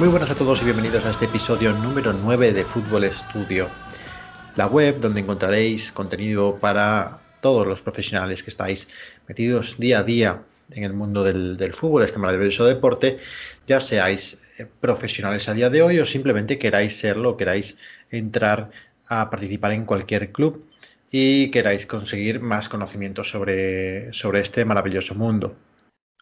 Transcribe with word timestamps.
Muy 0.00 0.08
buenas 0.08 0.30
a 0.30 0.34
todos 0.34 0.62
y 0.62 0.64
bienvenidos 0.64 1.04
a 1.04 1.10
este 1.10 1.26
episodio 1.26 1.74
número 1.74 2.14
9 2.14 2.54
de 2.54 2.64
Fútbol 2.64 3.04
Estudio, 3.04 3.68
la 4.56 4.66
web 4.66 4.98
donde 4.98 5.20
encontraréis 5.20 5.92
contenido 5.92 6.56
para 6.58 7.18
todos 7.42 7.66
los 7.66 7.82
profesionales 7.82 8.42
que 8.42 8.48
estáis 8.48 8.88
metidos 9.28 9.76
día 9.78 9.98
a 9.98 10.02
día 10.02 10.42
en 10.70 10.84
el 10.84 10.94
mundo 10.94 11.22
del, 11.22 11.74
fútbol, 11.74 12.02
este 12.02 12.18
maravilloso 12.18 12.64
deporte, 12.64 13.18
ya 13.66 13.82
seáis 13.82 14.38
eh, 14.56 14.66
profesionales 14.80 15.50
a 15.50 15.52
día 15.52 15.68
de 15.68 15.82
hoy 15.82 15.98
o 15.98 16.06
simplemente 16.06 16.56
queráis 16.56 16.96
serlo, 16.96 17.36
queráis 17.36 17.76
entrar 18.10 18.70
a 19.06 19.28
participar 19.28 19.72
en 19.72 19.84
cualquier 19.84 20.32
club 20.32 20.64
y 21.12 21.50
queráis 21.50 21.84
conseguir 21.84 22.40
más 22.40 22.70
conocimiento 22.70 23.22
sobre, 23.22 24.14
sobre 24.14 24.40
este 24.40 24.64
maravilloso 24.64 25.14
mundo. 25.14 25.54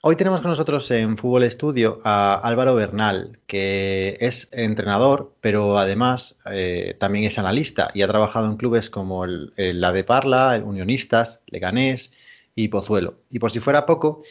Hoy 0.01 0.15
tenemos 0.15 0.43
con 0.43 0.51
nosotros 0.51 0.88
en 0.93 1.16
Fútbol 1.16 1.43
Estudio 1.43 2.01
a 2.05 2.34
Álvaro 2.34 2.77
Bernal, 2.77 3.41
que 3.48 4.16
es 4.20 4.48
entrenador, 4.52 5.34
pero 5.41 5.77
además 5.77 6.37
eh, 6.52 6.97
también 7.01 7.25
es 7.25 7.37
analista 7.37 7.89
y 7.95 8.03
ha 8.03 8.09
trabajado 8.09 8.47
en 8.47 8.56
clubes 8.56 8.91
como 8.91 9.27
la 9.27 9.92
de 9.92 10.05
Parla, 10.05 10.55
el 10.55 10.62
Unionistas, 10.62 11.41
Leganés 11.48 12.12
y 12.55 12.69
Pozuelo. 12.69 13.19
Y 13.29 13.41
por 13.41 13.51
si 13.51 13.59
fuera 13.59 13.87
poco, 13.87 14.23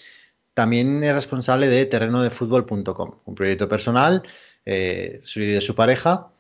también 0.54 1.04
es 1.04 1.14
responsable 1.14 1.68
de 1.68 1.86
terrenodefutbol.com, 1.86 3.20
un 3.26 3.36
proyecto 3.36 3.68
personal 3.68 4.24
eh, 4.66 5.20
de 5.36 5.62
su 5.62 5.76
pareja 5.76 6.32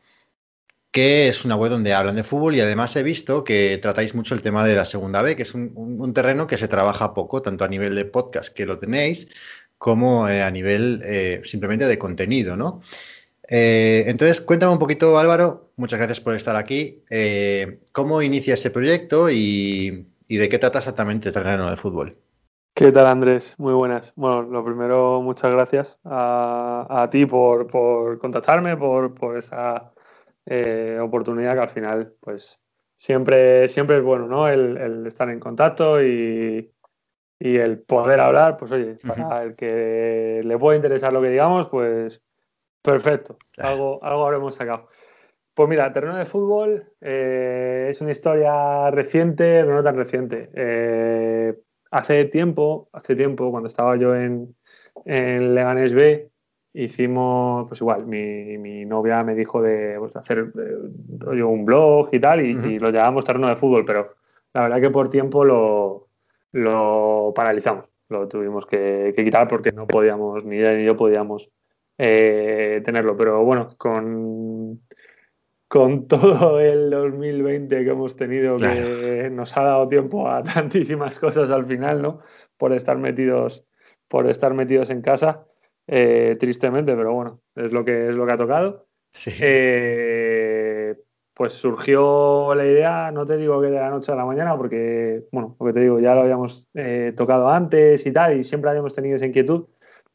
que 0.97 1.27
es 1.27 1.45
una 1.45 1.55
web 1.55 1.69
donde 1.69 1.93
hablan 1.93 2.15
de 2.15 2.23
fútbol 2.23 2.55
y 2.55 2.59
además 2.59 2.95
he 2.95 3.03
visto 3.03 3.43
que 3.43 3.77
tratáis 3.79 4.15
mucho 4.15 4.33
el 4.33 4.41
tema 4.41 4.65
de 4.65 4.75
la 4.75 4.83
segunda 4.83 5.21
B, 5.21 5.35
que 5.35 5.43
es 5.43 5.53
un, 5.53 6.11
terreno 6.11 6.47
que 6.47 6.57
se 6.57 6.67
trabaja 6.67 7.13
poco, 7.13 7.43
tanto 7.43 7.65
a 7.65 7.67
nivel 7.67 7.93
de 7.93 8.05
podcast 8.05 8.51
que 8.51 8.65
lo 8.65 8.79
tenéis, 8.79 9.29
como 9.77 10.27
eh, 10.27 10.41
a 10.41 10.49
nivel 10.49 11.03
eh, 11.05 11.41
simplemente 11.43 11.85
de 11.85 11.99
contenido, 11.99 12.57
¿no? 12.57 12.81
Eh, 13.47 14.05
entonces, 14.07 14.41
cuéntame 14.41 14.71
un 14.71 14.79
poquito, 14.79 15.19
Álvaro, 15.19 15.69
muchas 15.75 15.99
gracias 15.99 16.19
por 16.19 16.33
estar 16.33 16.55
aquí. 16.55 17.03
¿Cómo 17.91 18.23
inicia 18.23 18.55
ese 18.55 18.71
proyecto 18.71 19.29
y, 19.29 20.07
de 20.27 20.49
qué 20.49 20.57
trata 20.57 20.79
exactamente 20.79 21.27
el 21.27 21.33
terreno 21.35 21.69
de 21.69 21.77
fútbol? 21.77 22.17
¿Qué 22.73 22.91
tal, 22.91 23.05
Andrés? 23.05 23.53
Muy 23.59 23.75
buenas. 23.75 24.13
Bueno, 24.15 24.41
lo 24.41 24.65
primero, 24.65 25.21
muchas 25.21 25.51
gracias 25.51 25.99
a, 26.05 27.07
ti 27.11 27.27
por, 27.27 27.67
por 27.67 28.17
contactarme, 28.17 28.75
por, 28.75 29.13
por 29.13 29.37
esa 29.37 29.91
eh, 30.49 30.97
oportunidad 31.01 31.55
que 31.55 31.61
al 31.61 31.69
final, 31.69 32.13
pues 32.21 32.61
siempre, 32.95 33.67
siempre 33.67 33.97
es 33.97 34.03
bueno, 34.03 34.27
¿no? 34.27 34.47
El, 34.47 35.05
estar 35.05 35.29
en 35.29 35.39
contacto 35.39 36.01
y, 36.01 36.71
el 37.39 37.79
poder 37.79 38.19
hablar, 38.19 38.57
pues 38.57 38.71
oye, 38.71 38.97
para 39.05 39.43
el 39.43 39.55
que 39.55 40.41
le 40.43 40.57
pueda 40.57 40.77
interesar 40.77 41.13
lo 41.13 41.21
que 41.21 41.29
digamos, 41.29 41.67
pues 41.69 42.23
perfecto, 42.81 43.37
algo, 43.57 44.03
algo 44.03 44.25
habremos 44.25 44.55
sacado. 44.55 44.87
Pues 45.53 45.69
mira, 45.69 45.91
terreno 45.91 46.17
de 46.17 46.25
fútbol 46.25 46.93
eh, 47.01 47.87
es 47.89 47.99
una 48.01 48.11
historia 48.11 48.89
reciente, 48.91 49.61
pero 49.61 49.75
no 49.75 49.83
tan 49.83 49.95
reciente. 49.95 50.49
Eh, 50.53 51.55
hace 51.91 52.25
tiempo, 52.25 52.89
hace 52.93 53.15
tiempo, 53.15 53.51
cuando 53.51 53.67
estaba 53.67 53.97
yo 53.97 54.15
en, 54.15 54.55
en 55.05 55.55
Leganés 55.55 55.93
B, 55.93 56.29
hicimos, 56.83 57.67
pues 57.67 57.81
igual, 57.81 58.06
mi, 58.06 58.58
mi 58.58 58.86
novia 58.86 59.23
me 59.23 59.33
dijo 59.33 59.61
de 59.61 59.95
pues, 59.98 60.15
hacer 60.15 60.52
eh, 60.55 61.43
un 61.43 61.65
blog 61.65 62.10
y 62.11 62.20
tal, 62.20 62.42
y, 62.45 62.77
lo 62.80 62.92
llamamos 62.92 63.26
terreno 63.26 63.48
de 63.48 63.55
fútbol, 63.55 63.83
pero 63.83 64.15
la 64.54 64.61
verdad 64.61 64.82
que 64.82 64.89
por 64.92 65.10
tiempo 65.10 65.43
lo, 65.43 66.10
lo 66.52 67.33
paralizamos, 67.36 67.86
lo 68.10 68.27
tuvimos 68.27 68.67
que, 68.67 69.11
quitar 69.16 69.48
porque 69.48 69.71
no 69.71 69.87
podíamos, 69.87 70.45
ni 70.45 70.58
ella 70.58 70.73
ni 70.73 70.86
yo 70.86 70.95
podíamos 70.95 71.49
eh, 71.98 72.82
tenerlo, 72.86 73.17
pero 73.17 73.43
bueno, 73.43 73.70
con, 73.77 74.82
con 75.67 76.08
todo 76.08 76.60
el 76.60 76.92
2020 76.92 77.83
que 77.83 77.89
hemos 77.89 78.16
tenido, 78.16 78.55
que 78.58 79.30
nos 79.32 79.58
ha 79.58 79.64
dado 79.64 79.87
tiempo 79.87 80.30
a 80.30 80.43
tantísimas 80.43 81.20
cosas 81.20 81.49
al 81.49 81.66
final, 81.66 82.04
¿no? 82.04 82.20
Por 82.55 82.71
estar 82.73 82.98
metidos, 82.99 83.66
por 84.08 84.30
estar 84.30 84.54
metidos 84.54 84.92
en 84.92 85.02
casa. 85.02 85.48
Eh, 85.87 86.36
tristemente, 86.37 86.95
pero 86.95 87.14
bueno, 87.14 87.37
es 87.55 87.71
lo 87.71 87.86
que 87.86 88.09
es 88.09 88.15
lo 88.15 88.25
que 88.25 88.31
ha 88.33 88.37
tocado. 88.37 88.87
Eh, 89.39 90.95
pues 91.33 91.53
surgió 91.53 92.53
la 92.53 92.65
idea, 92.65 93.11
no 93.11 93.25
te 93.25 93.37
digo 93.37 93.61
que 93.61 93.67
de 93.67 93.80
la 93.80 93.89
noche 93.89 94.11
a 94.11 94.15
la 94.15 94.25
mañana, 94.25 94.58
porque, 94.58 95.23
bueno, 95.31 95.55
lo 95.59 95.65
que 95.65 95.73
te 95.73 95.80
digo, 95.80 95.99
ya 95.99 96.14
lo 96.14 96.21
habíamos 96.21 96.67
eh, 96.73 97.14
tocado 97.15 97.49
antes 97.49 98.05
y 98.05 98.11
tal, 98.11 98.37
y 98.37 98.43
siempre 98.43 98.70
habíamos 98.70 98.93
tenido 98.93 99.15
esa 99.15 99.25
inquietud. 99.25 99.65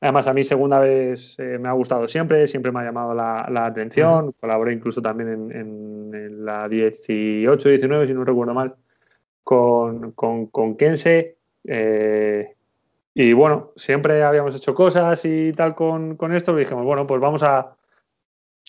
Además, 0.00 0.26
a 0.26 0.34
mí 0.34 0.42
segunda 0.42 0.80
vez 0.80 1.36
me 1.38 1.68
ha 1.68 1.72
gustado 1.72 2.08
siempre, 2.08 2.48
siempre 2.48 2.72
me 2.72 2.80
ha 2.80 2.84
llamado 2.84 3.14
la, 3.14 3.64
atención. 3.64 4.32
Colaboré 4.40 4.72
incluso 4.72 5.00
también 5.00 5.52
en, 5.52 6.44
la 6.44 6.68
18, 6.68 7.68
19, 7.68 8.08
si 8.08 8.12
no 8.12 8.24
recuerdo 8.24 8.52
mal, 8.52 8.74
con, 9.44 10.10
con, 10.10 10.48
con 10.48 10.76
Kense. 10.76 11.36
Y 13.14 13.32
bueno, 13.32 13.72
siempre 13.76 14.22
habíamos 14.22 14.56
hecho 14.56 14.74
cosas 14.74 15.24
y 15.24 15.52
tal 15.52 15.74
con, 15.74 16.16
esto, 16.34 16.52
y 16.52 16.60
dijimos, 16.60 16.84
bueno, 16.84 17.06
pues 17.06 17.20
vamos 17.20 17.42
a, 17.42 17.76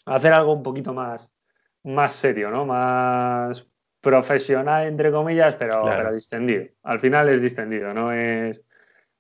hacer 0.06 0.34
algo 0.34 0.54
un 0.54 0.64
poquito 0.64 0.94
más, 0.94 1.31
más 1.84 2.14
serio, 2.14 2.52
¿no? 2.52 2.66
Más 2.66 3.66
profesional, 4.02 4.88
entre 4.88 5.12
comillas, 5.12 5.56
pero, 5.56 5.82
pero 5.86 6.14
distendido. 6.14 6.66
Al 6.84 7.00
final 7.00 7.30
es 7.30 7.42
distendido, 7.42 7.94
no 7.94 8.12
es, 8.12 8.62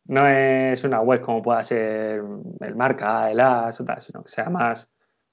no 0.05 0.27
es 0.27 0.83
una 0.83 0.99
web 0.99 1.21
como 1.21 1.41
pueda 1.41 1.63
ser 1.63 2.21
el 2.59 2.75
marca, 2.75 3.31
el 3.31 3.39
as 3.39 3.79
o 3.79 3.85
tal, 3.85 4.01
sino 4.01 4.23
que 4.23 4.29
sea 4.29 4.49
más 4.49 4.89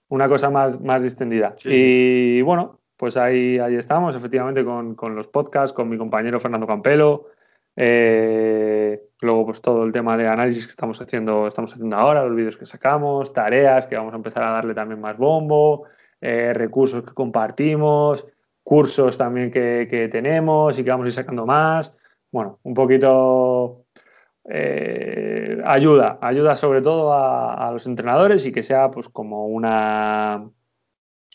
una 0.09 0.29
cosa 0.29 0.51
más, 0.51 0.81
más 0.81 1.03
distendida. 1.03 1.55
y 1.65 2.43
bueno, 2.43 2.81
pues 2.97 3.17
ahí, 3.17 3.59
ahí 3.59 3.77
estamos, 3.77 4.15
efectivamente, 4.15 4.65
con, 4.65 4.95
con 4.95 5.15
los 5.15 5.27
podcasts, 5.27 5.73
con 5.73 5.89
mi 5.89 5.97
compañero 5.97 6.39
Fernando 6.39 6.67
Campelo. 6.67 7.29
Eh, 7.77 9.01
luego, 9.21 9.47
pues 9.47 9.61
todo 9.61 9.85
el 9.85 9.93
tema 9.93 10.17
de 10.17 10.29
análisis 10.29 10.67
que 10.67 10.71
estamos 10.71 11.01
haciendo, 11.01 11.47
estamos 11.47 11.73
haciendo 11.73 11.97
ahora, 11.97 12.25
los 12.25 12.37
vídeos 12.37 12.57
que 12.57 12.67
sacamos, 12.67 13.33
tareas 13.33 13.87
que 13.87 13.97
vamos 13.97 14.13
a 14.13 14.17
empezar 14.17 14.43
a 14.43 14.51
darle 14.51 14.75
también 14.75 15.01
más 15.01 15.17
bombo, 15.17 15.85
eh, 16.21 16.53
recursos 16.55 17.03
que 17.03 17.15
compartimos, 17.15 18.27
cursos 18.63 19.17
también 19.17 19.51
que, 19.51 20.09
tenemos 20.13 20.79
y 20.79 20.85
que 20.85 20.91
vamos 20.91 21.05
a 21.07 21.09
ir 21.09 21.15
sacando 21.15 21.47
más. 21.47 21.97
Bueno, 22.31 22.59
un 22.63 22.75
poquito 22.75 23.87
eh, 24.49 25.61
ayuda, 25.65 26.19
ayuda 26.21 26.57
sobre 26.57 26.83
todo 26.83 27.13
a, 27.13 27.69
a, 27.69 27.73
los 27.73 27.87
entrenadores 27.87 28.47
y 28.47 28.53
que 28.53 28.63
sea 28.63 28.91
pues 28.91 29.09
como 29.09 29.47
una, 29.47 30.49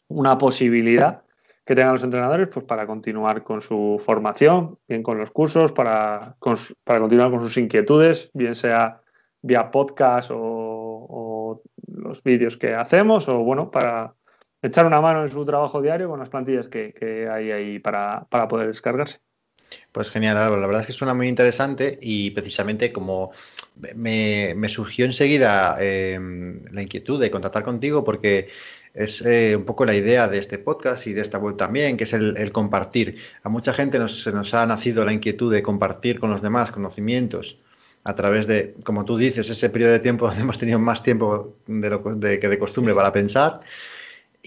una 0.07 0.37
posibilidad 0.37 1.24
que 1.65 1.75
tengan 1.75 1.93
los 1.93 2.03
entrenadores 2.03 2.47
pues 2.49 2.63
para 2.65 2.85
continuar 2.85 3.43
con 3.43 3.59
su 3.59 4.01
formación, 4.03 4.77
bien 4.87 5.01
con 5.01 5.17
los 5.17 5.31
cursos, 5.31 5.71
para, 5.71 6.37
para 6.83 6.99
continuar 6.99 7.31
con 7.31 7.41
sus 7.41 7.57
inquietudes, 7.57 8.29
bien 8.33 8.55
sea 8.55 9.01
vía 9.41 9.71
podcast 9.71 10.31
o, 10.33 11.61
los 11.87 12.21
vídeos 12.23 12.57
que 12.57 12.75
hacemos 12.75 13.29
o 13.29 13.39
bueno, 13.39 13.71
para 13.71 14.15
echar 14.61 14.85
una 14.85 15.01
mano 15.01 15.21
en 15.21 15.29
su 15.29 15.43
trabajo 15.45 15.81
diario 15.81 16.09
con 16.09 16.19
las 16.19 16.29
plantillas 16.29 16.67
que, 16.67 17.27
hay 17.31 17.51
ahí 17.51 17.79
para, 17.79 18.27
poder 18.49 18.67
descargarse. 18.67 19.19
Pues 19.91 20.11
genial, 20.11 20.35
la 20.35 20.67
verdad 20.67 20.81
es 20.81 20.87
que 20.87 20.93
suena 20.93 21.13
muy 21.13 21.27
interesante 21.27 21.97
y 22.01 22.31
precisamente 22.31 22.91
como 22.91 23.31
me, 23.95 24.69
surgió 24.69 25.05
enseguida 25.05 25.77
eh, 25.79 26.19
la 26.71 26.81
inquietud 26.81 27.19
de 27.19 27.31
contactar 27.31 27.63
contigo 27.63 28.03
porque 28.03 28.49
es 28.93 29.25
eh, 29.25 29.55
un 29.55 29.65
poco 29.65 29.85
la 29.85 29.93
idea 29.93 30.27
de 30.27 30.37
este 30.37 30.57
podcast 30.57 31.07
y 31.07 31.13
de 31.13 31.21
esta 31.21 31.37
web 31.37 31.57
también, 31.57 31.97
que 31.97 32.05
es 32.05 32.13
el, 32.13 32.51
compartir. 32.51 33.17
A 33.43 33.49
mucha 33.49 33.73
gente 33.73 33.99
nos, 33.99 34.21
se 34.23 34.31
nos 34.31 34.53
ha 34.53 34.65
nacido 34.65 35.03
la 35.05 35.13
inquietud 35.13 35.51
de 35.51 35.61
compartir 35.61 36.19
con 36.19 36.29
los 36.29 36.41
demás 36.41 36.71
conocimientos 36.71 37.57
a 38.05 38.15
través 38.15 38.47
de, 38.47 38.75
como 38.85 39.03
tú 39.03 39.17
dices, 39.17 39.49
ese 39.49 39.69
periodo 39.69 39.91
de 39.91 39.99
tiempo 39.99 40.25
donde 40.27 40.41
hemos 40.41 40.57
tenido 40.57 40.79
más 40.79 41.03
tiempo 41.03 41.55
de 41.67 41.89
lo, 41.89 41.99
de, 42.15 42.39
que 42.39 42.47
de 42.47 42.57
costumbre 42.57 42.93
para 42.93 43.11
pensar. 43.11 43.59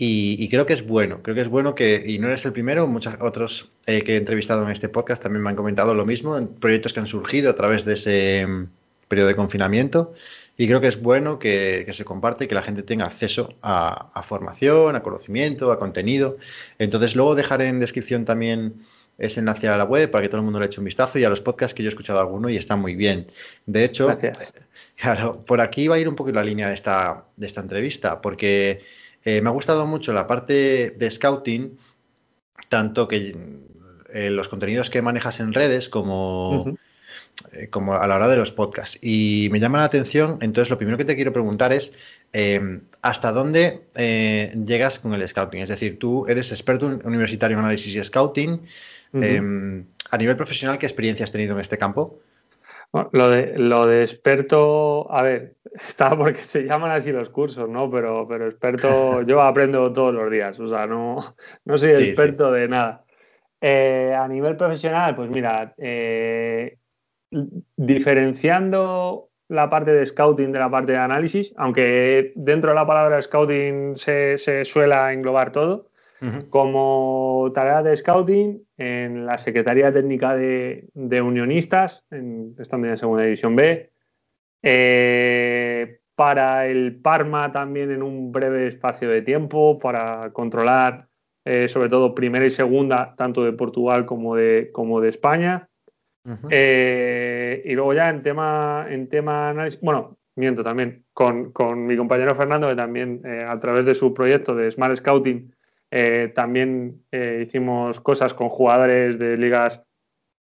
Y, 0.00 0.48
creo 0.48 0.64
que 0.64 0.74
es 0.74 0.86
bueno, 0.86 1.22
creo 1.24 1.34
que 1.34 1.40
es 1.40 1.48
bueno 1.48 1.74
que, 1.74 2.04
y 2.06 2.20
no 2.20 2.28
eres 2.28 2.44
el 2.46 2.52
primero, 2.52 2.86
muchos 2.86 3.14
otros 3.20 3.68
eh, 3.88 4.02
que 4.02 4.14
he 4.14 4.16
entrevistado 4.16 4.62
en 4.62 4.70
este 4.70 4.88
podcast 4.88 5.20
también 5.20 5.42
me 5.42 5.50
han 5.50 5.56
comentado 5.56 5.92
lo 5.92 6.06
mismo, 6.06 6.38
en 6.38 6.46
proyectos 6.46 6.92
que 6.92 7.00
han 7.00 7.08
surgido 7.08 7.50
a 7.50 7.56
través 7.56 7.84
de 7.84 7.94
ese 7.94 8.46
mm, 8.46 8.68
periodo 9.08 9.26
de 9.26 9.34
confinamiento 9.34 10.14
y 10.56 10.66
creo 10.66 10.80
que 10.80 10.88
es 10.88 11.00
bueno 11.00 11.38
que, 11.38 11.86
se 11.92 12.04
comparte 12.04 12.44
y 12.44 12.48
que 12.48 12.54
la 12.54 12.62
gente 12.62 12.82
tenga 12.82 13.06
acceso 13.06 13.54
a, 13.62 14.22
formación, 14.22 14.96
a 14.96 15.02
conocimiento, 15.04 15.70
a 15.70 15.78
contenido. 15.78 16.36
Entonces, 16.80 17.14
luego 17.14 17.36
dejaré 17.36 17.68
en 17.68 17.78
descripción 17.78 18.24
también 18.24 18.84
ese 19.18 19.38
enlace 19.38 19.68
a 19.68 19.76
la 19.76 19.84
web 19.84 20.10
para 20.10 20.22
que 20.22 20.28
todo 20.28 20.38
el 20.38 20.44
mundo 20.44 20.58
le 20.58 20.66
eche 20.66 20.80
un 20.80 20.84
vistazo 20.84 21.18
y 21.20 21.24
a 21.24 21.30
los 21.30 21.40
podcasts 21.40 21.74
que 21.74 21.84
yo 21.84 21.88
he 21.88 21.90
escuchado 21.90 22.18
alguno 22.18 22.48
y 22.48 22.56
están 22.56 22.80
muy 22.80 22.96
bien. 22.96 23.30
De 23.66 23.84
hecho, 23.84 24.16
claro, 24.96 25.44
por 25.44 25.60
aquí 25.60 25.86
va 25.86 25.94
a 25.94 25.98
ir 26.00 26.08
un 26.08 26.16
poco 26.16 26.32
la 26.32 26.42
línea 26.42 26.68
de 26.68 26.74
esta, 26.74 27.24
de 27.36 27.46
esta 27.46 27.60
entrevista, 27.60 28.20
porque 28.20 28.80
eh, 29.28 29.42
me 29.42 29.50
ha 29.50 29.52
gustado 29.52 29.84
mucho 29.84 30.14
la 30.14 30.26
parte 30.26 30.94
de 30.96 31.10
scouting, 31.10 31.78
tanto 32.70 33.06
que 33.06 33.36
eh, 34.14 34.30
los 34.30 34.48
contenidos 34.48 34.88
que 34.88 35.02
manejas 35.02 35.40
en 35.40 35.52
redes 35.52 35.90
como 35.90 36.78
eh, 37.52 37.68
como 37.68 37.92
a 37.92 38.06
la 38.06 38.16
hora 38.16 38.28
de 38.28 38.36
los 38.36 38.52
podcasts. 38.52 38.98
Y 39.02 39.48
me 39.52 39.60
llama 39.60 39.78
la 39.78 39.84
atención, 39.84 40.38
entonces 40.40 40.70
lo 40.70 40.78
primero 40.78 40.96
que 40.96 41.04
te 41.04 41.14
quiero 41.14 41.34
preguntar 41.34 41.74
es, 41.74 41.92
em, 42.32 42.80
¿hasta 43.02 43.30
dónde 43.32 43.82
llegas 43.94 44.98
con 44.98 45.12
el 45.12 45.28
scouting? 45.28 45.60
Es 45.60 45.68
decir, 45.68 45.98
tú 45.98 46.26
eres 46.26 46.50
experto 46.50 46.86
universitario 46.86 47.58
en 47.58 47.64
análisis 47.64 47.94
y 47.94 48.02
scouting. 48.02 48.62
Em, 49.12 49.84
a 50.10 50.16
nivel 50.16 50.36
profesional, 50.36 50.78
¿qué 50.78 50.86
experiencia 50.86 51.24
has 51.24 51.32
tenido 51.32 51.52
en 51.54 51.60
este 51.60 51.76
campo? 51.76 52.18
Lo, 52.92 53.30
de, 53.30 53.58
lo 53.58 53.86
de 53.86 54.02
experto, 54.02 55.10
a 55.12 55.22
ver, 55.22 55.56
está 55.74 56.16
porque 56.16 56.40
se 56.40 56.64
llaman 56.64 56.90
así 56.90 57.12
los 57.12 57.28
cursos, 57.30 57.68
¿no? 57.68 57.90
Pero, 57.90 58.26
pero 58.28 58.46
experto, 58.46 59.22
yo 59.22 59.42
aprendo 59.42 59.92
todos 59.92 60.14
los 60.14 60.30
días, 60.30 60.58
o 60.60 60.68
sea, 60.68 60.86
no, 60.86 61.18
no 61.64 61.78
soy 61.78 61.90
experto 61.90 62.52
de 62.52 62.68
nada. 62.68 63.04
Eh, 63.60 64.14
a 64.16 64.28
nivel 64.28 64.56
profesional, 64.56 65.16
pues 65.16 65.30
mira, 65.30 65.74
eh, 65.78 66.78
diferenciando 67.76 69.30
la 69.48 69.68
parte 69.68 69.92
de 69.92 70.06
scouting 70.06 70.52
de 70.52 70.58
la 70.58 70.70
parte 70.70 70.92
de 70.92 70.98
análisis, 70.98 71.52
aunque 71.56 72.32
dentro 72.36 72.70
de 72.70 72.76
la 72.76 72.86
palabra 72.86 73.20
scouting 73.20 73.96
se, 73.96 74.38
se 74.38 74.64
suele 74.64 74.94
englobar 75.12 75.52
todo, 75.52 75.87
como 76.50 77.50
tarea 77.54 77.82
de 77.82 77.96
scouting 77.96 78.62
en 78.76 79.24
la 79.26 79.38
Secretaría 79.38 79.92
Técnica 79.92 80.34
de, 80.34 80.88
Unionistas, 80.94 82.04
en, 82.10 82.54
estando 82.58 82.88
en 82.88 82.98
Segunda 82.98 83.24
División 83.24 83.54
B, 83.54 83.90
eh, 84.62 86.00
para 86.16 86.66
el 86.66 87.00
Parma 87.00 87.52
también 87.52 87.92
en 87.92 88.02
un 88.02 88.32
breve 88.32 88.66
espacio 88.66 89.08
de 89.08 89.22
tiempo, 89.22 89.78
para 89.78 90.32
controlar 90.32 91.06
eh, 91.44 91.68
sobre 91.68 91.88
todo 91.88 92.14
primera 92.14 92.44
y 92.44 92.50
segunda, 92.50 93.14
tanto 93.16 93.44
de 93.44 93.52
Portugal 93.52 94.04
como 94.04 94.34
de, 94.34 94.70
como 94.72 95.00
de 95.00 95.08
España. 95.08 95.68
Eh, 96.50 97.62
y 97.64 97.72
luego 97.72 97.94
ya 97.94 98.10
en 98.10 98.22
tema, 98.22 98.86
en 98.90 99.08
tema 99.08 99.48
análisis, 99.48 99.80
bueno, 99.80 100.18
miento 100.36 100.62
también, 100.62 101.06
con, 101.14 101.52
con 101.52 101.86
mi 101.86 101.96
compañero 101.96 102.34
Fernando, 102.34 102.68
que 102.68 102.76
también 102.76 103.22
a 103.24 103.58
través 103.60 103.86
de 103.86 103.94
su 103.94 104.12
proyecto 104.12 104.54
de 104.54 104.70
Smart 104.70 104.96
Scouting 104.96 105.54
eh, 105.90 106.32
también 106.34 107.04
eh, 107.10 107.44
hicimos 107.46 108.00
cosas 108.00 108.34
con 108.34 108.48
jugadores 108.48 109.18
de 109.18 109.36
ligas 109.36 109.82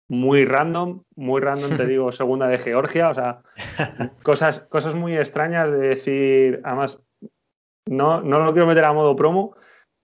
muy 0.10 0.46
random, 0.46 1.04
muy 1.16 1.42
random, 1.42 1.78
te 1.78 1.86
digo, 1.88 2.12
segunda 2.12 2.48
de 2.48 2.58
Georgia, 2.58 3.10
o 3.10 3.14
sea, 3.14 3.42
cosas, 4.24 4.60
cosas 4.62 4.96
muy 4.96 5.18
extrañas 5.18 5.72
de 5.72 5.78
decir, 5.78 6.62
además, 6.64 7.02
no, 7.86 8.22
no 8.22 8.40
lo 8.40 8.52
quiero 8.52 8.68
meter 8.68 8.84
a 8.84 8.94
modo 8.94 9.16
promo, 9.16 9.56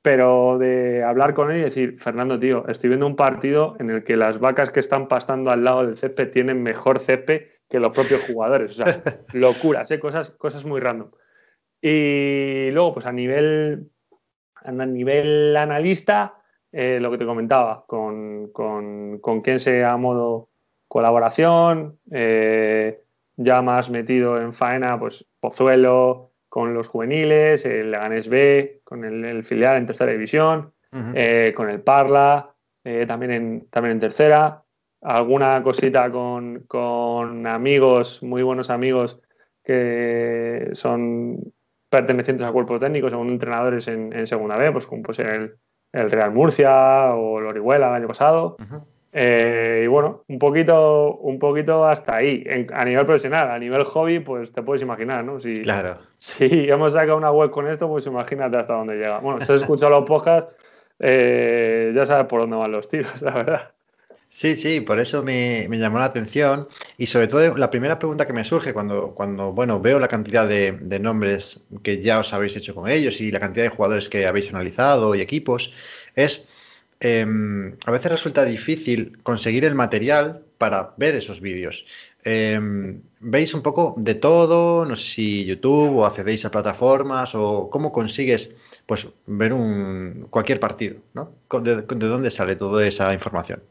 pero 0.02 0.58
de 0.58 1.04
hablar 1.04 1.34
con 1.34 1.52
él 1.52 1.60
y 1.60 1.64
decir, 1.64 2.00
Fernando, 2.00 2.38
tío, 2.38 2.68
estoy 2.68 2.90
viendo 2.90 3.08
un 3.08 3.16
partido 3.16 3.76
en 3.80 3.90
el 3.90 4.04
que 4.04 4.18
las 4.18 4.40
vacas 4.40 4.72
que 4.72 4.82
están 4.82 5.08
pastando 5.08 5.50
al 5.50 5.64
lado 5.64 5.86
del 5.86 5.98
césped 5.98 6.30
tienen 6.30 6.62
mejor 6.62 7.00
césped 7.00 7.48
que 7.70 7.80
los 7.80 7.94
propios 7.94 8.26
jugadores, 8.26 8.80
o 8.80 8.84
sea, 8.84 9.02
locuras, 9.34 9.90
¿eh? 9.92 10.00
cosas, 10.00 10.32
cosas 10.32 10.66
muy 10.66 10.82
random. 10.82 11.10
Y 11.82 12.70
luego, 12.72 12.94
pues 12.94 13.06
a 13.06 13.12
nivel 13.12 13.90
a 14.64 14.72
nivel 14.72 15.56
analista, 15.58 16.36
eh, 16.72 17.00
lo 17.00 17.12
que 17.12 17.18
te 17.18 17.26
comentaba, 17.26 17.86
con, 17.88 18.50
con, 18.52 19.20
con 19.20 19.42
quien 19.42 19.60
sea 19.60 19.94
a 19.94 19.98
modo 19.98 20.50
colaboración, 20.88 22.00
eh, 22.12 23.02
ya 23.36 23.62
más 23.62 23.90
metido 23.90 24.40
en 24.40 24.54
faena, 24.54 25.00
pues 25.00 25.26
Pozuelo 25.40 26.32
con 26.50 26.74
los 26.74 26.88
juveniles, 26.88 27.66
el 27.66 27.92
Leganés 27.92 28.28
B, 28.28 28.82
con 28.84 29.04
el, 29.04 29.44
filial 29.44 29.78
en 29.78 29.88
tercera 29.88 30.12
división, 30.12 30.72
eh, 31.16 31.54
con 31.56 31.70
el 31.70 31.82
Parla, 31.82 32.50
también, 33.08 33.32
en, 33.32 33.68
también 33.70 33.94
en 33.94 34.00
tercera, 34.00 34.64
alguna 35.02 35.64
cosita 35.64 36.12
con, 36.12 36.66
con 36.68 37.48
amigos, 37.48 38.22
muy 38.22 38.44
buenos 38.44 38.70
amigos 38.70 39.20
que 39.64 40.70
son 40.74 41.54
pertenecientes 41.94 42.46
al 42.46 42.52
cuerpo 42.52 42.80
técnico, 42.80 43.10
según 43.10 43.30
entrenadores 43.30 43.88
en, 43.88 44.26
segunda 44.26 44.58
B, 44.58 44.72
pues 44.72 44.88
como 44.88 45.04
puede 45.04 45.16
ser 45.16 45.58
el, 45.92 46.12
Real 46.12 46.32
Murcia 46.32 47.14
o 47.14 47.40
el 47.40 47.46
Orihuela 47.46 47.90
el 47.90 47.94
año 47.94 48.08
pasado. 48.08 48.58
Eh, 49.12 49.84
y 49.86 49.88
bueno, 49.88 50.24
un 50.28 50.40
poquito, 50.40 51.18
un 51.18 51.38
poquito 51.38 51.86
hasta 51.86 52.16
ahí. 52.16 52.44
a 52.74 52.84
nivel 52.84 53.06
profesional, 53.06 53.52
a 53.52 53.60
nivel 53.60 53.84
hobby, 53.84 54.20
pues 54.20 54.52
te 54.52 54.64
puedes 54.64 54.82
imaginar, 54.82 55.24
¿no? 55.24 55.40
Si, 55.40 55.54
claro. 55.54 56.00
Si 56.18 56.48
hemos 56.68 56.94
sacado 56.94 57.16
una 57.16 57.32
web 57.32 57.52
con 57.52 57.68
esto, 57.68 57.88
pues 57.88 58.08
imagínate 58.08 58.58
hasta 58.58 58.74
dónde 58.74 58.96
llega. 58.96 59.20
Bueno, 59.20 59.40
si 59.40 59.54
has 59.54 59.62
escuchado 59.62 59.92
los 59.92 60.06
podcasts, 60.06 60.52
eh, 60.98 61.94
ya 61.96 62.08
sabes 62.08 62.26
por 62.26 62.42
dónde 62.42 62.56
van 62.56 62.72
los 62.72 62.90
tiros, 62.90 63.22
la 63.22 63.32
verdad. 63.36 63.73
Sí, 64.36 64.56
sí, 64.56 64.82
por 64.82 65.00
eso 65.00 65.22
me, 65.22 65.68
llamó 65.70 66.00
la 66.00 66.06
atención 66.06 66.68
y 66.98 67.06
sobre 67.06 67.28
todo 67.28 67.56
la 67.56 67.70
primera 67.70 68.00
pregunta 68.00 68.26
que 68.26 68.34
me 68.34 68.44
surge 68.44 68.74
cuando, 68.74 69.14
cuando 69.14 69.54
bueno, 69.54 69.80
veo 69.80 70.00
la 70.00 70.08
cantidad 70.08 70.48
de, 70.50 71.00
nombres 71.00 71.66
que 71.84 72.02
ya 72.02 72.18
os 72.20 72.34
habéis 72.34 72.58
hecho 72.58 72.74
con 72.74 72.90
ellos 72.90 73.22
y 73.22 73.30
la 73.32 73.40
cantidad 73.40 73.66
de 73.66 73.70
jugadores 73.70 74.10
que 74.10 74.26
habéis 74.26 74.50
analizado 74.50 75.14
y 75.14 75.22
equipos 75.22 75.72
es, 76.16 76.48
em, 77.00 77.76
a 77.86 77.92
veces 77.92 78.12
resulta 78.12 78.44
difícil 78.44 79.20
conseguir 79.22 79.66
el 79.66 79.76
material 79.76 80.42
para 80.58 80.96
ver 80.98 81.16
esos 81.16 81.40
vídeos. 81.40 81.86
Em, 82.24 83.02
¿Veis 83.20 83.54
un 83.54 83.62
poco 83.62 83.94
de 83.98 84.16
todo? 84.16 84.86
No 84.86 84.96
sé 84.96 85.06
si 85.14 85.46
YouTube 85.46 85.98
o 85.98 86.06
accedéis 86.08 86.44
a 86.46 86.52
plataformas 86.52 87.36
o 87.36 87.70
cómo 87.70 87.92
consigues 87.92 88.50
pues 88.88 89.08
ver 89.28 89.54
un, 89.54 90.28
cualquier 90.32 90.60
partido, 90.60 90.96
¿no? 91.14 91.32
de 91.62 92.08
dónde 92.08 92.32
sale 92.32 92.56
toda 92.56 92.86
esa 92.86 93.14
información? 93.14 93.62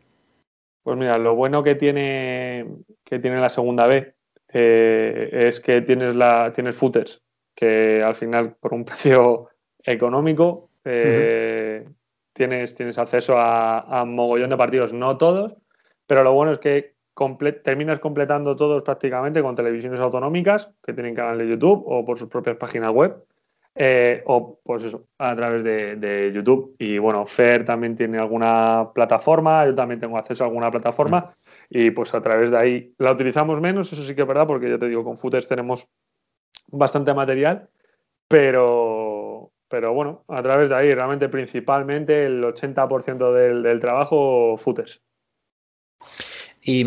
Pues 0.82 0.96
mira, 0.96 1.17
lo 1.19 1.34
bueno 1.34 1.62
que 1.62 1.75
tiene, 1.76 2.67
que 3.05 3.19
tiene 3.19 3.40
la 3.40 3.49
segunda 3.49 3.87
B 3.87 4.14
eh, 4.52 5.29
es 5.32 5.61
que 5.61 5.81
tienes, 5.82 6.17
la, 6.17 6.50
tienes 6.52 6.75
footers, 6.75 7.23
que 7.55 8.02
al 8.02 8.14
final 8.14 8.56
por 8.56 8.75
un 8.75 8.84
precio 8.84 9.49
económico 9.84 10.70
eh, 10.84 11.87
tienes, 12.32 12.75
tienes 12.75 12.99
acceso 12.99 13.37
a, 13.38 14.02
un 14.02 14.14
mogollón 14.14 14.50
de 14.50 14.56
partidos, 14.56 14.93
no 14.93 15.17
todos, 15.17 15.56
pero 16.06 16.25
lo 16.25 16.32
bueno 16.32 16.52
es 16.52 16.58
que 16.58 16.94
terminas 17.62 18.00
completando 18.00 18.56
todos 18.56 18.82
prácticamente 18.82 19.43
con 19.43 19.55
televisiones 19.55 20.00
autonómicas 20.00 20.71
que 20.83 20.95
tienen 20.95 21.14
canal 21.14 21.38
de 21.38 21.49
YouTube 21.49 21.85
o 21.87 22.04
por 22.04 22.18
sus 22.18 22.28
propias 22.28 22.56
páginas 22.56 22.90
web. 22.90 23.23
Eh, 23.75 24.23
o 24.26 24.61
pues 24.62 24.85
eso, 24.85 25.07
a 25.19 25.35
través 25.35 25.64
de, 25.64 26.31
YouTube. 26.35 26.76
Y 26.79 26.99
bueno, 26.99 27.26
Fer 27.26 27.64
también 27.64 27.97
tiene 27.97 28.19
alguna 28.19 28.91
plataforma, 28.95 29.64
yo 29.67 29.75
también 29.75 29.99
tengo 29.99 30.19
acceso 30.19 30.45
a 30.45 30.47
alguna 30.47 30.71
plataforma 30.71 31.35
y 31.71 31.91
pues 31.91 32.12
a 32.14 32.21
través 32.21 32.50
de 32.50 32.59
ahí 32.59 32.95
la 32.99 33.12
utilizamos 33.12 33.61
menos, 33.61 33.91
eso 33.93 34.02
sí 34.02 34.14
que 34.14 34.23
es 34.23 34.29
verdad, 34.29 34.47
porque 34.47 34.69
ya 34.69 34.79
te 34.79 34.88
digo, 34.88 35.05
con 35.05 35.17
Footers 35.17 35.49
tenemos 35.49 35.88
bastante 36.69 37.14
material, 37.14 37.69
pero, 38.29 39.52
pero 39.69 39.95
bueno, 39.95 40.25
a 40.29 40.43
través 40.43 40.69
de 40.69 40.75
ahí 40.75 40.95
realmente 40.95 41.31
principalmente 41.31 42.26
el 42.26 42.45
80% 42.45 43.33
del, 43.33 43.62
del 43.62 43.81
trabajo 43.81 44.57
Footers. 44.59 45.02
Y 46.62 46.85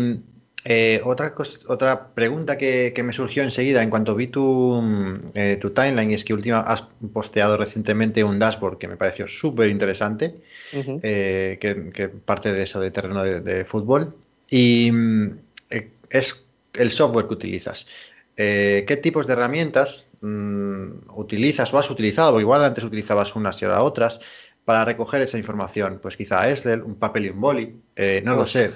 eh, 0.68 1.00
otra, 1.04 1.32
otra 1.68 2.08
pregunta 2.08 2.58
que, 2.58 2.92
me 3.04 3.12
surgió 3.12 3.44
enseguida 3.44 3.84
en 3.84 3.90
cuanto 3.90 4.16
vi 4.16 4.26
tu, 4.26 4.80
mm, 4.82 5.14
eh, 5.34 5.58
tu 5.60 5.70
timeline 5.70 6.10
es 6.10 6.24
que 6.24 6.34
última 6.34 6.58
has 6.58 6.82
posteado 7.12 7.56
recientemente 7.56 8.24
un 8.24 8.40
dashboard 8.40 8.76
que 8.76 8.88
me 8.88 8.96
pareció 8.96 9.28
súper 9.28 9.68
interesante, 9.68 10.40
eh, 10.74 11.58
que, 11.60 12.08
parte 12.08 12.52
de 12.52 12.64
eso 12.64 12.80
de 12.80 12.90
terreno 12.90 13.22
de, 13.22 13.64
fútbol. 13.64 14.16
Y 14.50 14.90
mm, 14.90 15.38
es 16.10 16.44
el 16.74 16.90
software 16.90 17.28
que 17.28 17.34
utilizas. 17.34 17.86
¿Qué 18.34 18.98
tipos 19.00 19.28
de 19.28 19.34
herramientas 19.34 20.06
mm, 20.20 21.10
utilizas 21.14 21.72
o 21.72 21.78
has 21.78 21.90
utilizado? 21.90 22.32
Porque 22.32 22.42
igual 22.42 22.64
antes 22.64 22.82
utilizabas 22.82 23.36
unas 23.36 23.62
y 23.62 23.66
ahora 23.66 23.84
otras 23.84 24.20
para 24.66 24.84
recoger 24.84 25.22
esa 25.22 25.38
información? 25.38 26.00
Pues 26.02 26.18
quizá 26.18 26.50
Excel, 26.50 26.82
un 26.82 26.96
papel 26.96 27.24
y 27.24 27.30
un 27.30 27.40
boli, 27.40 27.82
no 28.22 28.32
lo 28.32 28.40
pues 28.40 28.50
sé. 28.50 28.70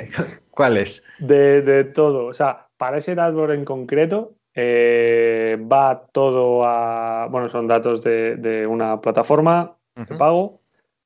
¿Cuáles? 0.50 1.04
De, 1.20 1.62
de, 1.62 1.84
todo. 1.84 2.26
O 2.26 2.34
sea, 2.34 2.66
para 2.76 2.98
ese 2.98 3.14
dashboard 3.14 3.52
en 3.52 3.64
concreto 3.64 4.34
eh, 4.54 5.58
va 5.60 6.06
todo 6.12 6.64
a. 6.64 7.26
Bueno, 7.30 7.48
son 7.48 7.66
datos 7.66 8.02
de, 8.02 8.66
una 8.68 9.00
plataforma 9.00 9.76
de 9.94 10.16
pago. 10.16 10.60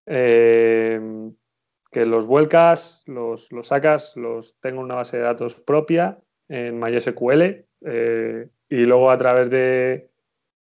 Eh, 0.07 1.30
que 1.90 2.04
los 2.04 2.26
vuelcas, 2.26 3.02
los, 3.07 3.50
los, 3.50 3.68
sacas, 3.68 4.16
los 4.16 4.59
tengo 4.61 4.80
en 4.80 4.85
una 4.85 4.97
base 4.97 5.16
de 5.16 5.23
datos 5.23 5.61
propia 5.61 6.18
en 6.49 6.78
MySQL 6.78 7.64
eh, 7.87 8.49
y 8.68 8.85
luego 8.85 9.11
a 9.11 9.18
través 9.18 9.49
de. 9.50 10.11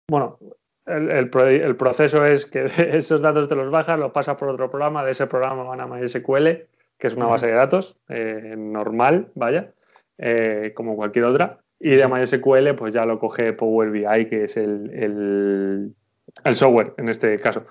Bueno, 0.10 0.40
el, 0.86 1.10
el, 1.10 1.76
proceso 1.76 2.26
es 2.26 2.46
que 2.46 2.66
esos 2.98 3.22
datos 3.22 3.48
te 3.50 3.56
los 3.56 3.72
bajas, 3.72 4.00
los 4.00 4.12
pasas 4.12 4.38
por 4.38 4.50
otro 4.50 4.70
programa, 4.70 5.04
de 5.06 5.12
ese 5.12 5.28
programa 5.28 5.64
van 5.64 5.82
a 5.82 5.88
MySQL 5.88 6.68
que 7.02 7.08
es 7.08 7.16
una 7.16 7.26
base 7.26 7.48
de 7.48 7.54
datos 7.54 7.98
eh, 8.10 8.54
normal, 8.56 9.32
vaya, 9.34 9.74
eh, 10.20 10.72
como 10.76 10.96
cualquier 10.96 11.26
otra. 11.26 11.58
Y 11.80 11.96
de 11.96 12.08
MySQL, 12.08 12.76
pues 12.76 12.94
ya 12.94 13.08
lo 13.08 13.18
coge 13.18 13.54
Power 13.54 13.90
BI, 13.90 14.30
que 14.30 14.44
es 14.44 14.56
el, 14.56 15.96
software 16.54 16.94
en 16.98 17.10
este 17.10 17.40
caso. 17.40 17.66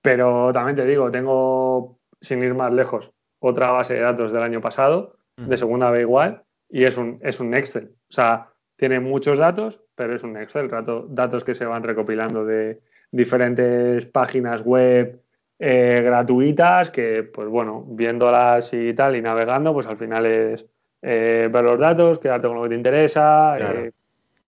Pero 0.00 0.52
también 0.52 0.76
te 0.76 0.86
digo, 0.86 1.10
tengo, 1.10 1.98
sin 2.20 2.40
ir 2.44 2.54
más 2.54 2.72
lejos, 2.72 3.10
otra 3.40 3.72
base 3.72 3.94
de 3.94 4.00
datos 4.00 4.32
del 4.32 4.44
año 4.44 4.60
pasado, 4.60 5.16
de 5.36 5.56
segunda 5.56 5.90
B 5.90 6.02
igual, 6.02 6.44
y 6.68 6.84
es 6.84 6.96
un, 6.98 7.18
es 7.22 7.40
un 7.40 7.54
Excel. 7.54 7.90
O 8.08 8.12
sea, 8.12 8.52
tiene 8.78 9.00
muchos 9.00 9.38
datos, 9.38 9.80
pero 9.96 10.14
es 10.14 10.22
un 10.22 10.36
Excel, 10.36 10.70
datos 11.08 11.42
que 11.42 11.54
se 11.56 11.66
van 11.66 11.82
recopilando 11.82 12.44
de 12.44 12.78
diferentes 13.10 14.06
páginas 14.06 14.62
web 14.62 15.20
eh, 15.58 16.00
gratuitas 16.04 16.92
que, 16.92 17.24
pues 17.24 17.48
bueno, 17.48 17.84
viéndolas 17.88 18.72
y 18.72 18.94
tal 18.94 19.16
y 19.16 19.20
navegando, 19.20 19.74
pues 19.74 19.88
al 19.88 19.96
final 19.96 20.26
es 20.26 20.64
eh, 21.02 21.48
ver 21.52 21.64
los 21.64 21.80
datos, 21.80 22.20
quedarte 22.20 22.46
con 22.46 22.56
lo 22.56 22.62
que 22.62 22.68
te 22.68 22.74
interesa, 22.76 23.58
eh, 23.58 23.90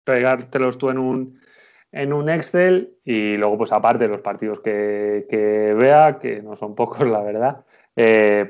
pegártelos 0.03 0.77
tú 0.77 0.91
en 0.91 0.99
un, 0.99 1.41
en 1.91 2.13
un 2.13 2.29
Excel 2.29 2.93
y 3.03 3.37
luego, 3.37 3.57
pues 3.57 3.71
aparte, 3.71 4.07
los 4.07 4.21
partidos 4.21 4.59
que, 4.59 5.25
que 5.31 5.73
vea, 5.73 6.19
que 6.19 6.43
no 6.43 6.55
son 6.55 6.75
pocos, 6.75 7.07
la 7.07 7.23
verdad, 7.23 7.65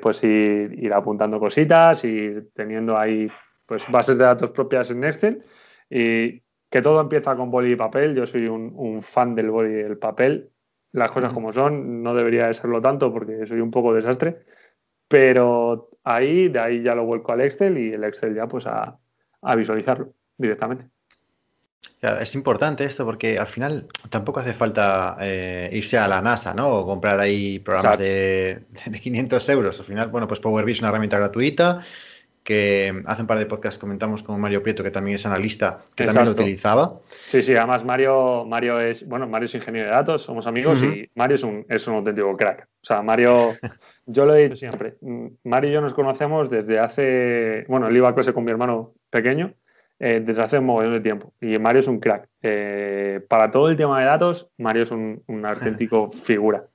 pues 0.01 0.21
ir, 0.25 0.77
ir, 0.77 0.93
apuntando 0.93 1.39
cositas 1.39 2.03
y 2.03 2.35
teniendo 2.53 2.97
ahí 2.97 3.31
pues 3.65 3.89
bases 3.89 4.17
de 4.17 4.25
datos 4.25 4.49
propias 4.49 4.91
en 4.91 5.05
Excel 5.05 5.45
y 5.91 6.41
que 6.69 6.81
todo 6.81 7.01
empieza 7.01 7.35
con 7.35 7.51
boli 7.51 7.73
y 7.73 7.75
papel. 7.75 8.15
Yo 8.15 8.25
soy 8.25 8.47
un, 8.47 8.71
un 8.75 9.01
fan 9.03 9.35
del 9.35 9.51
boli 9.51 9.75
y 9.75 9.81
el 9.81 9.97
papel 9.97 10.51
las 10.93 11.11
cosas 11.11 11.33
como 11.33 11.51
son, 11.51 12.03
no 12.03 12.13
debería 12.13 12.47
de 12.47 12.53
serlo 12.53 12.81
tanto 12.81 13.11
porque 13.11 13.45
soy 13.47 13.61
un 13.61 13.71
poco 13.71 13.93
desastre, 13.93 14.43
pero 15.07 15.89
ahí, 16.03 16.49
de 16.49 16.59
ahí 16.59 16.83
ya 16.83 16.95
lo 16.95 17.05
vuelco 17.05 17.31
al 17.31 17.41
Excel 17.41 17.77
y 17.77 17.93
el 17.93 18.03
Excel 18.03 18.35
ya 18.35 18.47
pues 18.47 18.65
a, 18.67 18.97
visualizarlo 19.55 20.13
directamente. 20.37 20.85
es 22.01 22.35
importante 22.35 22.83
esto 22.83 23.05
porque 23.05 23.37
al 23.37 23.47
final 23.47 23.87
tampoco 24.09 24.41
hace 24.41 24.53
falta 24.53 25.17
eh, 25.21 25.69
irse 25.71 25.97
a 25.97 26.07
la 26.07 26.21
NASA, 26.21 26.53
¿no? 26.53 26.69
O 26.69 26.85
comprar 26.85 27.19
ahí 27.19 27.59
programas 27.59 27.97
de, 27.97 28.65
de, 28.85 28.99
500 28.99 29.49
euros. 29.49 29.79
Al 29.79 29.85
final, 29.85 30.09
bueno, 30.09 30.27
pues 30.27 30.39
Power 30.39 30.65
BI 30.65 30.73
es 30.73 30.79
una 30.79 30.89
herramienta 30.89 31.17
gratuita 31.17 31.81
que 32.43 33.03
hace 33.05 33.21
un 33.21 33.27
par 33.27 33.37
de 33.37 33.45
podcasts 33.45 33.77
comentamos 33.77 34.23
con 34.23 34.39
Mario 34.39 34.63
Prieto, 34.63 34.83
que 34.83 34.91
también 34.91 35.15
es 35.15 35.25
analista, 35.25 35.79
que 35.95 36.05
también 36.05 36.25
lo 36.25 36.31
utilizaba. 36.31 36.99
Sí, 37.09 37.43
sí, 37.43 37.55
además 37.55 37.85
Mario, 37.85 38.45
Mario 38.45 38.79
es, 38.79 39.07
bueno, 39.07 39.27
Mario 39.27 39.45
es 39.45 39.55
ingeniero 39.55 39.87
de 39.87 39.93
datos, 39.93 40.23
somos 40.23 40.47
amigos 40.47 40.81
y 40.81 41.09
Mario 41.15 41.35
es 41.35 41.43
un, 41.43 41.65
es 41.69 41.87
un 41.87 41.95
auténtico 41.95 42.35
crack. 42.35 42.67
O 42.81 42.85
sea, 42.85 43.01
Mario, 43.01 43.53
yo 44.05 44.25
lo 44.25 44.35
he 44.35 44.43
dicho 44.43 44.55
siempre, 44.55 44.95
Mario 45.43 45.69
y 45.69 45.73
yo 45.73 45.81
nos 45.81 45.93
conocemos 45.93 46.49
desde 46.49 46.79
hace, 46.79 47.65
bueno, 47.67 47.87
él 47.87 47.97
iba 47.97 48.09
a 48.09 48.15
clase 48.15 48.33
con 48.33 48.43
mi 48.43 48.51
hermano 48.51 48.93
pequeño, 49.09 49.53
eh, 49.99 50.19
desde 50.25 50.41
hace 50.41 50.57
un 50.57 50.65
montón 50.65 50.93
de 50.93 51.01
tiempo. 51.01 51.33
Y 51.39 51.59
Mario 51.59 51.81
es 51.81 51.87
un 51.87 51.99
crack. 51.99 52.27
Eh, 52.41 53.21
para 53.29 53.51
todo 53.51 53.69
el 53.69 53.75
tema 53.75 53.99
de 53.99 54.07
datos, 54.07 54.49
Mario 54.57 54.81
es 54.81 54.91
un, 54.91 55.21
un 55.27 55.45
auténtico 55.45 56.09
figura. 56.11 56.65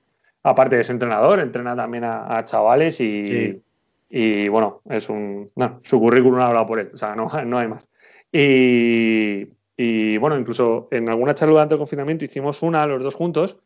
Aparte 0.43 0.79
es 0.79 0.89
entrenador, 0.89 1.41
entrena 1.41 1.75
también 1.75 2.05
a, 2.05 2.45
chavales 2.45 3.01
y, 3.01 3.61
y 4.09 4.47
bueno, 4.47 4.81
es 4.89 5.09
un. 5.09 5.51
No, 5.55 5.79
su 5.83 5.99
currículum 5.99 6.39
habla 6.39 6.65
por 6.65 6.79
él, 6.79 6.91
o 6.93 6.97
sea, 6.97 7.15
no, 7.15 7.29
no 7.45 7.57
hay 7.57 7.67
más. 7.67 7.89
Y, 8.31 9.47
y, 9.77 10.17
bueno, 10.17 10.37
incluso 10.37 10.87
en 10.91 11.09
alguna 11.09 11.33
charla 11.33 11.53
durante 11.53 11.75
el 11.75 11.79
confinamiento 11.79 12.25
hicimos 12.25 12.61
una 12.61 12.85
los 12.85 13.01
dos 13.01 13.15
juntos 13.15 13.57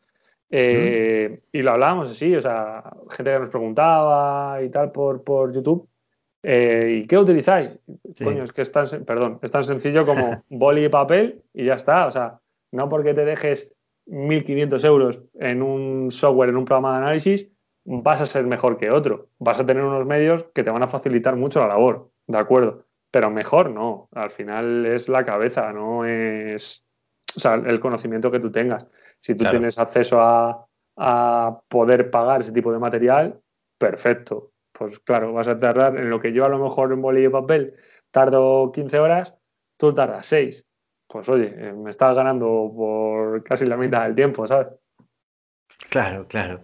eh, 0.54 1.40
y 1.50 1.62
lo 1.62 1.72
hablábamos 1.72 2.10
así, 2.10 2.36
o 2.36 2.42
sea, 2.42 2.84
gente 3.10 3.32
que 3.32 3.38
nos 3.38 3.48
preguntaba 3.48 4.62
y 4.62 4.68
tal 4.68 4.92
por, 4.92 5.24
por 5.24 5.52
YouTube. 5.52 5.88
Eh, 6.42 6.98
¿Y 7.00 7.06
qué 7.06 7.16
utilizáis? 7.16 7.70
Coño, 8.22 8.44
es 8.44 8.52
que 8.52 8.60
es 8.62 8.70
tan, 8.70 8.86
perdón, 9.06 9.38
es 9.42 9.50
tan 9.50 9.64
sencillo 9.64 10.04
como 10.04 10.44
boli 10.50 10.84
y 10.84 10.88
papel 10.90 11.42
y 11.54 11.64
ya 11.64 11.74
está. 11.74 12.06
O 12.06 12.10
sea, 12.10 12.40
no 12.70 12.88
porque 12.90 13.14
te 13.14 13.24
dejes 13.24 13.74
1.500 14.06 14.84
euros 14.84 15.22
en 15.40 15.62
un 15.62 16.10
software, 16.10 16.50
en 16.50 16.56
un 16.56 16.64
programa 16.66 16.98
de 16.98 17.04
análisis, 17.04 17.48
vas 17.84 18.20
a 18.20 18.26
ser 18.26 18.46
mejor 18.46 18.78
que 18.78 18.90
otro. 18.90 19.28
Vas 19.38 19.60
a 19.60 19.66
tener 19.66 19.82
unos 19.82 20.06
medios 20.06 20.44
que 20.54 20.64
te 20.64 20.70
van 20.70 20.82
a 20.82 20.88
facilitar 20.88 21.36
mucho 21.36 21.60
la 21.60 21.68
labor, 21.68 22.10
¿de 22.26 22.38
acuerdo? 22.38 22.84
Pero 23.10 23.30
mejor 23.30 23.70
no. 23.70 24.08
Al 24.12 24.30
final 24.30 24.86
es 24.86 25.08
la 25.08 25.24
cabeza, 25.24 25.72
no 25.72 26.04
es 26.04 26.84
o 27.36 27.40
sea, 27.40 27.54
el 27.54 27.80
conocimiento 27.80 28.30
que 28.30 28.40
tú 28.40 28.50
tengas. 28.50 28.86
Si 29.20 29.34
tú 29.34 29.44
tienes 29.48 29.78
acceso 29.78 30.20
a, 30.20 30.66
poder 31.68 32.10
pagar 32.10 32.42
ese 32.42 32.52
tipo 32.52 32.70
de 32.70 32.78
material, 32.78 33.40
perfecto. 33.78 34.52
Pues 34.72 34.98
claro, 35.00 35.32
vas 35.32 35.48
a 35.48 35.58
tardar 35.58 35.96
en 35.96 36.10
lo 36.10 36.20
que 36.20 36.32
yo 36.32 36.44
a 36.44 36.50
lo 36.50 36.58
mejor 36.58 36.92
en 36.92 37.00
bolillo 37.00 37.28
y 37.28 37.32
papel 37.32 37.74
tardo 38.10 38.70
15 38.72 38.98
horas, 38.98 39.34
tú 39.78 39.94
tardas 39.94 40.26
6. 40.26 40.66
Pues 41.08 41.28
oye, 41.28 41.54
eh, 41.56 41.72
me 41.72 41.90
estás 41.90 42.14
ganando 42.14 42.70
por 42.74 43.42
casi 43.42 43.64
la 43.64 43.76
mitad 43.76 44.04
del 44.04 44.14
tiempo, 44.14 44.46
¿sabes? 44.46 44.68
Claro, 45.90 46.26
claro. 46.28 46.60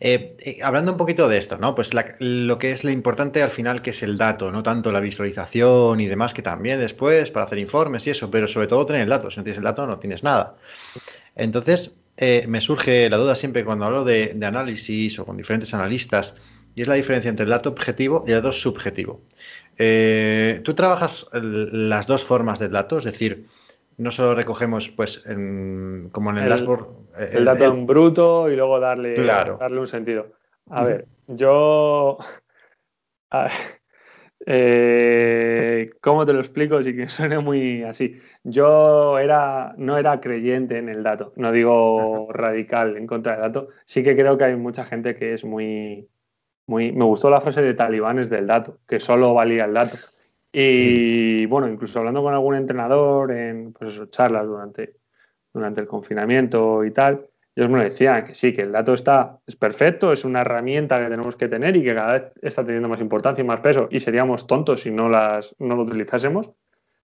Eh, 0.00 0.36
eh, 0.40 0.58
hablando 0.62 0.92
un 0.92 0.98
poquito 0.98 1.28
de 1.28 1.38
esto, 1.38 1.58
¿no? 1.58 1.74
Pues 1.74 1.92
lo 1.92 2.58
que 2.58 2.70
es 2.70 2.84
lo 2.84 2.90
importante 2.90 3.42
al 3.42 3.50
final, 3.50 3.82
que 3.82 3.90
es 3.90 4.02
el 4.02 4.16
dato, 4.16 4.52
no 4.52 4.62
tanto 4.62 4.92
la 4.92 5.00
visualización 5.00 6.00
y 6.00 6.06
demás, 6.06 6.34
que 6.34 6.42
también 6.42 6.78
después 6.78 7.30
para 7.30 7.46
hacer 7.46 7.58
informes 7.58 8.06
y 8.06 8.10
eso, 8.10 8.30
pero 8.30 8.46
sobre 8.46 8.68
todo 8.68 8.86
tener 8.86 9.02
el 9.02 9.08
dato. 9.08 9.30
Si 9.30 9.38
no 9.38 9.44
tienes 9.44 9.58
el 9.58 9.64
dato, 9.64 9.86
no 9.86 9.98
tienes 9.98 10.22
nada. 10.22 10.56
Entonces, 11.34 11.94
eh, 12.16 12.44
me 12.48 12.60
surge 12.60 13.10
la 13.10 13.16
duda 13.16 13.34
siempre 13.34 13.64
cuando 13.64 13.84
hablo 13.86 14.04
de, 14.04 14.36
análisis 14.42 15.18
o 15.18 15.26
con 15.26 15.36
diferentes 15.36 15.74
analistas, 15.74 16.34
y 16.74 16.82
es 16.82 16.88
la 16.88 16.94
diferencia 16.94 17.28
entre 17.28 17.44
el 17.44 17.50
dato 17.50 17.70
objetivo 17.70 18.24
y 18.26 18.30
el 18.30 18.36
dato 18.36 18.52
subjetivo. 18.52 19.20
Tú 19.76 20.74
trabajas 20.74 21.26
las 21.32 22.06
dos 22.06 22.22
formas 22.24 22.60
del 22.60 22.72
dato, 22.72 22.98
es 22.98 23.04
decir, 23.04 23.46
no 23.98 24.10
solo 24.12 24.34
recogemos 24.34 24.90
pues 24.90 25.18
como 25.18 26.30
en 26.30 26.38
el, 26.38 26.48
dashboard 26.48 26.86
el, 27.32 27.44
dato 27.44 27.64
en 27.64 27.84
bruto 27.84 28.48
y 28.48 28.56
luego 28.56 28.80
darle, 28.80 29.14
darle 29.14 29.80
un 29.80 29.86
sentido. 29.86 30.32
A 30.70 30.84
ver 30.84 31.06
yo 31.26 32.18
eh, 34.46 35.90
cómo 36.00 36.24
te 36.24 36.32
lo 36.32 36.40
explico 36.40 36.82
si 36.82 36.94
que 36.94 37.08
suene 37.08 37.40
muy 37.40 37.82
así. 37.82 38.18
Yo 38.44 39.18
era 39.18 39.74
no 39.76 39.98
era 39.98 40.20
creyente 40.20 40.78
en 40.78 40.88
el 40.88 41.02
dato 41.02 41.32
no 41.36 41.50
digo 41.50 42.28
radical 42.32 42.96
en 42.96 43.06
contra 43.06 43.32
del 43.32 43.42
dato. 43.42 43.68
Sí 43.84 44.04
que 44.04 44.16
creo 44.16 44.38
que 44.38 44.44
hay 44.44 44.56
mucha 44.56 44.84
gente 44.84 45.16
que 45.16 45.34
es 45.34 45.44
muy 45.44 46.08
muy 46.66 46.92
me 46.92 47.04
gustó 47.04 47.30
la 47.30 47.40
frase 47.40 47.62
de 47.62 47.74
talibanes 47.74 48.30
del 48.30 48.46
dato 48.46 48.78
que 48.86 49.00
solo 49.00 49.34
valía 49.34 49.64
el 49.64 49.74
dato 49.74 49.96
y 50.52 51.46
bueno, 51.46 51.68
incluso 51.68 51.98
hablando 51.98 52.22
con 52.22 52.32
algún 52.32 52.54
entrenador 52.54 53.32
en 53.32 53.72
pues 53.72 54.00
charlas 54.10 54.46
durante, 54.46 54.96
durante 55.52 55.80
el 55.80 55.86
confinamiento 55.86 56.84
y 56.84 56.90
tal, 56.90 57.26
ellos 57.54 57.70
me 57.70 57.82
decían 57.82 58.24
que 58.24 58.34
sí, 58.34 58.52
que 58.52 58.62
el 58.62 58.72
dato 58.72 58.94
está, 58.94 59.40
es 59.46 59.56
perfecto, 59.56 60.12
es 60.12 60.24
una 60.24 60.42
herramienta 60.42 60.98
que 61.00 61.10
tenemos 61.10 61.36
que 61.36 61.48
tener 61.48 61.76
y 61.76 61.82
que 61.82 61.94
cada 61.94 62.12
vez 62.12 62.32
está 62.40 62.64
teniendo 62.64 62.88
más 62.88 63.00
importancia 63.00 63.42
y 63.42 63.46
más 63.46 63.60
peso 63.60 63.88
y 63.90 63.98
seríamos 63.98 64.46
tontos 64.46 64.82
si 64.82 64.92
no, 64.92 65.08
las, 65.08 65.56
no 65.58 65.74
lo 65.74 65.82
utilizásemos, 65.82 66.52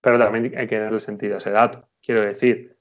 pero 0.00 0.18
también 0.18 0.56
hay 0.56 0.68
que 0.68 0.78
darle 0.78 1.00
sentido 1.00 1.34
a 1.34 1.38
ese 1.38 1.50
dato. 1.50 1.88
Quiero 2.00 2.20
decir, 2.20 2.76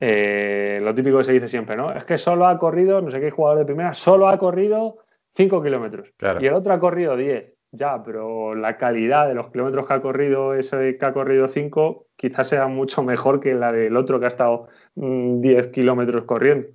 eh, 0.00 0.78
lo 0.80 0.94
típico 0.94 1.18
que 1.18 1.24
se 1.24 1.32
dice 1.32 1.48
siempre, 1.48 1.76
¿no? 1.76 1.92
Es 1.92 2.04
que 2.04 2.16
solo 2.16 2.46
ha 2.46 2.58
corrido, 2.58 3.02
no 3.02 3.10
sé 3.10 3.20
qué 3.20 3.30
jugador 3.30 3.58
de 3.58 3.66
primera, 3.66 3.92
solo 3.92 4.28
ha 4.28 4.38
corrido 4.38 4.98
5 5.34 5.62
kilómetros 5.62 6.12
y 6.40 6.46
el 6.46 6.54
otro 6.54 6.72
ha 6.72 6.80
corrido 6.80 7.16
10. 7.16 7.57
Ya, 7.70 8.02
pero 8.02 8.54
la 8.54 8.78
calidad 8.78 9.28
de 9.28 9.34
los 9.34 9.50
kilómetros 9.50 9.86
que 9.86 9.94
ha 9.94 10.00
corrido 10.00 10.54
ese 10.54 10.96
que 10.96 11.04
ha 11.04 11.12
corrido 11.12 11.48
5 11.48 12.06
quizás 12.16 12.48
sea 12.48 12.66
mucho 12.66 13.02
mejor 13.04 13.40
que 13.40 13.54
la 13.54 13.72
del 13.72 13.96
otro 13.96 14.18
que 14.18 14.26
ha 14.26 14.28
estado 14.28 14.68
10 14.94 15.68
mm, 15.68 15.70
kilómetros 15.70 16.24
corriendo. 16.24 16.68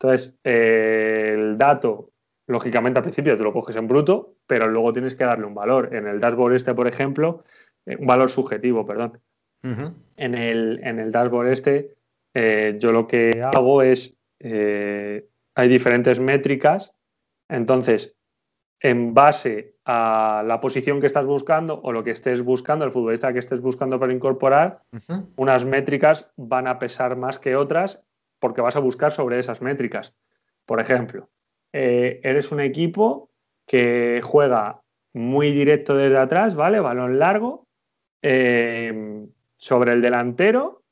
Entonces, 0.00 0.38
eh, 0.44 1.32
el 1.34 1.58
dato, 1.58 2.10
lógicamente 2.46 2.98
al 2.98 3.02
principio 3.02 3.36
te 3.36 3.42
lo 3.42 3.52
coges 3.52 3.76
en 3.76 3.88
bruto, 3.88 4.36
pero 4.46 4.68
luego 4.68 4.92
tienes 4.92 5.16
que 5.16 5.24
darle 5.24 5.44
un 5.44 5.54
valor. 5.54 5.94
En 5.94 6.06
el 6.06 6.20
dashboard 6.20 6.54
este, 6.54 6.72
por 6.72 6.86
ejemplo, 6.86 7.44
eh, 7.84 7.96
un 7.98 8.06
valor 8.06 8.30
subjetivo, 8.30 8.86
perdón. 8.86 9.20
en, 9.64 10.34
el, 10.34 10.80
en 10.84 11.00
el 11.00 11.10
dashboard 11.10 11.48
este, 11.48 11.96
eh, 12.32 12.76
yo 12.78 12.92
lo 12.92 13.08
que 13.08 13.42
hago 13.42 13.82
es, 13.82 14.16
hay 14.40 15.68
diferentes 15.68 16.20
métricas, 16.20 16.94
entonces, 17.48 18.17
en 18.80 19.14
base 19.14 19.74
a 19.84 20.42
la 20.46 20.60
posición 20.60 21.00
que 21.00 21.06
estás 21.06 21.26
buscando 21.26 21.80
o 21.82 21.92
lo 21.92 22.04
que 22.04 22.12
estés 22.12 22.42
buscando, 22.42 22.84
el 22.84 22.92
futbolista 22.92 23.32
que 23.32 23.38
estés 23.38 23.60
buscando 23.60 23.98
para 23.98 24.12
incorporar, 24.12 24.82
unas 25.36 25.64
métricas 25.64 26.30
van 26.36 26.66
a 26.66 26.78
pesar 26.78 27.16
más 27.16 27.38
que 27.38 27.56
otras 27.56 28.02
porque 28.38 28.60
vas 28.60 28.76
a 28.76 28.80
buscar 28.80 29.12
sobre 29.12 29.38
esas 29.38 29.62
métricas. 29.62 30.14
Por 30.64 30.80
ejemplo, 30.80 31.28
eh, 31.72 32.20
eres 32.22 32.52
un 32.52 32.60
equipo 32.60 33.30
que 33.66 34.20
juega 34.22 34.82
muy 35.12 35.50
directo 35.50 35.96
desde 35.96 36.18
atrás, 36.18 36.54
¿vale? 36.54 36.80
Balón 36.80 37.18
largo, 37.18 37.66
eh, 38.22 39.26
sobre 39.56 39.92
el 39.92 40.00
delantero 40.00 40.84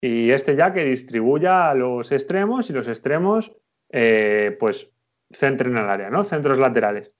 y 0.00 0.30
este 0.30 0.56
ya 0.56 0.72
que 0.72 0.84
distribuya 0.84 1.70
a 1.70 1.74
los 1.74 2.12
extremos 2.12 2.68
y 2.68 2.72
los 2.72 2.88
extremos, 2.88 3.52
eh, 3.90 4.56
pues 4.60 4.92
centren 5.32 5.76
al 5.76 5.88
área, 5.88 6.10
¿no? 6.10 6.24
Centros 6.24 6.58
laterales 6.58 7.12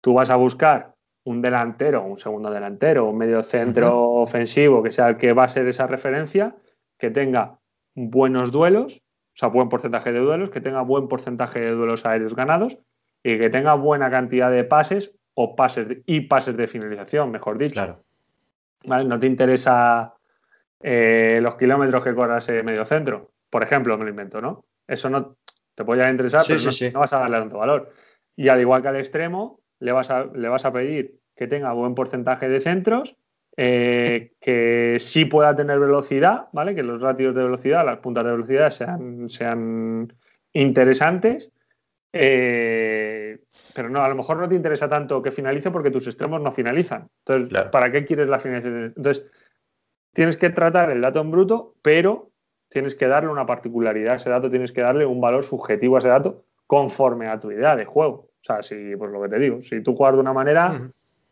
tú 0.00 0.14
vas 0.14 0.30
a 0.30 0.36
buscar 0.36 0.94
un 1.24 1.42
delantero, 1.42 2.02
un 2.02 2.18
segundo 2.18 2.50
delantero, 2.50 3.08
un 3.08 3.18
medio 3.18 3.42
centro 3.42 3.98
ofensivo 4.12 4.82
que 4.82 4.90
sea 4.90 5.08
el 5.08 5.16
que 5.16 5.32
va 5.32 5.44
a 5.44 5.48
ser 5.48 5.66
esa 5.68 5.86
referencia, 5.86 6.56
que 6.98 7.10
tenga 7.10 7.58
buenos 7.94 8.52
duelos, 8.52 9.02
o 9.34 9.36
sea, 9.36 9.48
buen 9.48 9.68
porcentaje 9.68 10.12
de 10.12 10.20
duelos, 10.20 10.50
que 10.50 10.60
tenga 10.60 10.82
buen 10.82 11.08
porcentaje 11.08 11.60
de 11.60 11.70
duelos 11.72 12.06
aéreos 12.06 12.34
ganados 12.34 12.78
y 13.22 13.38
que 13.38 13.50
tenga 13.50 13.74
buena 13.74 14.10
cantidad 14.10 14.50
de 14.50 14.64
pases 14.64 15.12
o 15.34 15.54
pases 15.54 15.98
y 16.06 16.22
pases 16.22 16.56
de 16.56 16.66
finalización, 16.66 17.30
mejor 17.30 17.58
dicho. 17.58 17.74
Claro. 17.74 18.04
No 19.06 19.20
te 19.20 19.26
interesa 19.26 20.14
eh, 20.82 21.38
los 21.42 21.56
kilómetros 21.56 22.02
que 22.02 22.14
corras 22.14 22.48
en 22.48 22.64
medio 22.64 22.84
centro. 22.84 23.32
Por 23.50 23.62
ejemplo, 23.62 23.96
me 23.98 24.04
lo 24.04 24.10
invento, 24.10 24.40
¿no? 24.40 24.64
Eso 24.86 25.10
no 25.10 25.36
te 25.74 25.84
puede 25.84 26.08
interesar, 26.08 26.44
pero 26.46 26.60
no, 26.92 27.00
vas 27.00 27.12
a 27.12 27.18
darle 27.18 27.38
tanto 27.38 27.58
valor. 27.58 27.92
Y 28.36 28.48
al 28.48 28.60
igual 28.60 28.80
que 28.80 28.88
al 28.88 28.96
extremo, 28.96 29.59
le 29.80 29.92
vas 29.92 30.10
a, 30.10 30.26
le 30.26 30.48
vas 30.48 30.64
a 30.64 30.72
pedir 30.72 31.18
que 31.34 31.46
tenga 31.46 31.72
buen 31.72 31.94
porcentaje 31.94 32.48
de 32.48 32.60
centros, 32.60 33.16
eh, 33.56 34.32
que 34.40 34.96
sí 35.00 35.24
pueda 35.24 35.56
tener 35.56 35.80
velocidad, 35.80 36.48
¿vale? 36.52 36.74
Que 36.74 36.82
los 36.82 37.00
ratios 37.00 37.34
de 37.34 37.42
velocidad, 37.42 37.84
las 37.84 37.98
puntas 37.98 38.24
de 38.24 38.30
velocidad 38.30 38.70
sean, 38.70 39.28
sean 39.28 40.12
interesantes. 40.52 41.52
Eh, 42.12 43.38
pero 43.74 43.88
no, 43.88 44.02
a 44.02 44.08
lo 44.08 44.14
mejor 44.14 44.36
no 44.36 44.48
te 44.48 44.54
interesa 44.54 44.88
tanto 44.88 45.22
que 45.22 45.30
finalice 45.30 45.70
porque 45.70 45.90
tus 45.90 46.06
extremos 46.06 46.40
no 46.40 46.52
finalizan. 46.52 47.08
Entonces, 47.24 47.64
¿para 47.70 47.90
qué 47.90 48.04
quieres 48.04 48.28
la 48.28 48.40
finalización? 48.40 48.92
Entonces, 48.96 49.26
tienes 50.12 50.36
que 50.36 50.50
tratar 50.50 50.90
el 50.90 51.00
dato 51.00 51.20
en 51.20 51.30
bruto, 51.30 51.74
pero 51.82 52.30
tienes 52.68 52.94
que 52.94 53.06
darle 53.06 53.30
una 53.30 53.46
particularidad 53.46 54.14
a 54.14 54.16
ese 54.16 54.30
dato, 54.30 54.50
tienes 54.50 54.72
que 54.72 54.80
darle 54.80 55.06
un 55.06 55.20
valor 55.20 55.44
subjetivo 55.44 55.96
a 55.96 55.98
ese 56.00 56.08
dato 56.08 56.44
conforme 56.66 57.28
a 57.28 57.40
tu 57.40 57.50
idea 57.50 57.76
de 57.76 57.84
juego. 57.84 58.29
O 58.42 58.44
sea, 58.44 58.62
si, 58.62 58.96
pues 58.96 59.10
lo 59.10 59.22
que 59.22 59.28
te 59.28 59.38
digo, 59.38 59.60
si 59.60 59.82
tú 59.82 59.94
juegas 59.94 60.14
de 60.14 60.20
una 60.20 60.32
manera, 60.32 60.72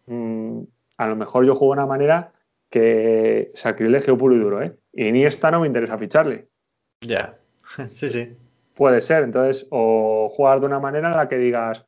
mm, 0.07 0.61
a 0.99 1.07
lo 1.07 1.17
mejor 1.17 1.47
yo 1.47 1.55
juego 1.55 1.75
de 1.75 1.81
una 1.81 1.87
manera 1.87 2.33
que 2.71 3.51
sacrilegio 3.55 4.19
puro 4.19 4.35
y 4.35 4.41
duro, 4.41 4.63
¿eh? 4.63 4.77
Y 4.93 5.11
ni 5.13 5.25
esta 5.25 5.51
no 5.51 5.61
me 5.61 5.67
interesa 5.67 5.97
ficharle. 5.97 6.49
Ya, 7.01 7.39
sí, 7.89 8.11
sí. 8.11 8.37
Puede 8.75 9.01
ser, 9.01 9.25
entonces, 9.25 9.67
o 9.71 10.29
jugar 10.31 10.61
de 10.61 10.67
una 10.67 10.79
manera 10.79 11.11
en 11.11 11.17
la 11.17 11.29
que 11.29 11.39
digas, 11.39 11.87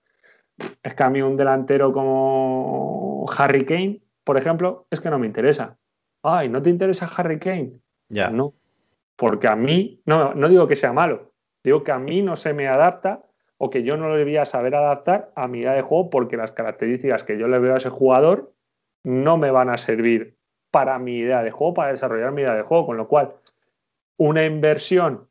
es 0.82 0.94
que 0.94 1.02
a 1.02 1.10
mí 1.10 1.22
un 1.22 1.36
delantero 1.36 1.92
como 1.92 3.26
Harry 3.36 3.64
Kane, 3.64 4.00
por 4.24 4.36
ejemplo, 4.36 4.86
es 4.90 5.00
que 5.00 5.10
no 5.10 5.18
me 5.18 5.26
interesa. 5.26 5.76
Ay, 6.22 6.48
¿no 6.48 6.60
te 6.62 6.70
interesa 6.70 7.08
Harry 7.16 7.38
Kane? 7.38 7.72
Ya. 8.08 8.30
No. 8.30 8.54
Porque 9.16 9.48
a 9.48 9.56
mí, 9.56 10.00
no, 10.06 10.34
no 10.34 10.48
digo 10.48 10.66
que 10.66 10.76
sea 10.76 10.92
malo, 10.92 11.32
digo 11.62 11.84
que 11.84 11.92
a 11.92 11.98
mí 11.98 12.22
no 12.22 12.36
se 12.36 12.52
me 12.52 12.68
adapta 12.68 13.22
o 13.62 13.68
que 13.68 13.82
yo 13.82 13.98
no 13.98 14.08
lo 14.08 14.16
debía 14.16 14.46
saber 14.46 14.74
adaptar 14.74 15.30
a 15.34 15.46
mi 15.46 15.60
idea 15.60 15.74
de 15.74 15.82
juego 15.82 16.08
porque 16.08 16.38
las 16.38 16.52
características 16.52 17.24
que 17.24 17.38
yo 17.38 17.46
le 17.46 17.58
veo 17.58 17.74
a 17.74 17.76
ese 17.76 17.90
jugador 17.90 18.54
no 19.04 19.36
me 19.36 19.50
van 19.50 19.68
a 19.68 19.76
servir 19.76 20.36
para 20.70 20.98
mi 20.98 21.18
idea 21.18 21.42
de 21.42 21.50
juego, 21.50 21.74
para 21.74 21.90
desarrollar 21.90 22.32
mi 22.32 22.42
idea 22.42 22.54
de 22.54 22.62
juego. 22.62 22.86
Con 22.86 22.96
lo 22.96 23.06
cual, 23.06 23.34
una 24.16 24.44
inversión 24.46 25.28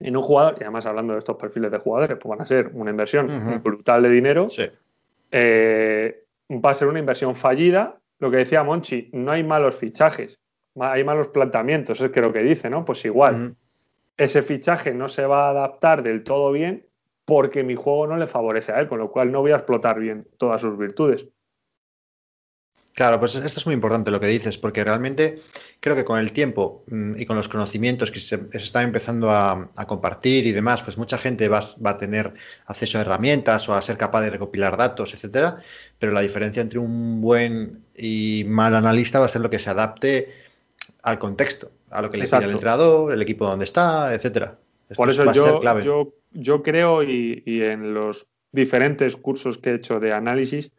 en 0.00 0.16
un 0.16 0.22
jugador, 0.22 0.56
y 0.60 0.64
además 0.64 0.84
hablando 0.84 1.14
de 1.14 1.20
estos 1.20 1.36
perfiles 1.36 1.70
de 1.70 1.78
jugadores, 1.78 2.18
pues 2.20 2.28
van 2.28 2.42
a 2.42 2.46
ser 2.46 2.70
una 2.74 2.90
inversión 2.90 3.26
brutal 3.62 4.02
de 4.02 4.10
dinero. 4.10 4.48
Eh, 5.30 6.24
va 6.50 6.70
a 6.70 6.74
ser 6.74 6.88
una 6.88 6.98
inversión 6.98 7.34
fallida 7.34 7.98
lo 8.18 8.30
que 8.30 8.38
decía 8.38 8.62
Monchi, 8.62 9.10
no 9.12 9.32
hay 9.32 9.42
malos 9.42 9.76
fichajes, 9.76 10.40
hay 10.78 11.04
malos 11.04 11.28
planteamientos, 11.28 12.00
es 12.00 12.10
que 12.10 12.20
lo 12.20 12.32
que 12.32 12.42
dice, 12.42 12.70
¿no? 12.70 12.84
Pues 12.84 13.04
igual, 13.04 13.56
ese 14.16 14.42
fichaje 14.42 14.94
no 14.94 15.08
se 15.08 15.26
va 15.26 15.46
a 15.46 15.50
adaptar 15.50 16.02
del 16.02 16.24
todo 16.24 16.52
bien 16.52 16.85
porque 17.26 17.64
mi 17.64 17.74
juego 17.74 18.06
no 18.06 18.16
le 18.16 18.26
favorece 18.26 18.72
a 18.72 18.80
él, 18.80 18.88
con 18.88 18.98
lo 18.98 19.10
cual 19.10 19.30
no 19.30 19.40
voy 19.40 19.50
a 19.50 19.56
explotar 19.56 19.98
bien 20.00 20.26
todas 20.38 20.62
sus 20.62 20.78
virtudes. 20.78 21.26
Claro, 22.94 23.20
pues 23.20 23.34
esto 23.34 23.58
es 23.58 23.66
muy 23.66 23.74
importante 23.74 24.10
lo 24.10 24.20
que 24.20 24.26
dices, 24.26 24.56
porque 24.56 24.82
realmente 24.82 25.42
creo 25.80 25.94
que 25.94 26.04
con 26.06 26.18
el 26.18 26.32
tiempo 26.32 26.82
mm, 26.86 27.20
y 27.20 27.26
con 27.26 27.36
los 27.36 27.46
conocimientos 27.46 28.10
que 28.10 28.20
se, 28.20 28.40
están 28.52 28.84
empezando 28.84 29.30
a, 29.30 29.70
compartir 29.86 30.46
y 30.46 30.52
demás, 30.52 30.82
pues 30.82 30.96
mucha 30.96 31.18
gente 31.18 31.46
va, 31.48 31.60
a 31.84 31.98
tener 31.98 32.32
acceso 32.64 32.96
a 32.96 33.02
herramientas 33.02 33.68
o 33.68 33.74
a 33.74 33.82
ser 33.82 33.98
capaz 33.98 34.22
de 34.22 34.30
recopilar 34.30 34.78
datos, 34.78 35.12
etcétera. 35.12 35.58
Pero 35.98 36.12
la 36.12 36.22
diferencia 36.22 36.62
entre 36.62 36.78
un 36.78 37.20
buen 37.20 37.84
y 37.94 38.44
mal 38.46 38.74
analista 38.74 39.18
va 39.18 39.26
a 39.26 39.28
ser 39.28 39.42
lo 39.42 39.50
que 39.50 39.58
se 39.58 39.68
adapte 39.68 40.32
al 41.02 41.18
contexto, 41.18 41.72
a 41.90 42.00
lo 42.00 42.08
que 42.08 42.16
le 42.16 42.24
pide 42.24 42.44
el 42.44 42.52
entrenador, 42.52 43.12
el 43.12 43.20
equipo 43.20 43.46
donde 43.46 43.66
está, 43.66 44.14
etcétera. 44.14 44.56
Por 44.94 45.10
eso 45.10 45.32
yo, 45.32 45.60
yo, 45.80 46.06
yo, 46.32 46.62
creo 46.62 47.02
y, 47.02 47.42
y, 47.44 47.62
en 47.62 47.94
los 47.94 48.28
diferentes 48.52 49.16
cursos 49.16 49.58
que 49.58 49.70
he 49.70 49.74
hecho 49.74 49.98
de 49.98 50.12
análisis, 50.12 50.72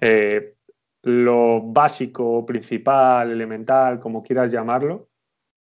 eh, 0.00 0.54
lo 1.02 1.60
básico, 1.62 2.44
principal, 2.44 3.30
elemental, 3.30 4.00
como 4.00 4.22
quieras 4.22 4.50
llamarlo, 4.50 5.08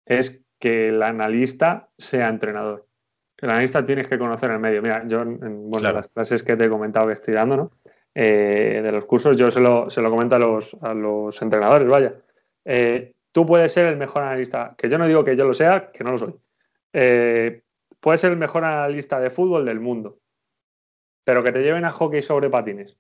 es 0.05 0.43
que 0.59 0.89
el 0.89 1.03
analista 1.03 1.89
sea 1.97 2.29
entrenador. 2.29 2.87
El 3.39 3.49
analista 3.49 3.85
tienes 3.87 4.07
que 4.07 4.19
conocer 4.19 4.51
el 4.51 4.59
medio. 4.59 4.83
Mira, 4.83 5.07
yo 5.09 5.23
en 5.23 5.71
las 5.71 6.09
clases 6.09 6.43
que 6.43 6.57
te 6.57 6.67
he 6.67 6.69
comentado 6.69 7.07
que 7.07 7.15
estoy 7.15 7.33
dando, 7.33 7.57
¿no? 7.57 7.71
Eh, 8.15 8.81
de 8.83 8.93
los 8.93 9.07
cursos, 9.07 9.37
yo 9.37 9.51
se 9.51 9.61
lo, 9.61 9.89
se 9.89 10.03
lo 10.03 10.11
comento 10.11 10.35
a 10.35 10.39
los, 10.39 10.77
a 10.83 10.93
los 10.93 11.41
entrenadores, 11.41 11.89
vaya. 11.89 12.15
Eh, 12.65 13.15
tú 13.33 13.47
puedes 13.47 13.73
ser 13.73 13.87
el 13.87 13.97
mejor 13.97 14.23
analista, 14.23 14.75
que 14.77 14.89
yo 14.89 14.99
no 14.99 15.07
digo 15.07 15.25
que 15.25 15.37
yo 15.37 15.47
lo 15.47 15.55
sea, 15.55 15.91
que 15.91 16.05
no 16.05 16.13
lo 16.13 16.19
soy. 16.19 16.35
Eh, 16.93 17.63
puedes 18.01 18.21
ser 18.21 18.33
el 18.33 18.39
mejor 18.39 18.65
analista 18.65 19.21
de 19.21 19.31
fútbol 19.31 19.65
del 19.65 19.81
mundo, 19.81 20.19
pero 21.25 21.43
que 21.43 21.53
te 21.53 21.63
lleven 21.63 21.85
a 21.85 21.93
hockey 21.93 22.23
sobre 22.23 22.51
patines 22.51 22.99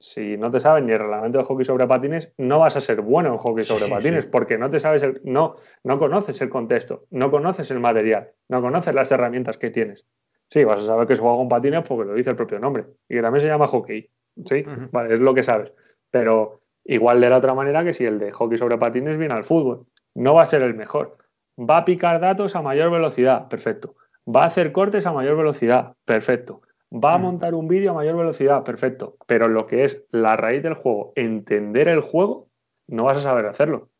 si 0.00 0.36
no 0.36 0.50
te 0.50 0.60
sabes 0.60 0.84
ni 0.84 0.92
el 0.92 0.98
reglamento 0.98 1.38
de 1.38 1.44
hockey 1.44 1.64
sobre 1.64 1.86
patines, 1.86 2.32
no 2.38 2.60
vas 2.60 2.76
a 2.76 2.80
ser 2.80 3.00
bueno 3.00 3.32
en 3.32 3.38
hockey 3.38 3.64
sobre 3.64 3.88
patines, 3.88 4.26
porque 4.26 4.56
no 4.56 4.70
te 4.70 4.78
sabes 4.78 5.02
el, 5.02 5.20
no, 5.24 5.56
no 5.82 5.98
conoces 5.98 6.40
el 6.40 6.50
contexto, 6.50 7.06
no 7.10 7.30
conoces 7.30 7.70
el 7.70 7.80
material, 7.80 8.30
no 8.48 8.60
conoces 8.60 8.94
las 8.94 9.10
herramientas 9.10 9.58
que 9.58 9.70
tienes. 9.70 10.06
Sí, 10.50 10.64
vas 10.64 10.82
a 10.82 10.86
saber 10.86 11.06
que 11.06 11.16
se 11.16 11.20
juega 11.20 11.36
con 11.36 11.48
patines 11.48 11.84
porque 11.86 12.08
lo 12.08 12.14
dice 12.14 12.30
el 12.30 12.36
propio 12.36 12.58
nombre 12.58 12.86
y 13.08 13.16
que 13.16 13.22
también 13.22 13.42
se 13.42 13.48
llama 13.48 13.66
hockey. 13.66 14.08
Sí, 14.46 14.64
vale, 14.92 15.14
es 15.14 15.20
lo 15.20 15.34
que 15.34 15.42
sabes. 15.42 15.72
Pero 16.10 16.60
igual 16.84 17.20
de 17.20 17.28
la 17.28 17.38
otra 17.38 17.54
manera 17.54 17.84
que 17.84 17.92
si 17.92 18.04
el 18.04 18.18
de 18.18 18.30
hockey 18.30 18.56
sobre 18.56 18.78
patines 18.78 19.18
viene 19.18 19.34
al 19.34 19.44
fútbol. 19.44 19.86
No 20.14 20.34
va 20.34 20.42
a 20.42 20.46
ser 20.46 20.62
el 20.62 20.74
mejor. 20.74 21.18
Va 21.58 21.78
a 21.78 21.84
picar 21.84 22.20
datos 22.20 22.56
a 22.56 22.62
mayor 22.62 22.90
velocidad, 22.90 23.48
perfecto. 23.48 23.96
Va 24.28 24.42
a 24.42 24.46
hacer 24.46 24.72
cortes 24.72 25.06
a 25.06 25.12
mayor 25.12 25.36
velocidad, 25.36 25.94
perfecto. 26.04 26.62
Va 26.92 27.14
a 27.14 27.18
mm. 27.18 27.22
montar 27.22 27.54
un 27.54 27.68
vídeo 27.68 27.92
a 27.92 27.94
mayor 27.94 28.16
velocidad, 28.16 28.64
perfecto. 28.64 29.16
Pero 29.26 29.48
lo 29.48 29.66
que 29.66 29.84
es 29.84 30.04
la 30.10 30.36
raíz 30.36 30.62
del 30.62 30.74
juego, 30.74 31.12
entender 31.16 31.88
el 31.88 32.00
juego, 32.00 32.48
no 32.86 33.04
vas 33.04 33.18
a 33.18 33.22
saber 33.22 33.46
hacerlo. 33.46 33.90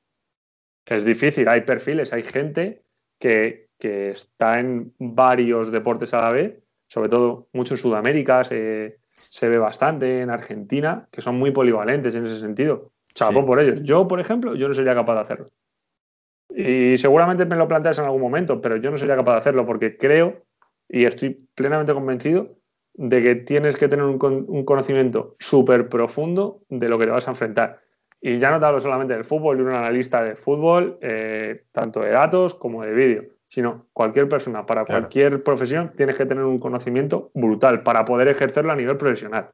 Es 0.86 1.04
difícil, 1.04 1.48
hay 1.48 1.62
perfiles, 1.62 2.12
hay 2.12 2.22
gente 2.22 2.82
que, 3.18 3.68
está 3.80 4.58
en 4.58 4.92
varios 4.98 5.70
deportes 5.70 6.12
a 6.12 6.20
la 6.20 6.32
vez, 6.32 6.60
sobre 6.88 7.08
todo 7.08 7.46
mucho 7.52 7.74
en 7.74 7.78
Sudamérica, 7.78 8.42
se, 8.42 8.98
ve 9.40 9.58
bastante, 9.58 10.20
en 10.20 10.30
Argentina, 10.30 11.06
que 11.12 11.22
son 11.22 11.38
muy 11.38 11.52
polivalentes 11.52 12.14
en 12.16 12.24
ese 12.24 12.40
sentido. 12.40 12.90
Chapo 13.14 13.46
por 13.46 13.60
ellos. 13.60 13.82
Yo, 13.82 14.08
por 14.08 14.18
ejemplo, 14.18 14.56
yo 14.56 14.66
no 14.66 14.74
sería 14.74 14.94
capaz 14.94 15.14
de 15.14 15.20
hacerlo. 15.20 15.50
Y 16.60 16.98
seguramente 16.98 17.46
me 17.46 17.54
lo 17.54 17.68
planteas 17.68 18.00
en 18.00 18.06
algún 18.06 18.20
momento, 18.20 18.60
pero 18.60 18.76
yo 18.78 18.90
no 18.90 18.96
sería 18.96 19.14
capaz 19.14 19.34
de 19.34 19.38
hacerlo 19.38 19.64
porque 19.64 19.96
creo 19.96 20.42
y 20.88 21.04
estoy 21.04 21.46
plenamente 21.54 21.94
convencido 21.94 22.56
de 22.94 23.22
que 23.22 23.36
tienes 23.36 23.76
que 23.76 23.86
tener 23.86 24.04
un, 24.04 24.18
conocimiento 24.64 25.36
súper 25.38 25.88
profundo 25.88 26.62
de 26.68 26.88
lo 26.88 26.98
que 26.98 27.04
te 27.04 27.12
vas 27.12 27.28
a 27.28 27.30
enfrentar. 27.30 27.78
Y 28.20 28.40
ya 28.40 28.50
no 28.50 28.58
te 28.58 28.66
hablo 28.66 28.80
solamente 28.80 29.14
del 29.14 29.22
fútbol, 29.22 29.58
de 29.58 29.62
un 29.62 29.68
analista 29.68 30.24
de 30.24 30.34
fútbol, 30.34 30.98
eh, 31.00 31.62
tanto 31.70 32.00
de 32.00 32.10
datos 32.10 32.56
como 32.56 32.82
de 32.82 32.92
vídeo, 32.92 33.24
sino 33.46 33.86
cualquier 33.92 34.28
persona, 34.28 34.66
para 34.66 34.84
cualquier 34.84 35.44
profesión, 35.44 35.92
tienes 35.96 36.16
que 36.16 36.26
tener 36.26 36.42
un 36.42 36.58
conocimiento 36.58 37.30
brutal 37.34 37.84
para 37.84 38.04
poder 38.04 38.26
ejercerlo 38.26 38.72
a 38.72 38.76
nivel 38.76 38.96
profesional. 38.96 39.50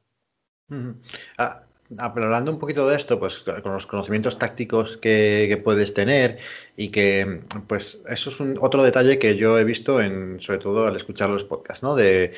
Ah, 1.37 1.65
hablando 1.97 2.51
un 2.51 2.59
poquito 2.59 2.87
de 2.87 2.95
esto, 2.95 3.19
pues 3.19 3.39
con 3.39 3.73
los 3.73 3.87
conocimientos 3.87 4.37
tácticos 4.37 4.97
que, 4.97 5.61
puedes 5.63 5.93
tener 5.93 6.39
y 6.75 6.89
que, 6.89 7.41
pues 7.67 8.01
eso 8.09 8.29
es 8.29 8.39
un, 8.39 8.57
otro 8.59 8.83
detalle 8.83 9.19
que 9.19 9.35
yo 9.35 9.59
he 9.59 9.63
visto 9.63 10.01
en, 10.01 10.39
sobre 10.41 10.59
todo 10.59 10.87
al 10.87 10.95
escuchar 10.95 11.29
los 11.29 11.43
podcasts, 11.43 11.83
¿no? 11.83 11.95
De 11.95 12.33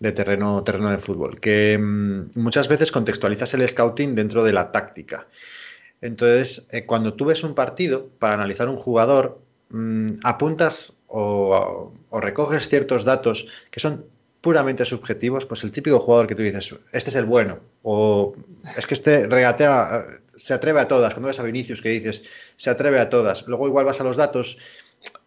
de 0.00 0.12
terreno, 0.12 0.62
terreno 0.64 0.90
de 0.90 0.98
fútbol, 0.98 1.40
que 1.40 1.78
mm, 1.78 2.30
muchas 2.36 2.68
veces 2.68 2.92
contextualizas 2.92 3.54
el 3.54 3.66
scouting 3.68 4.14
dentro 4.14 4.44
de 4.44 4.52
la 4.52 4.72
táctica. 4.72 5.26
Entonces, 6.00 6.66
eh, 6.70 6.84
cuando 6.84 7.14
tú 7.14 7.26
ves 7.26 7.44
un 7.44 7.54
partido, 7.54 8.08
para 8.18 8.34
analizar 8.34 8.68
un 8.68 8.76
jugador, 8.76 9.40
mm, 9.70 10.06
apuntas 10.24 10.98
o, 11.06 11.92
recoges 12.12 12.68
ciertos 12.68 13.04
datos 13.04 13.46
que 13.70 13.80
son 13.80 14.04
puramente 14.44 14.84
subjetivos, 14.84 15.46
pues 15.46 15.64
el 15.64 15.72
típico 15.72 15.98
jugador 15.98 16.26
que 16.26 16.34
tú 16.34 16.42
dices, 16.42 16.74
este 16.92 17.08
es 17.08 17.16
el 17.16 17.24
bueno, 17.24 17.60
o 17.82 18.34
es 18.76 18.86
que 18.86 18.92
este 18.92 19.26
regatea, 19.26 20.04
se 20.34 20.52
atreve 20.52 20.80
a 20.80 20.86
todas, 20.86 21.14
cuando 21.14 21.28
ves 21.28 21.40
a 21.40 21.44
Vinicius 21.44 21.80
que 21.80 21.88
dices, 21.88 22.22
se 22.58 22.68
atreve 22.68 23.00
a 23.00 23.08
todas, 23.08 23.48
luego 23.48 23.66
igual 23.68 23.86
vas 23.86 24.02
a 24.02 24.04
los 24.04 24.18
datos 24.18 24.58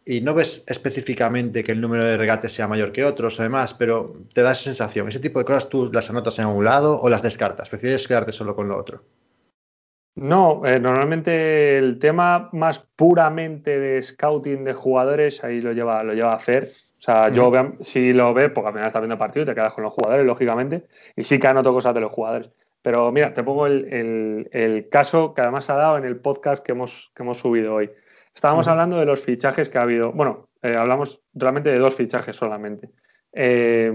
y 0.05 0.21
no 0.21 0.35
ves 0.35 0.63
específicamente 0.67 1.63
que 1.63 1.71
el 1.71 1.81
número 1.81 2.03
de 2.03 2.15
regates 2.15 2.53
sea 2.53 2.67
mayor 2.67 2.91
que 2.91 3.05
otros, 3.05 3.39
además, 3.39 3.73
pero 3.73 4.13
te 4.35 4.43
da 4.43 4.51
esa 4.51 4.65
sensación. 4.65 5.07
Ese 5.07 5.19
tipo 5.19 5.39
de 5.39 5.45
cosas 5.45 5.67
tú 5.67 5.89
las 5.91 6.11
anotas 6.11 6.37
en 6.37 6.45
un 6.45 6.63
lado 6.63 6.99
o 7.01 7.09
las 7.09 7.23
descartas. 7.23 7.69
¿Prefieres 7.69 8.07
quedarte 8.07 8.31
solo 8.31 8.55
con 8.55 8.69
lo 8.69 8.77
otro? 8.77 9.03
No, 10.15 10.65
eh, 10.65 10.79
normalmente 10.79 11.77
el 11.77 11.99
tema 11.99 12.49
más 12.53 12.79
puramente 12.95 13.79
de 13.79 14.01
scouting 14.01 14.63
de 14.63 14.73
jugadores, 14.73 15.43
ahí 15.43 15.59
lo 15.59 15.73
lleva, 15.73 16.03
lo 16.03 16.13
lleva 16.13 16.31
a 16.31 16.37
hacer. 16.37 16.73
O 16.99 17.01
sea, 17.01 17.29
yo 17.29 17.51
si 17.81 18.11
lo 18.11 18.33
ves, 18.33 18.51
porque 18.51 18.67
al 18.67 18.73
final 18.73 18.87
estás 18.87 19.01
viendo 19.01 19.13
el 19.13 19.19
partido 19.19 19.43
y 19.43 19.45
te 19.45 19.53
quedas 19.53 19.73
con 19.73 19.83
los 19.83 19.93
jugadores, 19.93 20.25
lógicamente, 20.25 20.87
y 21.15 21.23
sí 21.23 21.39
que 21.39 21.47
anoto 21.47 21.71
cosas 21.71 21.93
de 21.93 22.01
los 22.01 22.11
jugadores. 22.11 22.49
Pero 22.81 23.11
mira, 23.11 23.33
te 23.33 23.43
pongo 23.43 23.67
el, 23.67 24.87
caso 24.89 25.33
que 25.33 25.41
además 25.41 25.69
ha 25.69 25.75
dado 25.75 25.97
en 25.97 26.05
el 26.05 26.19
podcast 26.19 26.65
que 26.65 26.71
hemos, 26.71 27.11
que 27.15 27.23
hemos 27.23 27.37
subido 27.37 27.75
hoy. 27.75 27.91
Estábamos 28.33 28.67
hablando 28.67 28.97
de 28.97 29.05
los 29.05 29.21
fichajes 29.23 29.69
que 29.69 29.77
ha 29.77 29.81
habido. 29.81 30.11
Bueno, 30.11 30.49
eh, 30.61 30.75
hablamos 30.75 31.21
realmente 31.33 31.69
de 31.69 31.79
dos 31.79 31.95
fichajes 31.95 32.35
solamente. 32.35 32.89
Eh, 33.33 33.91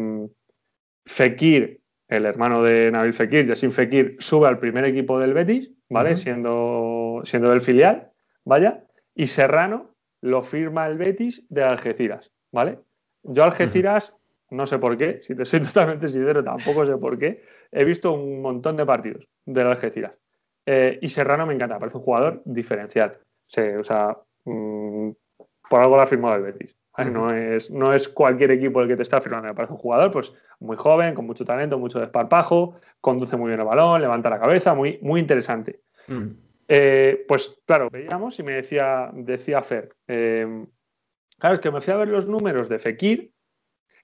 Fekir, 1.05 1.81
el 2.09 2.27
hermano 2.27 2.63
de 2.63 2.91
Nabil 2.91 3.15
Fekir, 3.15 3.47
Yassin 3.47 3.73
Fekir, 3.73 4.17
sube 4.19 4.47
al 4.47 4.59
primer 4.59 4.85
equipo 4.85 5.19
del 5.19 5.35
Betis, 5.35 5.71
¿vale? 5.89 6.17
siendo, 6.17 7.23
siendo 7.25 7.51
del 7.51 7.61
filial, 7.61 8.11
vaya. 8.45 8.85
Y 9.15 9.27
Serrano 9.27 9.95
lo 10.21 10.43
firma 10.43 10.87
el 10.87 10.99
Betis 10.99 11.45
de 11.49 11.65
Algeciras, 11.65 12.31
¿vale? 12.53 12.79
Yo 13.23 13.45
Algeciras, 13.45 14.15
no 14.51 14.67
sé 14.67 14.79
por 14.79 14.97
qué, 14.97 15.21
si 15.23 15.35
te 15.35 15.45
soy 15.45 15.61
totalmente 15.63 16.09
sincero, 16.09 16.43
tampoco 16.43 16.87
sé 16.87 16.97
por 16.97 17.19
qué. 17.19 17.43
He 17.71 17.85
visto 17.85 18.13
un 18.13 18.43
montón 18.43 18.77
de 18.77 18.87
partidos 18.87 19.29
del 19.45 19.67
Algeciras. 19.67 20.13
Eh, 20.67 20.99
y 21.03 21.09
Serrano 21.09 21.47
me 21.47 21.55
encanta, 21.55 21.79
parece 21.79 21.99
un 21.99 22.05
jugador 22.05 22.43
diferencial. 22.45 23.19
o 23.79 23.83
sea, 23.83 24.17
mm, 24.45 25.11
por 25.69 25.81
algo 25.81 25.97
lo 25.97 26.03
ha 26.03 26.07
firmado 26.07 26.37
el 26.37 26.43
Betis. 26.43 26.77
No 27.11 27.33
es, 27.33 27.71
no 27.71 27.95
es 27.95 28.07
cualquier 28.07 28.51
equipo 28.51 28.83
el 28.83 28.89
que 28.89 28.97
te 28.97 29.03
está 29.03 29.21
firmando. 29.21 29.49
Me 29.49 29.55
parece 29.55 29.73
un 29.73 29.79
jugador 29.79 30.13
pues, 30.13 30.33
muy 30.61 30.77
joven, 30.77 31.15
con 31.15 31.27
mucho 31.27 31.45
talento, 31.45 31.79
mucho 31.79 31.99
desparpajo, 31.99 32.77
conduce 33.01 33.37
muy 33.37 33.49
bien 33.49 33.61
el 33.61 33.67
balón, 33.67 34.03
levanta 34.03 34.29
la 34.29 34.39
cabeza, 34.39 34.75
muy, 34.75 34.99
muy 35.01 35.21
interesante. 35.21 35.81
Eh, 36.69 37.25
pues 37.27 37.59
claro, 37.67 37.89
veíamos 37.91 38.39
y 38.39 38.43
me 38.43 38.55
decía, 38.55 39.11
decía 39.15 39.63
Fer, 39.63 39.95
eh, 40.07 40.67
claro, 41.39 41.55
es 41.55 41.61
que 41.61 41.71
me 41.71 41.81
fui 41.81 41.93
a 41.93 41.97
ver 41.97 42.09
los 42.09 42.29
números 42.29 42.69
de 42.69 42.79
Fekir 42.79 43.33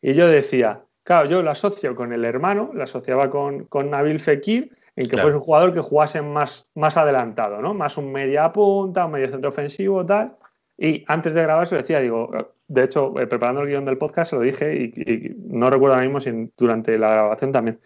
y 0.00 0.14
yo 0.14 0.28
decía, 0.28 0.84
claro, 1.02 1.28
yo 1.28 1.42
lo 1.42 1.50
asocio 1.50 1.94
con 1.94 2.12
el 2.12 2.24
hermano, 2.24 2.70
lo 2.72 2.82
asociaba 2.82 3.30
con, 3.30 3.64
con 3.64 3.90
Nabil 3.90 4.20
Fekir, 4.20 4.76
en 4.98 5.08
que 5.08 5.16
fuese 5.16 5.36
un 5.36 5.42
jugador 5.42 5.72
que 5.72 5.80
jugase 5.80 6.22
más, 6.22 6.70
más 6.74 6.96
adelantado, 6.96 7.62
¿no? 7.62 7.72
Más 7.72 7.96
un 7.96 8.10
media 8.10 8.52
punta, 8.52 9.06
un 9.06 9.12
medio 9.12 9.30
centro 9.30 9.50
ofensivo, 9.50 10.04
tal. 10.04 10.36
Y 10.76 11.04
antes 11.06 11.34
de 11.34 11.42
grabar 11.42 11.68
se 11.68 11.76
decía, 11.76 12.00
digo, 12.00 12.30
de 12.66 12.84
hecho, 12.84 13.18
eh, 13.18 13.26
preparando 13.26 13.62
el 13.62 13.68
guion 13.68 13.84
del 13.84 13.96
podcast 13.96 14.30
se 14.30 14.36
lo 14.36 14.42
dije 14.42 14.74
y, 14.74 15.36
no 15.38 15.70
recuerdo 15.70 15.94
ahora 15.94 16.04
mismo 16.04 16.20
si 16.20 16.52
durante 16.56 16.98
la 16.98 17.10
grabación 17.10 17.52
también. 17.52 17.80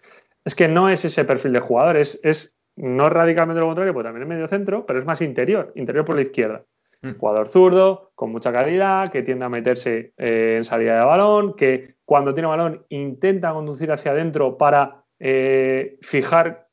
Es 0.45 0.55
que 0.55 0.69
no 0.69 0.89
es 0.89 1.05
ese 1.05 1.25
perfil 1.25 1.53
de 1.53 1.61
jugador, 1.61 1.97
es, 1.99 2.19
es 2.23 2.59
no 2.77 3.09
radicalmente 3.11 3.61
lo 3.61 3.67
contrario, 3.67 3.93
porque 3.93 4.09
también 4.09 4.23
es 4.23 4.29
medio 4.29 4.49
centro, 4.49 4.87
pero 4.87 4.99
es 4.99 5.05
más 5.05 5.21
interior, 5.21 5.71
interior 5.75 6.05
por 6.05 6.17
la 6.17 6.23
izquierda. 6.23 6.65
Mm. 7.03 7.19
Jugador 7.19 7.49
zurdo, 7.49 8.13
con 8.15 8.33
mucha 8.33 8.53
calidad, 8.53 9.11
que 9.11 9.23
tiende 9.23 9.45
a 9.45 9.49
meterse 9.49 10.13
eh, 10.17 10.55
en 10.57 10.65
salida 10.65 10.99
de 10.99 11.05
balón, 11.05 11.55
que 11.55 11.97
cuando 12.05 12.35
tiene 12.35 12.49
balón 12.49 12.85
intenta 12.89 13.53
conducir 13.53 13.91
hacia 13.93 14.13
adentro 14.13 14.57
para 14.57 15.05
eh, 15.19 15.99
fijar 16.01 16.69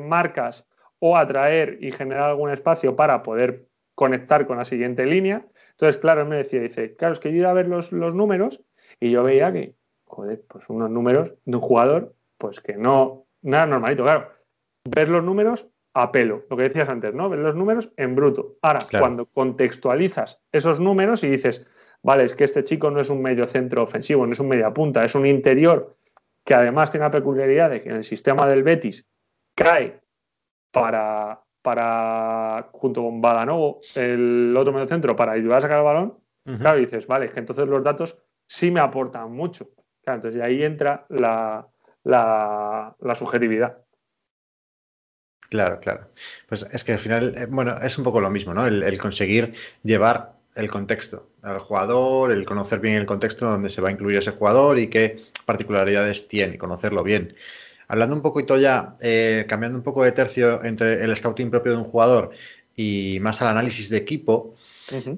marcas 0.00 0.68
o 0.98 1.16
atraer 1.16 1.78
y 1.80 1.92
generar 1.92 2.30
algún 2.30 2.50
espacio 2.50 2.96
para 2.96 3.22
poder 3.22 3.68
conectar 3.94 4.46
con 4.46 4.58
la 4.58 4.64
siguiente 4.64 5.06
línea. 5.06 5.46
Entonces, 5.70 6.00
claro, 6.00 6.22
él 6.22 6.28
me 6.28 6.36
decía, 6.36 6.60
dice, 6.60 6.94
claro, 6.96 7.14
es 7.14 7.20
que 7.20 7.30
yo 7.30 7.38
iba 7.38 7.50
a 7.50 7.54
ver 7.54 7.68
los, 7.68 7.92
números 7.92 8.62
y 9.00 9.10
yo 9.10 9.22
veía 9.22 9.52
que, 9.52 9.74
joder, 10.04 10.42
pues 10.48 10.68
unos 10.68 10.90
números 10.90 11.34
de 11.44 11.56
un 11.56 11.60
jugador, 11.60 12.14
pues 12.38 12.60
que 12.60 12.76
no, 12.76 13.26
nada 13.42 13.66
normalito, 13.66 14.04
claro. 14.04 14.30
Ver 14.84 15.08
los 15.08 15.24
números 15.24 15.68
a 15.94 16.10
pelo, 16.10 16.44
lo 16.50 16.56
que 16.56 16.64
decías 16.64 16.88
antes, 16.88 17.14
¿no? 17.14 17.28
Ver 17.28 17.38
los 17.38 17.54
números 17.54 17.90
en 17.96 18.14
bruto. 18.16 18.56
Ahora, 18.62 18.80
cuando 18.98 19.26
contextualizas 19.26 20.40
esos 20.50 20.80
números 20.80 21.22
y 21.22 21.30
dices, 21.30 21.64
vale, 22.02 22.24
es 22.24 22.34
que 22.34 22.44
este 22.44 22.64
chico 22.64 22.90
no 22.90 23.00
es 23.00 23.10
un 23.10 23.22
medio 23.22 23.46
centro 23.46 23.82
ofensivo, 23.82 24.26
no 24.26 24.32
es 24.32 24.40
un 24.40 24.48
media 24.48 24.74
punta, 24.74 25.04
es 25.04 25.14
un 25.14 25.24
interior 25.26 25.96
que 26.44 26.54
además 26.54 26.90
tiene 26.90 27.06
la 27.06 27.10
peculiaridad 27.10 27.70
de 27.70 27.80
que 27.80 27.90
en 27.90 27.96
el 27.96 28.04
sistema 28.04 28.46
del 28.46 28.64
Betis 28.64 29.06
cae 29.54 30.00
para, 30.72 31.40
para, 31.62 32.68
junto 32.72 33.02
con 33.02 33.20
Badanovo, 33.20 33.78
el 33.94 34.54
otro 34.56 34.72
medio 34.72 34.88
centro, 34.88 35.14
para 35.16 35.32
ayudar 35.32 35.58
a 35.58 35.62
sacar 35.62 35.78
el 35.78 35.84
balón, 35.84 36.18
claro, 36.58 36.78
dices, 36.78 37.06
vale, 37.06 37.26
es 37.26 37.32
que 37.32 37.40
entonces 37.40 37.66
los 37.66 37.82
datos 37.82 38.18
sí 38.46 38.70
me 38.70 38.80
aportan 38.80 39.32
mucho. 39.32 39.70
Claro, 40.02 40.16
entonces 40.16 40.42
ahí 40.42 40.62
entra 40.62 41.06
la, 41.08 41.66
la, 42.02 43.14
subjetividad. 43.14 43.83
Claro, 45.48 45.80
claro. 45.80 46.10
Pues 46.48 46.66
es 46.72 46.84
que 46.84 46.92
al 46.92 46.98
final, 46.98 47.34
eh, 47.36 47.46
bueno, 47.48 47.74
es 47.82 47.96
un 47.98 48.04
poco 48.04 48.20
lo 48.20 48.30
mismo, 48.30 48.54
¿no? 48.54 48.66
El, 48.66 48.98
conseguir 48.98 49.54
llevar 49.82 50.34
el 50.54 50.70
contexto 50.70 51.28
al 51.42 51.58
jugador, 51.58 52.32
el 52.32 52.44
conocer 52.44 52.80
bien 52.80 52.96
el 52.96 53.06
contexto 53.06 53.46
donde 53.46 53.70
se 53.70 53.80
va 53.80 53.88
a 53.88 53.92
incluir 53.92 54.18
ese 54.18 54.30
jugador 54.30 54.78
y 54.78 54.86
qué 54.86 55.22
particularidades 55.44 56.28
tiene, 56.28 56.58
conocerlo 56.58 57.02
bien. 57.02 57.34
Hablando 57.88 58.14
un 58.14 58.22
poquito 58.22 58.58
ya, 58.58 58.96
eh, 59.00 59.44
cambiando 59.48 59.78
un 59.78 59.84
poco 59.84 60.04
de 60.04 60.12
tercio 60.12 60.64
entre 60.64 61.02
el 61.04 61.14
scouting 61.14 61.50
propio 61.50 61.72
de 61.72 61.78
un 61.78 61.84
jugador 61.84 62.30
y 62.76 63.18
más 63.20 63.42
al 63.42 63.48
análisis 63.48 63.88
de 63.90 63.98
equipo, 63.98 64.54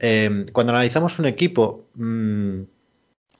eh, 0.00 0.46
cuando 0.52 0.72
analizamos 0.72 1.18
un 1.18 1.26
equipo, 1.26 1.86
mm, 1.94 2.62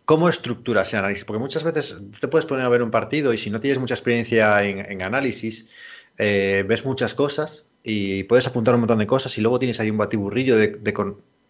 ¿cómo 0.05 0.29
estructuras 0.29 0.89
ese 0.89 0.97
análisis? 0.97 1.25
Porque 1.25 1.41
muchas 1.41 1.65
veces 1.65 1.97
te 2.21 2.29
puedes 2.29 2.47
poner 2.47 2.65
a 2.65 2.69
ver 2.69 2.83
un 2.83 2.91
partido 2.91 3.33
y 3.33 3.39
si 3.39 3.51
no 3.51 3.61
tienes 3.61 3.79
mucha 3.79 3.95
experiencia 3.95 4.63
en, 4.65 5.03
análisis, 5.03 5.69
eh, 6.19 6.65
ves 6.67 6.85
muchas 6.85 7.15
cosas 7.15 7.65
y 7.83 8.25
puedes 8.25 8.47
apuntar 8.47 8.75
un 8.75 8.81
montón 8.81 8.99
de 8.99 9.07
cosas 9.07 9.37
y 9.39 9.41
luego 9.41 9.59
tienes 9.59 9.81
ahí 9.81 9.91
un 9.91 9.99
batiburrillo 9.99 10.57
de, 10.57 10.69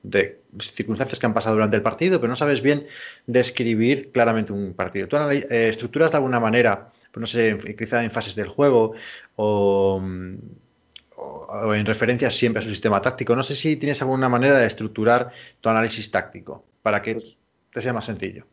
de 0.02 0.40
circunstancias 0.58 1.18
que 1.18 1.26
han 1.26 1.34
pasado 1.34 1.54
durante 1.56 1.76
el 1.76 1.82
partido, 1.82 2.20
pero 2.20 2.28
no 2.28 2.36
sabes 2.36 2.62
bien 2.62 2.86
describir 3.26 4.12
claramente 4.12 4.52
un 4.52 4.74
partido. 4.74 5.08
¿Tú 5.08 5.16
estructuras 5.16 6.10
de 6.10 6.16
alguna 6.18 6.40
manera 6.40 6.92
pues 7.16 7.22
no 7.22 7.26
sé, 7.26 7.56
quizá 7.78 8.04
en 8.04 8.10
fases 8.10 8.34
del 8.34 8.48
juego 8.48 8.92
o, 9.36 10.02
en 10.02 11.86
referencia 11.86 12.30
siempre 12.30 12.60
a 12.60 12.62
su 12.62 12.68
sistema 12.68 13.00
táctico. 13.00 13.34
No 13.34 13.42
sé 13.42 13.54
si 13.54 13.76
tienes 13.76 14.02
alguna 14.02 14.28
manera 14.28 14.58
de 14.58 14.66
estructurar 14.66 15.32
tu 15.62 15.70
análisis 15.70 16.10
táctico 16.10 16.66
para 16.82 17.00
que 17.00 17.14
pues 17.14 17.38
te 17.72 17.80
sea 17.80 17.94
más 17.94 18.04
sencillo. 18.04 18.44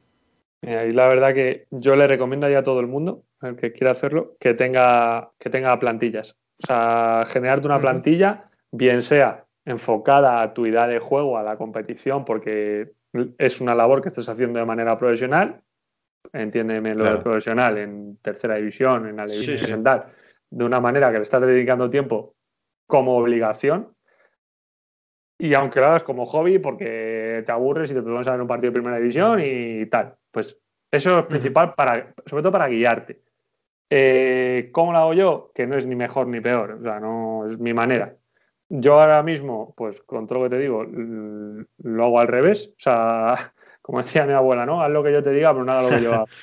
Y 0.64 0.94
la 0.94 1.08
verdad 1.08 1.34
que 1.34 1.68
yo 1.72 1.96
le 1.96 2.08
recomiendo 2.08 2.48
a 2.48 2.64
todo 2.64 2.80
el 2.80 2.88
mundo, 2.88 3.24
el 3.42 3.56
que 3.58 3.74
quiera 3.74 3.92
hacerlo, 3.92 4.36
que 4.40 4.54
tenga, 4.54 5.32
que 5.38 5.50
tenga 5.50 5.78
plantillas. 5.78 6.38
O 6.64 6.66
sea, 6.66 7.26
generarte 7.28 7.68
una 7.68 7.80
plantilla, 7.80 8.50
bien 8.72 9.02
sea 9.02 9.46
enfocada 9.66 10.42
a 10.42 10.54
tu 10.54 10.66
idea 10.66 10.88
de 10.88 11.00
juego, 11.00 11.38
a 11.38 11.44
la 11.44 11.58
competición, 11.58 12.26
porque 12.26 12.92
es 13.38 13.62
una 13.62 13.76
labor 13.76 14.02
que 14.02 14.10
estás 14.10 14.30
haciendo 14.30 14.60
de 14.60 14.66
manera 14.66 14.98
profesional, 14.98 15.62
entiéndeme 16.32 16.94
lo 16.96 17.22
profesional, 17.22 17.78
en 17.78 18.18
tercera 18.22 18.56
división, 18.56 19.08
en 19.08 19.18
la 19.18 19.26
división 19.26 19.84
de 19.84 20.66
una 20.66 20.80
manera 20.80 21.12
que 21.12 21.18
le 21.18 21.24
estás 21.24 21.42
dedicando 21.42 21.90
tiempo 21.90 22.36
como 22.88 23.18
obligación. 23.18 23.94
Y 25.40 25.54
aunque 25.56 25.80
lo 25.80 25.88
hagas 25.88 26.04
como 26.04 26.26
hobby, 26.26 26.60
porque 26.60 27.44
te 27.46 27.52
aburres 27.52 27.92
y 27.92 27.96
te 27.96 28.02
pones 28.02 28.28
a 28.28 28.32
ver 28.32 28.42
un 28.42 28.48
partido 28.48 28.72
de 28.72 28.80
primera 28.80 28.98
división 28.98 29.42
y 29.44 29.86
tal. 29.88 30.16
Pues 30.34 30.58
eso 30.92 31.20
es 31.20 31.26
principal, 31.28 31.76
para, 31.76 32.14
sobre 32.26 32.44
todo 32.44 32.52
para 32.52 32.68
guiarte. 32.68 33.22
Eh, 33.90 34.70
¿Cómo 34.72 34.92
lo 34.92 34.98
hago 34.98 35.14
yo? 35.14 35.52
Que 35.54 35.68
no 35.68 35.78
es 35.78 35.86
ni 35.86 35.96
mejor 35.96 36.28
ni 36.28 36.42
peor, 36.42 36.72
o 36.72 36.84
sea, 36.84 37.00
no 37.00 37.48
es 37.50 37.60
mi 37.60 37.74
manera. 37.74 38.16
Yo 38.68 39.00
ahora 39.00 39.22
mismo, 39.22 39.74
pues 39.78 40.02
con 40.02 40.26
todo 40.26 40.40
lo 40.40 40.46
que 40.46 40.56
te 40.56 40.62
digo, 40.62 40.84
lo 40.84 42.04
hago 42.04 42.20
al 42.20 42.28
revés. 42.28 42.74
O 42.76 42.80
sea, 42.80 43.36
como 43.82 44.02
decía 44.02 44.26
mi 44.26 44.34
abuela, 44.34 44.66
¿no? 44.66 44.82
Haz 44.82 44.90
lo 44.90 45.04
que 45.04 45.14
yo 45.14 45.22
te 45.22 45.32
diga, 45.32 45.54
pero 45.54 45.64
nada 45.64 45.84
lo 45.84 45.90
que 45.90 46.04
yo 46.04 46.14
haga. 46.14 46.26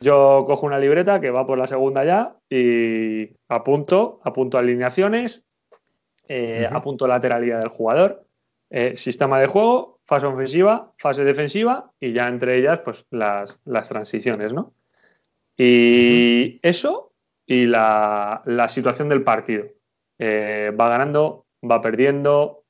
Yo 0.00 0.44
cojo 0.46 0.66
una 0.66 0.78
libreta 0.78 1.18
que 1.18 1.30
va 1.30 1.46
por 1.46 1.56
la 1.56 1.66
segunda 1.66 2.04
ya 2.04 2.36
y 2.50 3.30
apunto, 3.48 4.20
apunto 4.22 4.58
alineaciones, 4.58 5.46
eh, 6.28 6.68
apunto 6.70 7.06
lateralidad 7.06 7.60
del 7.60 7.68
jugador, 7.68 8.26
eh, 8.68 8.98
sistema 8.98 9.40
de 9.40 9.46
juego, 9.46 9.93
fase 10.06 10.26
ofensiva, 10.26 10.92
fase 10.98 11.24
defensiva 11.24 11.90
y 12.00 12.12
ya 12.12 12.28
entre 12.28 12.58
ellas, 12.58 12.80
pues 12.84 13.06
las, 13.10 13.58
transiciones, 13.88 14.52
¿no? 14.52 14.74
Y 15.56 16.58
eso 16.62 17.12
y 17.46 17.66
la, 17.66 18.42
situación 18.68 19.08
del 19.08 19.22
partido. 19.22 19.66
Eh, 20.18 20.72
va 20.78 20.88
ganando, 20.88 21.46
va 21.68 21.80
perdiendo, 21.80 22.64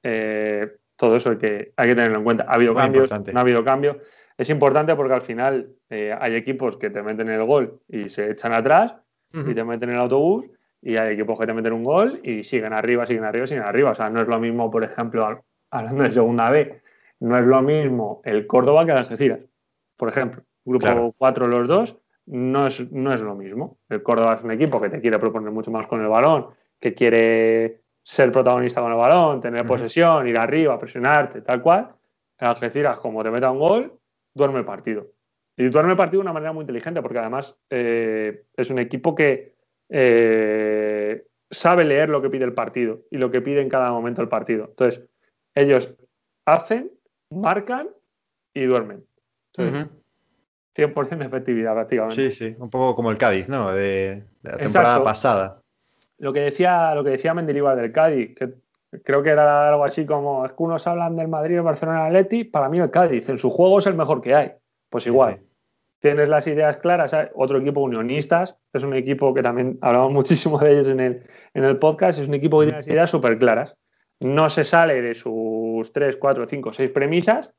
todo 0.96 1.16
eso 1.16 1.30
hay 1.30 1.38
que, 1.38 1.72
hay 1.76 1.88
que 1.88 1.94
tenerlo 1.94 2.18
en 2.18 2.24
cuenta. 2.24 2.44
Ha 2.48 2.54
habido 2.54 2.74
cambios, 2.74 3.10
no 3.10 3.38
ha 3.38 3.42
habido 3.42 3.64
cambios. 3.64 3.96
Es 4.36 4.50
importante 4.50 4.94
porque 4.96 5.14
al 5.14 5.22
final 5.22 5.68
eh, 5.90 6.14
hay 6.18 6.34
equipos 6.34 6.76
que 6.76 6.90
te 6.90 7.02
meten 7.02 7.28
el 7.28 7.44
gol 7.44 7.80
y 7.88 8.08
se 8.08 8.30
echan 8.30 8.52
atrás 8.52 8.94
y 9.32 9.52
te 9.52 9.64
meten 9.64 9.90
el 9.90 9.98
autobús 9.98 10.48
y 10.80 10.96
hay 10.96 11.14
equipos 11.14 11.38
que 11.38 11.46
te 11.46 11.52
meten 11.52 11.72
un 11.72 11.82
gol 11.82 12.20
y 12.22 12.44
siguen 12.44 12.72
arriba, 12.72 13.06
siguen 13.06 13.24
arriba, 13.24 13.46
siguen 13.46 13.64
arriba. 13.64 13.90
O 13.90 13.94
sea, 13.94 14.10
no 14.10 14.20
es 14.20 14.28
lo 14.28 14.38
mismo, 14.38 14.70
por 14.70 14.84
ejemplo, 14.84 15.44
hablando 15.70 16.04
de 16.04 16.10
segunda 16.10 16.50
B, 16.50 16.82
no 17.20 17.38
es 17.38 17.44
lo 17.44 17.62
mismo 17.62 18.20
el 18.24 18.46
Córdoba 18.46 18.84
que 18.84 18.92
el 18.92 18.98
Algeciras. 18.98 19.40
Por 19.96 20.08
ejemplo, 20.08 20.42
grupo 20.64 21.14
4 21.16 21.46
los 21.46 21.68
dos, 21.68 21.96
no 22.26 22.66
es, 22.66 22.90
no 22.92 23.12
es 23.12 23.20
lo 23.20 23.34
mismo. 23.34 23.78
El 23.88 24.02
Córdoba 24.02 24.34
es 24.34 24.44
un 24.44 24.50
equipo 24.50 24.80
que 24.80 24.90
te 24.90 25.00
quiere 25.00 25.18
proponer 25.18 25.50
mucho 25.52 25.70
más 25.70 25.86
con 25.86 26.00
el 26.00 26.08
balón, 26.08 26.48
que 26.80 26.94
quiere 26.94 27.82
ser 28.02 28.32
protagonista 28.32 28.80
con 28.80 28.92
el 28.92 28.98
balón, 28.98 29.40
tener 29.40 29.64
posesión, 29.66 30.26
ir 30.28 30.38
arriba, 30.38 30.78
presionarte, 30.78 31.42
tal 31.42 31.62
cual. 31.62 31.94
El 32.38 32.48
Algeciras, 32.48 32.98
como 32.98 33.22
te 33.22 33.30
meta 33.30 33.50
un 33.50 33.58
gol, 33.58 33.98
duerme 34.34 34.58
el 34.58 34.64
partido. 34.64 35.06
Y 35.56 35.68
duerme 35.68 35.92
el 35.92 35.96
partido 35.96 36.20
de 36.20 36.24
una 36.24 36.32
manera 36.32 36.52
muy 36.52 36.62
inteligente, 36.62 37.00
porque 37.00 37.18
además 37.18 37.56
eh, 37.70 38.44
es 38.56 38.70
un 38.70 38.78
equipo 38.80 39.14
que 39.14 39.54
eh, 39.88 41.24
sabe 41.50 41.84
leer 41.84 42.08
lo 42.08 42.20
que 42.20 42.30
pide 42.30 42.44
el 42.44 42.54
partido 42.54 43.02
y 43.10 43.18
lo 43.18 43.30
que 43.30 43.40
pide 43.40 43.60
en 43.60 43.68
cada 43.68 43.90
momento 43.90 44.20
el 44.20 44.28
partido. 44.28 44.66
Entonces, 44.70 45.08
ellos 45.54 45.94
hacen, 46.44 46.90
marcan 47.34 47.88
y 48.52 48.64
duermen. 48.64 49.04
100% 49.56 51.18
de 51.18 51.24
efectividad 51.24 51.74
prácticamente. 51.74 52.16
Sí, 52.16 52.30
sí, 52.30 52.56
un 52.58 52.70
poco 52.70 52.96
como 52.96 53.10
el 53.10 53.18
Cádiz, 53.18 53.48
¿no? 53.48 53.72
De, 53.72 54.24
la 54.42 54.56
temporada 54.56 55.02
pasada. 55.04 55.60
Lo 56.18 56.32
que 56.32 56.40
decía, 56.40 56.94
lo 56.94 57.04
que 57.04 57.10
decía 57.10 57.34
Mendilibar 57.34 57.76
del 57.76 57.92
Cádiz, 57.92 58.34
que 58.34 58.54
creo 59.02 59.22
que 59.22 59.30
era 59.30 59.68
algo 59.68 59.84
así 59.84 60.06
como, 60.06 60.44
es 60.46 60.52
que 60.52 60.62
unos 60.62 60.86
hablan 60.86 61.16
del 61.16 61.28
Madrid, 61.28 61.56
el 61.56 61.62
Barcelona, 61.62 62.08
el 62.08 62.16
Atleti, 62.16 62.44
para 62.44 62.68
mí 62.68 62.78
el 62.78 62.90
Cádiz, 62.90 63.28
en 63.28 63.38
su 63.38 63.50
juego 63.50 63.78
es 63.78 63.86
el 63.86 63.94
mejor 63.94 64.20
que 64.20 64.34
hay. 64.34 64.52
Pues 64.90 65.06
igual. 65.06 65.40
Tienes 66.00 66.28
las 66.28 66.46
ideas 66.46 66.76
claras, 66.78 67.16
otro 67.34 67.58
equipo 67.58 67.80
unionistas, 67.80 68.56
es 68.72 68.82
un 68.82 68.94
equipo 68.94 69.32
que 69.32 69.42
también 69.42 69.78
hablamos 69.80 70.12
muchísimo 70.12 70.58
de 70.58 70.72
ellos 70.72 70.88
en 70.88 71.00
el, 71.00 71.22
en 71.54 71.64
el 71.64 71.78
podcast, 71.78 72.18
es 72.18 72.28
un 72.28 72.34
equipo 72.34 72.60
que 72.60 72.66
tiene 72.66 72.78
las 72.78 72.88
ideas 72.88 73.10
súper 73.10 73.38
claras. 73.38 73.76
No 74.20 74.48
se 74.50 74.64
sale 74.64 75.02
de 75.02 75.14
sus 75.14 75.92
3, 75.92 76.16
4, 76.16 76.46
5, 76.46 76.72
6 76.72 76.90
premisas 76.90 77.54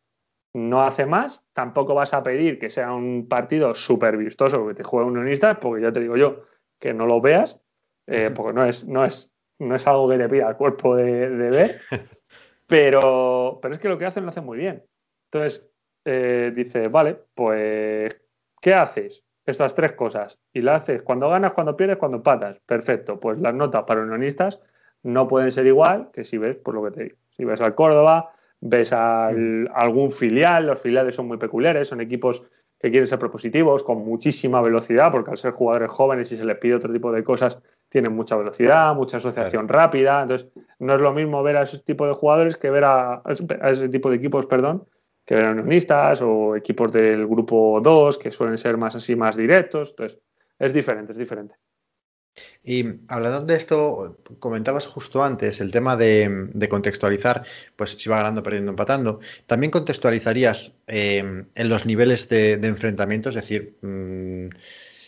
no 0.55 0.83
hace 0.83 1.05
más, 1.05 1.43
tampoco 1.53 1.93
vas 1.93 2.13
a 2.13 2.23
pedir 2.23 2.57
que 2.57 2.69
sea 2.69 2.93
un 2.93 3.27
partido 3.27 3.73
súper 3.73 4.15
vistoso 4.15 4.65
que 4.65 4.73
te 4.73 4.83
juegue 4.83 5.05
un 5.05 5.17
unionista, 5.17 5.59
porque 5.59 5.83
ya 5.83 5.91
te 5.91 5.99
digo 5.99 6.15
yo 6.15 6.43
que 6.79 6.93
no 6.93 7.05
lo 7.05 7.19
veas, 7.19 7.61
eh, 8.07 8.31
porque 8.35 8.53
no 8.53 8.63
es, 8.63 8.87
no, 8.87 9.03
es, 9.03 9.33
no 9.59 9.75
es 9.75 9.85
algo 9.85 10.09
que 10.09 10.17
te 10.17 10.29
pida 10.29 10.47
el 10.47 10.55
cuerpo 10.55 10.95
de, 10.95 11.27
ver, 11.27 11.81
pero, 12.67 13.59
pero 13.61 13.73
es 13.75 13.81
que 13.81 13.89
lo 13.89 13.97
que 13.97 14.05
hacen 14.05 14.23
lo 14.23 14.29
hacen 14.29 14.45
muy 14.45 14.57
bien. 14.57 14.81
Entonces, 15.29 15.69
eh, 16.05 16.53
dice, 16.55 16.87
vale, 16.87 17.19
pues, 17.33 18.17
¿qué 18.61 18.73
haces? 18.73 19.25
Estas 19.45 19.75
tres 19.75 19.91
cosas. 19.91 20.39
Y 20.53 20.61
la 20.61 20.75
haces 20.75 21.01
cuando 21.01 21.29
ganas, 21.29 21.51
cuando 21.51 21.75
pierdes, 21.75 21.97
cuando 21.97 22.17
empatas. 22.17 22.59
Perfecto. 22.65 23.19
Pues 23.19 23.39
las 23.39 23.53
notas 23.53 23.83
para 23.83 24.01
unionistas 24.01 24.59
no 25.05 25.27
pueden 25.27 25.51
ser 25.51 25.67
igual 25.67 26.09
que 26.11 26.23
si 26.23 26.37
ves, 26.37 26.57
por 26.57 26.73
lo 26.73 26.83
que 26.83 26.91
te 26.91 27.03
digo, 27.03 27.15
si 27.29 27.45
ves 27.45 27.61
al 27.61 27.75
Córdoba, 27.75 28.31
ves 28.59 28.91
a 28.91 29.29
mm. 29.31 29.67
algún 29.73 30.11
filial, 30.11 30.65
los 30.65 30.81
filiales 30.81 31.15
son 31.15 31.27
muy 31.27 31.37
peculiares, 31.37 31.87
son 31.87 32.01
equipos 32.01 32.41
que 32.79 32.89
quieren 32.89 33.07
ser 33.07 33.19
propositivos, 33.19 33.83
con 33.83 33.99
muchísima 33.99 34.61
velocidad, 34.61 35.11
porque 35.11 35.31
al 35.31 35.37
ser 35.37 35.51
jugadores 35.51 35.91
jóvenes 35.91 36.31
y 36.31 36.37
se 36.37 36.43
les 36.43 36.57
pide 36.57 36.75
otro 36.75 36.91
tipo 36.91 37.11
de 37.11 37.23
cosas, 37.23 37.57
tienen 37.89 38.13
mucha 38.13 38.35
velocidad, 38.35 38.93
mucha 38.95 39.17
asociación 39.17 39.67
rápida. 39.67 40.21
Entonces, 40.23 40.49
no 40.79 40.95
es 40.95 41.01
lo 41.01 41.13
mismo 41.13 41.41
ver 41.43 41.57
a 41.57 41.63
ese 41.63 41.79
tipo 41.79 42.05
de 42.07 42.13
jugadores 42.13 42.57
que 42.57 42.69
ver 42.69 42.83
a, 42.83 43.21
ese 43.63 43.89
tipo 43.89 44.09
de 44.09 44.17
equipos, 44.17 44.45
perdón, 44.45 44.85
que 45.25 45.35
ver 45.35 45.45
a 45.45 45.51
unionistas 45.51 46.21
o 46.21 46.55
equipos 46.55 46.91
del 46.91 47.25
grupo 47.27 47.79
2, 47.81 48.17
que 48.17 48.31
suelen 48.31 48.57
ser 48.57 48.77
más 48.77 48.95
así, 48.95 49.15
más 49.15 49.37
directos. 49.37 49.91
Entonces, 49.91 50.19
es 50.59 50.73
diferente, 50.73 51.13
es 51.13 51.17
diferente. 51.17 51.55
Y 52.63 52.85
hablando 53.07 53.41
de 53.41 53.55
esto, 53.55 54.17
comentabas 54.39 54.87
justo 54.87 55.23
antes 55.23 55.61
el 55.61 55.71
tema 55.71 55.95
de, 55.95 56.49
contextualizar, 56.69 57.43
pues 57.75 57.91
si 57.91 58.09
va 58.09 58.17
ganando, 58.17 58.43
perdiendo, 58.43 58.71
empatando. 58.71 59.19
También 59.45 59.71
contextualizarías 59.71 60.73
em, 60.87 61.47
en 61.53 61.69
los 61.69 61.85
niveles 61.85 62.27
de, 62.29 62.53
enfrentamiento, 62.53 63.29
es 63.29 63.35
decir, 63.35 63.77
mm, 63.81 64.49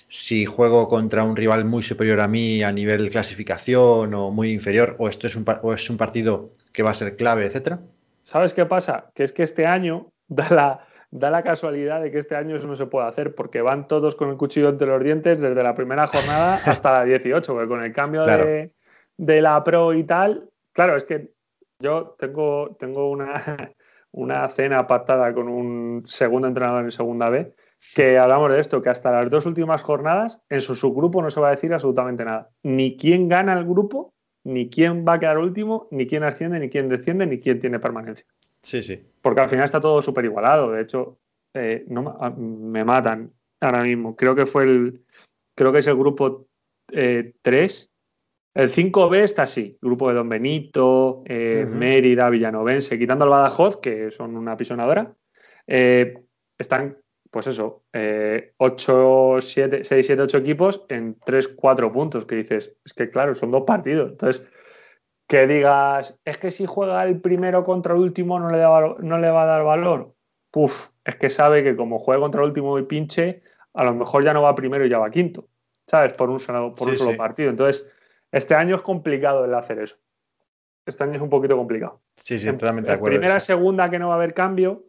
si 0.07 0.45
juego 0.45 0.87
contra 0.87 1.23
un 1.23 1.35
rival 1.35 1.65
muy 1.65 1.83
superior 1.83 2.21
a 2.21 2.27
mí 2.27 2.63
a 2.63 2.71
nivel 2.71 3.09
clasificación 3.09 4.13
o 4.13 4.31
muy 4.31 4.51
inferior, 4.51 4.95
o 4.99 5.09
esto 5.09 5.27
es 5.27 5.35
un, 5.35 5.45
o 5.63 5.73
es 5.73 5.89
un 5.89 5.97
partido 5.97 6.51
que 6.71 6.83
va 6.83 6.91
a 6.91 6.93
ser 6.93 7.15
clave, 7.17 7.45
etcétera. 7.45 7.81
¿Sabes 8.23 8.53
qué 8.53 8.65
pasa? 8.65 9.09
Que 9.15 9.23
es 9.23 9.33
que 9.33 9.43
este 9.43 9.65
año 9.65 10.09
da 10.27 10.49
la, 10.49 10.87
da 11.19 11.32
la 11.32 11.43
casualidad 11.43 12.01
de 12.01 12.12
que 12.12 12.19
este 12.19 12.36
año 12.36 12.56
eso 12.56 12.67
no 12.67 12.75
se 12.75 12.86
puede 12.86 13.08
hacer 13.08 13.36
porque 13.36 13.62
van 13.62 13.88
todos 13.88 14.15
con 14.15 14.30
el 14.30 14.38
cuchillo 14.38 14.69
entre 14.69 14.88
los 14.88 15.03
dientes 15.03 15.39
desde 15.39 15.63
la 15.63 15.75
primera 15.75 16.08
jornada 16.08 16.56
hasta 16.65 16.91
la 16.91 17.03
18, 17.03 17.53
porque 17.53 17.67
con 17.67 17.84
el 17.84 17.93
cambio 17.93 18.23
de, 18.23 18.71
la 19.17 19.63
Pro 19.63 19.93
y 19.93 20.03
tal, 20.03 20.49
claro, 20.73 20.95
es 20.95 21.03
que 21.03 21.32
yo 21.80 22.15
tengo, 22.17 22.75
tengo 22.80 23.10
una, 23.10 23.73
una 24.12 24.47
cena 24.49 24.88
pactada 24.88 25.34
con 25.34 25.47
un 25.47 26.03
segundo 26.06 26.47
entrenador 26.47 26.84
en 26.84 26.91
segunda 26.91 27.30
B 27.30 27.53
que 27.95 28.17
hablamos 28.17 28.51
de 28.51 28.60
esto, 28.60 28.82
que 28.82 28.89
hasta 28.89 29.12
las 29.12 29.30
dos 29.30 29.45
últimas 29.45 29.82
jornadas 29.82 30.41
en 30.49 30.62
su 30.62 30.75
subgrupo 30.75 31.21
no 31.21 31.30
se 31.30 31.39
va 31.39 31.49
a 31.49 31.51
decir 31.51 31.73
absolutamente 31.73 32.25
nada. 32.25 32.49
Ni 32.63 32.97
quién 32.97 33.30
gana 33.30 33.53
el 33.53 33.65
grupo, 33.65 34.13
ni 34.43 34.69
quién 34.69 35.06
va 35.08 35.13
a 35.13 35.19
quedar 35.19 35.38
último, 35.38 35.88
ni 35.91 36.08
quién 36.08 36.23
asciende, 36.23 36.60
ni 36.60 36.69
quién 36.69 36.89
desciende, 36.89 37.25
ni 37.25 37.39
quién 37.39 37.60
tiene 37.60 37.80
permanencia. 37.80 38.25
Sí, 38.63 38.82
sí. 38.82 39.02
Porque 39.22 39.41
al 39.41 39.50
final 39.50 39.65
está 39.65 39.80
todo 39.80 40.02
súper 40.02 40.26
igualado. 40.26 40.72
De 40.72 40.82
hecho, 40.82 41.20
eh, 41.54 41.86
no, 41.88 42.17
ah, 42.20 42.30
me 42.30 42.84
matan 42.84 43.32
ahora 43.62 43.84
mismo. 43.84 44.15
Creo 44.15 44.36
que 44.36 44.46
fue 44.46 44.63
el. 44.63 45.06
Creo 45.56 45.72
que 45.72 45.80
es 45.80 45.88
el 45.88 45.96
grupo 45.96 46.48
3. 46.88 46.93
Eh, 46.93 47.88
el 48.54 48.70
5B 48.70 49.24
está 49.24 49.43
así. 49.43 49.78
Grupo 49.82 50.10
de 50.10 50.15
Don 50.15 50.30
Benito, 50.30 51.24
eh, 51.26 51.65
Mérida, 51.70 52.30
Villanovense, 52.30 52.98
quitando 52.98 53.24
al 53.24 53.30
Badajoz, 53.30 53.78
que 53.78 54.12
son 54.12 54.36
una 54.36 54.58
pisonadora. 54.58 55.13
están, 55.65 56.98
pues 57.30 57.48
eso, 57.48 57.84
8, 58.58 59.38
7, 59.39 59.84
6, 59.84 60.06
7, 60.06 60.22
8 60.24 60.38
equipos 60.39 60.86
en 60.89 61.17
3, 61.24 61.50
4 61.50 61.91
puntos. 61.91 62.26
Que 62.26 62.38
dices, 62.38 62.76
es 62.84 62.93
que 62.93 63.10
claro, 63.10 63.36
son 63.36 63.52
dos 63.52 63.63
partidos. 63.65 64.12
Entonces 64.12 64.48
que 65.27 65.45
digas, 65.45 66.15
es 66.23 66.37
que 66.37 66.51
si 66.51 66.65
juega 66.65 67.03
el 67.03 67.19
primero 67.19 67.65
contra 67.65 67.93
el 67.93 67.99
último 67.99 68.39
no 68.39 68.49
le, 68.49 68.61
no 69.05 69.19
le 69.19 69.29
va 69.29 69.43
a 69.43 69.45
dar 69.45 69.63
valor. 69.63 70.15
Puf, 70.51 70.91
es 71.03 71.15
que 71.15 71.29
sabe 71.29 71.63
que 71.63 71.75
como 71.75 71.99
juega 71.99 72.21
contra 72.21 72.41
el 72.41 72.47
último 72.47 72.79
y 72.79 72.83
pinche, 72.83 73.41
a 73.73 73.83
lo 73.83 73.93
mejor 73.93 74.23
ya 74.23 74.33
no 74.33 74.41
va 74.41 74.55
primero 74.55 74.85
y 74.85 74.89
ya 74.89 74.97
va 74.97 75.11
quinto, 75.11 75.49
¿sabes? 75.85 76.13
Por 76.13 76.29
un 76.29 76.39
solo, 76.39 76.73
por 76.73 76.87
un 76.87 76.95
solo 76.95 77.17
partido. 77.17 77.49
Entonces, 77.49 77.85
este 78.31 78.55
año 78.55 78.77
es 78.77 78.81
complicado 78.81 79.43
el 79.43 79.53
hacer 79.53 79.79
eso. 79.79 79.97
Este 80.85 81.03
año 81.03 81.15
es 81.15 81.21
un 81.21 81.29
poquito 81.29 81.57
complicado. 81.57 81.99
Sí, 82.15 82.39
sí, 82.39 82.49
totalmente 82.49 82.91
de 82.91 82.95
acuerdo. 82.95 83.19
Primera, 83.19 83.41
segunda 83.41 83.89
que 83.89 83.99
no 83.99 84.07
va 84.07 84.13
a 84.13 84.17
haber 84.17 84.33
cambio, 84.33 84.85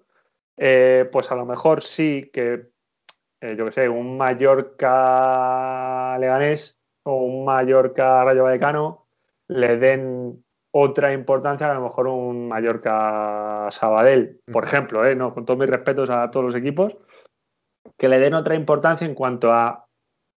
eh, 0.56 1.08
pues 1.10 1.32
a 1.32 1.34
lo 1.34 1.44
mejor 1.44 1.82
sí 1.82 2.30
que, 2.32 2.68
eh, 3.40 3.56
yo 3.58 3.64
qué 3.64 3.72
sé, 3.72 3.88
un 3.88 4.16
Mallorca 4.16 6.16
Leganés 6.20 6.80
o 7.02 7.24
un 7.24 7.44
Mallorca 7.44 8.24
Rayo 8.24 8.44
Vallecano 8.44 9.07
le 9.48 9.76
den 9.78 10.44
otra 10.70 11.12
importancia 11.12 11.70
a 11.70 11.74
lo 11.74 11.82
mejor 11.82 12.06
un 12.08 12.48
Mallorca 12.48 13.68
Sabadell, 13.70 14.40
por 14.52 14.64
ejemplo, 14.64 15.04
¿eh? 15.06 15.14
no, 15.14 15.34
con 15.34 15.44
todos 15.44 15.58
mis 15.58 15.68
respetos 15.68 16.10
a 16.10 16.30
todos 16.30 16.46
los 16.46 16.54
equipos, 16.54 16.96
que 17.96 18.08
le 18.08 18.18
den 18.18 18.34
otra 18.34 18.54
importancia 18.54 19.06
en 19.06 19.14
cuanto 19.14 19.52
a 19.52 19.86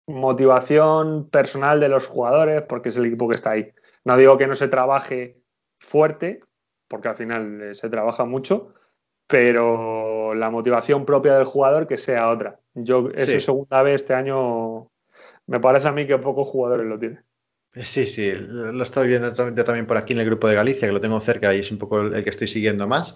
motivación 0.07 1.29
personal 1.29 1.81
de 1.81 1.89
los 1.89 2.07
jugadores, 2.07 2.63
porque 2.63 2.91
es 2.91 2.97
el 2.97 3.07
equipo 3.07 3.29
que 3.29 3.37
está 3.37 3.51
ahí. 3.51 3.73
No 4.05 4.17
digo 4.17 4.39
que 4.39 4.47
no 4.47 4.55
se 4.55 4.69
trabaje 4.69 5.43
fuerte, 5.81 6.41
porque 6.89 7.09
al 7.09 7.17
final 7.17 7.61
eh, 7.63 7.75
se 7.75 7.91
trabaja 7.91 8.25
mucho, 8.25 8.75
pero 9.27 10.35
la 10.35 10.51
motivación 10.51 11.05
propia 11.05 11.35
del 11.35 11.45
jugador 11.45 11.87
que 11.87 11.99
sea 11.99 12.31
otra. 12.31 12.61
Yo, 12.75 13.09
eso 13.15 13.41
segunda 13.41 13.83
vez 13.83 13.97
este 13.97 14.15
año, 14.15 14.91
me 15.47 15.61
parece 15.61 15.89
a 15.89 15.93
mí 15.93 16.07
que 16.07 16.19
pocos 16.19 16.49
jugadores 16.49 16.87
lo 16.87 16.99
tienen. 16.99 17.28
Sí, 17.83 18.07
sí, 18.07 18.33
lo 18.33 18.83
estoy 18.83 19.09
viendo 19.09 19.33
también 19.33 19.87
por 19.87 19.97
aquí 19.97 20.13
en 20.13 20.21
el 20.21 20.27
grupo 20.27 20.49
de 20.49 20.55
Galicia, 20.55 20.89
que 20.89 20.93
lo 20.93 21.01
tengo 21.01 21.21
cerca 21.21 21.55
y 21.55 21.61
es 21.61 21.71
un 21.71 21.79
poco 21.79 22.01
el 22.01 22.25
que 22.25 22.31
estoy 22.31 22.49
siguiendo 22.49 22.87
más. 22.87 23.15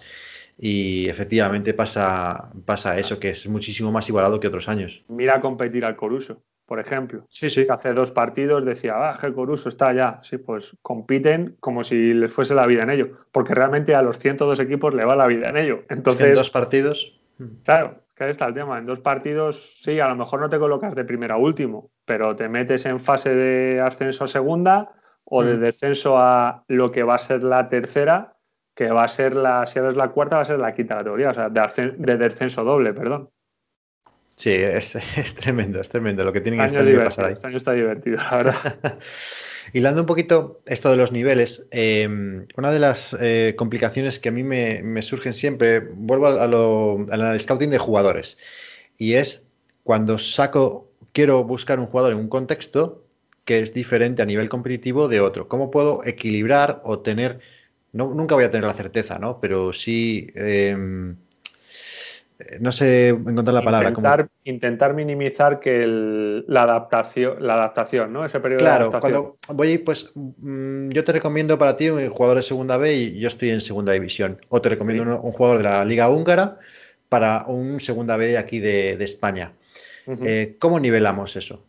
Y 0.57 1.09
efectivamente 1.09 1.73
pasa, 1.73 2.51
pasa 2.65 2.97
eso, 2.99 3.19
que 3.19 3.29
es 3.29 3.47
muchísimo 3.47 3.91
más 3.91 4.07
igualado 4.09 4.39
que 4.39 4.47
otros 4.47 4.69
años. 4.69 5.03
Mira 5.07 5.41
competir 5.41 5.83
al 5.83 5.95
Coruso, 5.95 6.43
por 6.65 6.79
ejemplo. 6.79 7.25
Sí, 7.29 7.49
sí. 7.49 7.65
hace 7.69 7.93
dos 7.93 8.11
partidos 8.11 8.63
decía, 8.63 8.93
ah, 8.95 9.19
el 9.23 9.33
Coruso 9.33 9.69
está 9.69 9.87
allá. 9.87 10.19
Sí, 10.21 10.37
pues 10.37 10.77
compiten 10.81 11.55
como 11.59 11.83
si 11.83 12.13
les 12.13 12.31
fuese 12.31 12.53
la 12.53 12.67
vida 12.67 12.83
en 12.83 12.91
ello, 12.91 13.25
porque 13.31 13.55
realmente 13.55 13.95
a 13.95 14.01
los 14.01 14.19
102 14.19 14.59
equipos 14.59 14.93
le 14.93 15.05
va 15.05 15.15
la 15.15 15.27
vida 15.27 15.49
en 15.49 15.57
ello. 15.57 15.83
Entonces, 15.89 16.27
en 16.27 16.33
dos 16.35 16.51
partidos. 16.51 17.19
Claro, 17.63 18.03
que 18.15 18.25
ahí 18.25 18.31
está 18.31 18.45
el 18.45 18.53
tema. 18.53 18.77
En 18.77 18.85
dos 18.85 18.99
partidos, 18.99 19.79
sí, 19.81 19.99
a 19.99 20.07
lo 20.07 20.15
mejor 20.15 20.39
no 20.39 20.49
te 20.49 20.59
colocas 20.59 20.93
de 20.93 21.03
primero 21.03 21.33
a 21.33 21.37
último, 21.37 21.89
pero 22.05 22.35
te 22.35 22.49
metes 22.49 22.85
en 22.85 22.99
fase 22.99 23.33
de 23.33 23.81
ascenso 23.81 24.25
a 24.25 24.27
segunda 24.27 24.91
o 25.25 25.43
de 25.43 25.55
mm. 25.55 25.61
descenso 25.61 26.17
a 26.17 26.63
lo 26.67 26.91
que 26.91 27.03
va 27.03 27.15
a 27.15 27.19
ser 27.19 27.43
la 27.43 27.69
tercera, 27.69 28.35
que 28.75 28.89
va 28.89 29.03
a 29.03 29.07
ser 29.07 29.35
la, 29.35 29.65
si 29.65 29.79
eres 29.79 29.95
la 29.95 30.09
cuarta, 30.09 30.37
va 30.37 30.41
a 30.41 30.45
ser 30.45 30.59
la 30.59 30.73
quinta 30.73 30.97
categoría, 30.97 31.29
o 31.29 31.33
sea, 31.33 31.49
de, 31.49 32.17
descenso 32.17 32.63
doble, 32.63 32.93
perdón. 32.93 33.29
Sí, 34.35 34.51
es, 34.53 34.97
tremendo, 35.35 35.79
es 35.79 35.89
tremendo 35.89 36.23
lo 36.23 36.33
que 36.33 36.41
tiene 36.41 36.63
este 36.65 36.83
que 36.83 36.97
pasar 36.97 37.25
ahí. 37.25 37.33
Este 37.33 37.47
año 37.47 37.57
está 37.57 37.73
divertido, 37.73 38.17
la 38.17 38.37
verdad. 38.37 38.99
Hilando 39.73 40.01
un 40.01 40.07
poquito 40.07 40.61
esto 40.65 40.91
de 40.91 40.97
los 40.97 41.11
niveles, 41.11 41.67
em, 41.71 42.47
una 42.57 42.71
de 42.71 42.79
las 42.79 43.15
eh, 43.19 43.55
complicaciones 43.57 44.19
que 44.19 44.29
a 44.29 44.31
mí 44.31 44.43
me, 44.43 45.01
surgen 45.01 45.33
siempre, 45.33 45.79
vuelvo 45.79 46.27
a 46.27 46.47
lo, 46.47 47.07
al 47.09 47.39
scouting 47.39 47.69
de 47.69 47.77
jugadores, 47.77 48.37
y 48.97 49.13
es 49.13 49.47
cuando 49.83 50.17
saco, 50.17 50.92
quiero 51.13 51.43
buscar 51.43 51.79
un 51.79 51.85
jugador 51.85 52.11
en 52.11 52.19
un 52.19 52.27
contexto 52.27 53.05
que 53.45 53.59
es 53.59 53.73
diferente 53.73 54.21
a 54.21 54.25
nivel 54.25 54.49
competitivo 54.49 55.07
de 55.07 55.21
otro. 55.21 55.47
¿Cómo 55.47 55.71
puedo 55.71 56.03
equilibrar 56.05 56.81
o 56.83 56.99
tener, 56.99 57.39
no, 57.91 58.13
nunca 58.13 58.35
voy 58.35 58.43
a 58.43 58.49
tener 58.49 58.67
la 58.67 58.73
certeza, 58.73 59.19
¿no? 59.19 59.39
Pero 59.39 59.73
sí... 59.73 60.27
Em, 60.35 61.15
no 62.59 62.71
sé 62.71 63.09
encontrar 63.09 63.53
la 63.53 63.61
palabra. 63.61 63.89
Intentar, 63.89 64.29
intentar 64.43 64.93
minimizar 64.93 65.59
que 65.59 65.85
la 66.47 66.63
adaptación, 66.63 67.35
la 67.45 67.53
adaptación, 67.53 68.11
¿no? 68.11 68.25
Ese 68.25 68.39
periodo 68.39 68.59
claro, 68.59 68.89
de 68.89 68.99
cuando 68.99 69.35
voy, 69.49 69.77
pues 69.77 70.11
mm, 70.15 70.89
yo 70.89 71.03
te 71.03 71.11
recomiendo 71.11 71.57
para 71.57 71.77
ti 71.77 71.89
un 71.89 72.07
jugador 72.09 72.37
de 72.37 72.43
segunda 72.43 72.77
B 72.77 72.93
y 72.93 73.19
yo 73.19 73.27
estoy 73.27 73.49
en 73.49 73.61
segunda 73.61 73.93
división. 73.93 74.39
O 74.49 74.61
te 74.61 74.69
recomiendo 74.69 75.19
un, 75.21 75.31
jugador 75.31 75.57
de 75.59 75.63
la 75.63 75.85
Liga 75.85 76.09
Húngara 76.09 76.57
para 77.09 77.45
un 77.47 77.79
segunda 77.79 78.17
B 78.17 78.27
de 78.27 78.37
aquí 78.37 78.59
de, 78.59 78.93
España. 79.03 79.53
Eh, 80.07 80.57
¿Cómo 80.59 80.79
nivelamos 80.79 81.35
eso? 81.35 81.65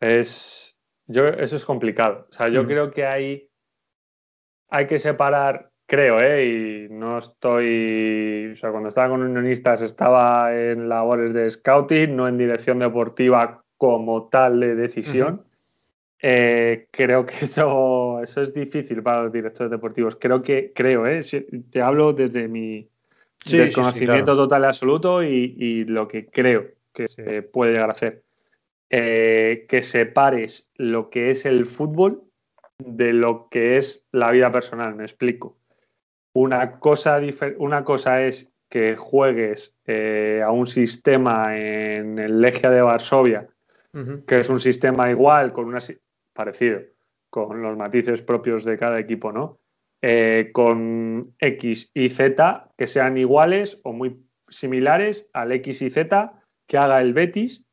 Es. 0.00 0.76
Yo, 1.06 1.26
eso 1.28 1.56
es 1.56 1.64
complicado. 1.64 2.26
O 2.30 2.32
sea, 2.32 2.48
yo 2.48 2.66
creo 2.66 2.90
que 2.90 3.06
hay. 3.06 3.50
Hay 4.70 4.86
que 4.86 4.98
separar 4.98 5.70
creo, 5.88 6.20
¿eh? 6.20 6.44
Y 6.44 6.92
no 6.92 7.18
estoy, 7.18 8.50
o 8.52 8.56
sea, 8.56 8.70
cuando 8.70 8.90
estaba 8.90 9.08
con 9.08 9.22
unionistas 9.22 9.80
estaba 9.80 10.54
en 10.54 10.88
labores 10.88 11.32
de 11.32 11.48
scouting, 11.48 12.14
no 12.14 12.28
en 12.28 12.36
dirección 12.36 12.78
deportiva 12.78 13.64
como 13.78 14.28
tal 14.28 14.60
de 14.60 14.74
decisión. 14.74 15.44
Eh, 16.20 16.88
creo 16.90 17.24
que 17.24 17.44
eso, 17.46 18.20
eso 18.22 18.42
es 18.42 18.52
difícil 18.52 19.02
para 19.02 19.22
los 19.22 19.32
directores 19.32 19.70
deportivos. 19.70 20.16
Creo 20.20 20.42
que, 20.42 20.72
creo, 20.74 21.06
¿eh? 21.06 21.20
te 21.70 21.80
hablo 21.80 22.12
desde 22.12 22.48
mi 22.48 22.86
desconocimiento 23.50 24.36
total 24.36 24.62
y 24.62 24.66
absoluto 24.66 25.22
y, 25.22 25.84
lo 25.84 26.06
que 26.06 26.26
creo 26.26 26.77
que 26.92 27.08
se 27.08 27.42
puede 27.42 27.72
llegar 27.72 27.90
a 27.90 27.92
hacer. 27.92 28.24
Eh, 28.90 29.66
que 29.68 29.82
separes 29.82 30.70
lo 30.74 31.10
que 31.10 31.30
es 31.30 31.44
el 31.44 31.66
fútbol 31.66 32.22
de 32.78 33.12
lo 33.12 33.48
que 33.50 33.76
es 33.76 34.06
la 34.12 34.30
vida 34.30 34.50
personal, 34.50 34.94
me 34.94 35.04
explico. 35.04 35.58
Una 36.32 36.78
cosa, 36.78 37.20
una 37.58 37.84
cosa 37.84 38.22
es 38.22 38.50
que 38.70 38.96
juegues 38.96 39.76
eh, 39.86 40.42
a 40.44 40.50
un 40.52 40.66
sistema 40.66 41.58
en 41.58 42.18
el 42.18 42.40
Legia 42.40 42.70
de 42.70 42.82
Varsovia, 42.82 43.48
que 44.26 44.38
es 44.38 44.48
un 44.48 44.60
sistema 44.60 45.10
igual, 45.10 45.52
con 45.52 45.64
una 45.64 45.80
parecido, 46.32 46.80
con 47.30 47.62
los 47.62 47.76
matices 47.76 48.22
propios 48.22 48.64
de 48.64 48.78
cada 48.78 49.00
equipo, 49.00 49.32
¿no? 49.32 49.58
Eh, 50.00 50.50
con 50.52 51.34
X 51.40 51.90
y 51.92 52.08
Z 52.10 52.70
que 52.76 52.86
sean 52.86 53.18
iguales 53.18 53.80
o 53.82 53.92
muy 53.92 54.22
similares 54.48 55.28
al 55.32 55.50
X 55.50 55.82
y 55.82 55.90
Z 55.90 56.40
que 56.68 56.78
haga 56.78 57.00
el 57.00 57.12
Betis. 57.12 57.64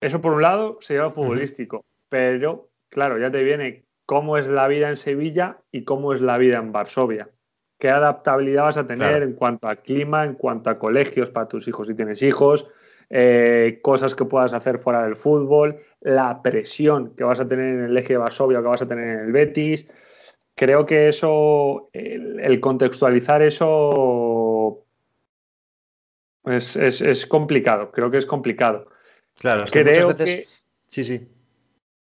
Eso 0.00 0.22
por 0.22 0.32
un 0.32 0.42
lado 0.42 0.78
sería 0.80 1.02
lo 1.02 1.10
futbolístico, 1.10 1.84
pero 2.08 2.70
claro, 2.88 3.18
ya 3.18 3.30
te 3.30 3.42
viene 3.42 3.84
cómo 4.06 4.38
es 4.38 4.46
la 4.46 4.68
vida 4.68 4.88
en 4.88 4.96
Sevilla 4.96 5.58
y 5.70 5.84
cómo 5.84 6.14
es 6.14 6.22
la 6.22 6.38
vida 6.38 6.58
en 6.58 6.72
Varsovia. 6.72 7.28
¿Qué 7.78 7.90
adaptabilidad 7.90 8.64
vas 8.64 8.76
a 8.76 8.86
tener 8.86 9.22
en 9.22 9.34
cuanto 9.34 9.68
a 9.68 9.76
clima, 9.76 10.24
en 10.24 10.34
cuanto 10.34 10.70
a 10.70 10.78
colegios 10.78 11.30
para 11.30 11.48
tus 11.48 11.68
hijos 11.68 11.88
si 11.88 11.94
tienes 11.94 12.22
hijos, 12.22 12.66
eh, 13.10 13.80
cosas 13.82 14.14
que 14.14 14.24
puedas 14.24 14.52
hacer 14.52 14.78
fuera 14.78 15.02
del 15.04 15.16
fútbol, 15.16 15.80
la 16.00 16.42
presión 16.42 17.14
que 17.16 17.24
vas 17.24 17.40
a 17.40 17.48
tener 17.48 17.74
en 17.74 17.84
el 17.84 17.96
eje 17.96 18.14
de 18.14 18.18
Varsovia 18.18 18.60
o 18.60 18.62
que 18.62 18.68
vas 18.68 18.82
a 18.82 18.88
tener 18.88 19.08
en 19.08 19.26
el 19.26 19.32
Betis? 19.32 19.88
Creo 20.54 20.86
que 20.86 21.08
eso, 21.08 21.88
el, 21.92 22.58
contextualizar 22.60 23.42
eso 23.42 24.47
es, 26.52 27.26
complicado, 27.26 27.90
creo 27.90 28.10
que 28.10 28.18
es 28.18 28.26
complicado. 28.26 28.88
Claro, 29.38 29.64
es 29.64 29.70
que 29.70 29.82
creo 29.82 30.08
que... 30.08 30.46
Sí, 30.88 31.04
sí. 31.04 31.28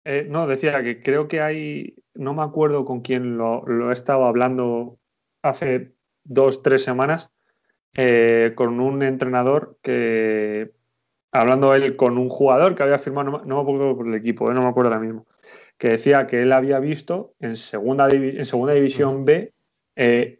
Eh, 0.05 0.27
no, 0.29 0.47
decía 0.47 0.83
que 0.83 1.03
creo 1.03 1.29
que 1.29 1.41
hay, 1.41 1.97
no 2.15 2.35
me 2.35 2.43
acuerdo 2.43 2.85
con 2.85 3.01
quién 3.01 3.39
lo, 3.39 3.91
he 3.91 3.93
estado 3.93 4.27
hablando 4.27 4.99
hace 5.43 5.95
dos, 6.25 6.63
tres 6.63 6.85
semanas, 6.85 7.31
eh, 7.95 8.53
con 8.55 8.81
un 8.81 9.03
entrenador 9.03 9.79
que, 9.83 10.73
hablando 11.33 11.75
él 11.75 11.97
con 11.97 12.19
un 12.19 12.29
jugador 12.29 12.75
que 12.75 12.83
había 12.83 12.99
firmado, 12.99 13.43
no, 13.45 13.57
me 13.57 13.63
acuerdo 13.63 13.97
por 13.97 14.07
el 14.07 14.15
equipo, 14.15 14.51
eh, 14.51 14.55
no 14.55 14.63
me 14.63 14.69
acuerdo 14.69 14.91
ahora 14.91 15.01
mismo, 15.01 15.27
que 15.79 15.89
decía 15.89 16.27
que 16.27 16.43
él 16.43 16.53
había 16.53 16.81
visto 16.81 17.35
en 17.41 17.57
segunda, 17.57 18.09
en 18.11 18.45
segunda 18.45 18.75
división 18.75 19.25
B 19.25 19.53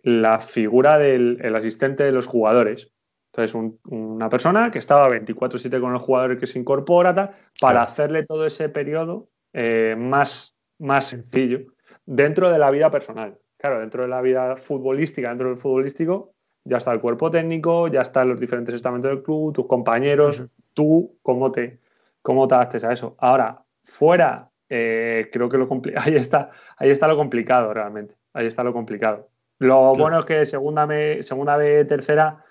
la 0.03 0.41
figura 0.41 0.99
del 0.99 1.55
asistente 1.55 2.03
de 2.03 2.13
los 2.13 2.27
jugadores. 2.27 2.93
Entonces, 3.37 3.81
una 3.87 4.29
persona 4.31 4.71
que 4.71 4.79
estaba 4.79 5.09
24-7 5.09 5.81
con 5.81 5.93
el 5.93 5.99
jugador 5.99 6.39
que 6.39 6.47
se 6.47 6.57
incorpora 6.57 7.35
para 7.61 7.83
hacerle 7.83 8.25
todo 8.25 8.47
ese 8.47 8.69
periodo 8.69 9.27
eh, 9.53 9.97
más, 9.99 10.55
más 10.79 11.07
sencillo 11.07 11.75
dentro 12.07 12.51
de 12.51 12.59
la 12.61 12.71
vida 12.71 12.93
personal. 12.93 13.37
Claro, 13.57 13.81
dentro 13.81 14.03
de 14.03 14.09
la 14.09 14.21
vida 14.21 14.57
futbolística, 14.57 15.31
dentro 15.31 15.49
del 15.49 15.59
futbolístico, 15.59 16.35
ya 16.63 16.77
está 16.77 16.93
el 16.93 17.01
cuerpo 17.01 17.29
técnico, 17.29 17.89
ya 17.89 18.03
están 18.03 18.29
los 18.29 18.39
diferentes 18.39 18.73
estamentos 18.73 19.11
del 19.11 19.25
club, 19.25 19.53
tus 19.53 19.67
compañeros, 19.67 20.47
tú, 20.73 21.19
cómo 21.23 21.51
te, 21.51 21.81
cómo 22.23 22.47
te 22.47 22.55
adaptes 22.55 22.85
a 22.85 22.93
eso. 22.93 23.17
Ahora, 23.19 23.65
fuera, 23.83 24.49
eh, 24.69 25.29
creo 25.33 25.49
que 25.49 25.59
lo 25.59 25.69
ahí 25.97 26.15
está, 26.15 26.51
ahí 26.77 26.91
está 26.91 27.09
lo 27.09 27.17
complicado 27.17 27.75
realmente. 27.75 28.15
Ahí 28.33 28.47
está 28.47 28.63
lo 28.63 28.73
complicado. 28.73 29.29
Lo 29.59 29.93
bueno 29.95 30.21
es 30.21 30.25
que 30.25 30.47
segunda, 30.47 30.87
me, 30.87 31.21
segunda 31.25 31.57
B, 31.57 31.85
tercera, 31.85 32.45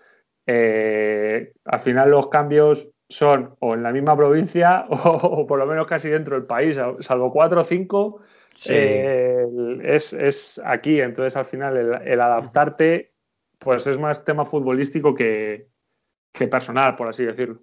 eh, 0.46 1.54
al 1.66 1.80
final 1.80 2.12
los 2.12 2.28
cambios 2.28 2.90
son 3.10 3.56
o 3.60 3.74
en 3.74 3.84
la 3.84 3.92
misma 3.92 4.18
provincia 4.18 4.86
o, 4.90 5.46
por 5.48 5.60
lo 5.60 5.66
menos 5.66 5.88
casi 5.88 6.10
dentro 6.10 6.36
del 6.36 6.46
país, 6.46 6.78
salvo 7.00 7.32
cuatro 7.32 7.62
o 7.62 7.64
cinco, 7.64 8.22
eh, 8.70 9.46
es, 9.84 10.62
aquí. 10.64 11.02
Entonces, 11.02 11.36
al 11.36 11.46
final, 11.46 12.02
el, 12.06 12.22
adaptarte, 12.22 13.14
pues 13.60 13.88
es 13.88 13.98
más 13.98 14.24
tema 14.24 14.46
futbolístico 14.46 15.14
que, 15.14 15.68
personal, 16.50 16.96
por 16.96 17.08
así 17.08 17.26
decirlo. 17.26 17.62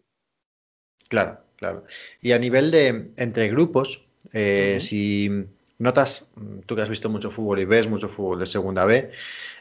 Claro, 1.08 1.40
claro. 1.56 1.84
Y 2.20 2.32
a 2.32 2.38
nivel 2.38 2.70
de 2.70 3.12
entre 3.16 3.48
grupos, 3.48 4.06
eh, 4.32 4.78
si 4.80 5.46
notas, 5.80 6.28
tú 6.66 6.76
que 6.76 6.82
has 6.82 6.88
visto 6.88 7.08
mucho 7.08 7.30
fútbol 7.30 7.58
y 7.58 7.64
ves 7.64 7.88
mucho 7.88 8.08
fútbol 8.08 8.38
de 8.38 8.46
segunda 8.46 8.84
B, 8.84 9.10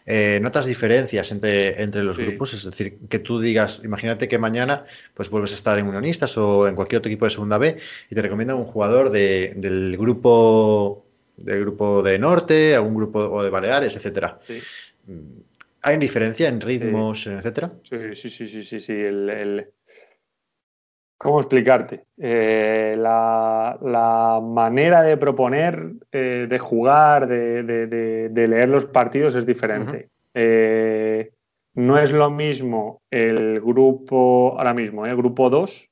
eh, 0.06 0.40
¿notas 0.42 0.66
diferencias 0.66 1.32
entre, 1.32 1.82
entre 1.82 2.04
los 2.04 2.18
grupos? 2.18 2.54
Es 2.54 2.66
decir, 2.66 3.00
que 3.10 3.20
tú 3.20 3.40
digas, 3.40 3.82
imagínate 3.84 4.28
que 4.28 4.38
mañana 4.38 4.84
pues 5.14 5.30
vuelves 5.30 5.54
a 5.54 5.56
estar 5.56 5.80
en 5.80 5.88
Unionistas 5.88 6.38
o 6.38 6.68
en 6.68 6.76
cualquier 6.76 7.00
otro 7.00 7.10
equipo 7.10 7.26
de 7.26 7.32
segunda 7.32 7.58
B 7.58 7.78
y 8.10 8.16
te 8.16 8.22
recomiendan 8.22 8.58
un 8.58 8.66
jugador 8.66 9.10
del 9.10 9.98
grupo 9.98 11.06
del 11.38 11.62
grupo 11.62 12.04
de 12.04 12.20
Norte, 12.20 12.76
algún 12.76 12.96
grupo 12.96 13.20
o 13.20 13.42
de 13.42 13.50
Baleares, 13.50 13.96
etcétera. 13.96 14.40
¿Hay 15.82 15.98
diferencia 15.98 16.50
en 16.50 16.60
ritmos, 16.60 17.28
etcétera? 17.28 17.72
Sí, 17.84 17.98
sí, 18.14 18.30
sí, 18.30 18.48
sí, 18.48 18.64
sí, 18.64 18.80
sí. 18.82 18.92
el, 18.92 19.72
¿Cómo 21.20 21.42
explicarte? 21.42 22.06
Eh, 22.18 22.96
la, 22.98 24.40
manera 24.42 25.02
de 25.02 25.18
proponer, 25.18 25.92
eh, 26.14 26.48
de 26.50 26.60
jugar, 26.60 27.28
de, 27.28 28.32
leer 28.34 28.70
los 28.70 28.86
partidos 28.86 29.36
es 29.36 29.46
diferente. 29.46 30.08
Eh, 30.34 31.34
no 31.74 32.00
es 32.00 32.14
lo 32.14 32.30
mismo 32.30 33.02
el 33.12 33.60
grupo, 33.60 34.56
ahora 34.58 34.74
mismo, 34.74 35.06
el 35.06 35.18
grupo 35.18 35.50
2, 35.50 35.92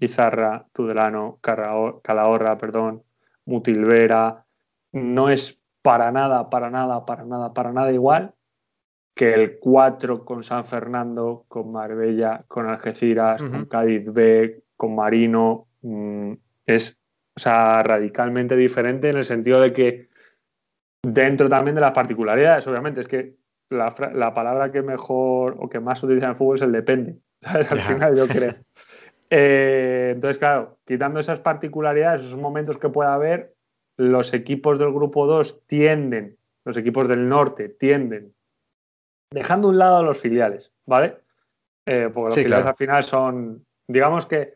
Izarra, 0.00 0.66
Tudelano, 0.74 1.38
Calahorra, 1.40 2.58
perdón, 2.58 3.04
Mutilvera, 3.46 4.44
no 4.92 5.30
es 5.30 5.58
para 5.80 6.12
nada, 6.12 6.50
para 6.50 6.68
nada, 6.68 7.06
para 7.06 7.24
nada, 7.24 7.54
para 7.54 7.72
nada 7.72 7.90
igual 7.90 8.33
que 9.14 9.32
el 9.32 9.58
4 9.58 10.24
con 10.24 10.42
San 10.42 10.64
Fernando, 10.64 11.44
con 11.48 11.70
Marbella, 11.70 12.44
con 12.48 12.66
Algeciras, 12.66 13.40
con 13.40 13.66
Cádiz 13.66 14.12
B, 14.12 14.64
con 14.76 14.94
Marino, 14.96 15.68
mm, 15.82 16.32
es 16.66 16.98
o 17.36 17.40
sea, 17.40 17.82
radicalmente 17.82 18.56
diferente 18.56 19.10
en 19.10 19.16
el 19.16 19.24
sentido 19.24 19.60
de 19.60 19.72
que 19.72 20.08
dentro 21.02 21.48
también 21.48 21.74
de 21.74 21.80
las 21.80 21.92
particularidades, 21.92 22.66
obviamente, 22.66 23.00
es 23.00 23.08
que 23.08 23.34
la, 23.70 23.94
palabra 24.34 24.70
que 24.70 24.82
mejor 24.82 25.56
o 25.58 25.68
que 25.68 25.80
más 25.80 25.98
se 25.98 26.06
utiliza 26.06 26.26
en 26.26 26.30
el 26.30 26.36
fútbol 26.36 26.56
es 26.56 26.62
el 26.62 26.72
depende, 26.72 27.18
al 27.42 27.78
final 27.78 28.16
yo 28.16 28.26
creo. 28.26 28.54
Eh, 29.36 30.12
entonces, 30.14 30.38
claro, 30.38 30.78
quitando 30.84 31.18
esas 31.18 31.40
particularidades, 31.40 32.22
esos 32.22 32.38
momentos 32.38 32.78
que 32.78 32.90
pueda 32.90 33.14
haber, 33.14 33.54
los 33.96 34.32
equipos 34.32 34.78
del 34.78 34.92
grupo 34.92 35.26
2 35.26 35.66
tienden, 35.66 36.36
los 36.64 36.76
equipos 36.76 37.08
del 37.08 37.28
norte 37.28 37.68
tienden 37.70 38.32
dejando 39.34 39.68
un 39.68 39.78
lado 39.78 39.96
a 39.96 40.02
los 40.02 40.20
filiales, 40.20 40.72
¿vale? 40.86 41.18
Eh, 41.86 42.08
porque 42.14 42.30
los 42.30 42.34
filiales 42.34 42.66
al 42.66 42.76
final 42.76 43.02
son, 43.02 43.66
digamos 43.88 44.26
que 44.26 44.54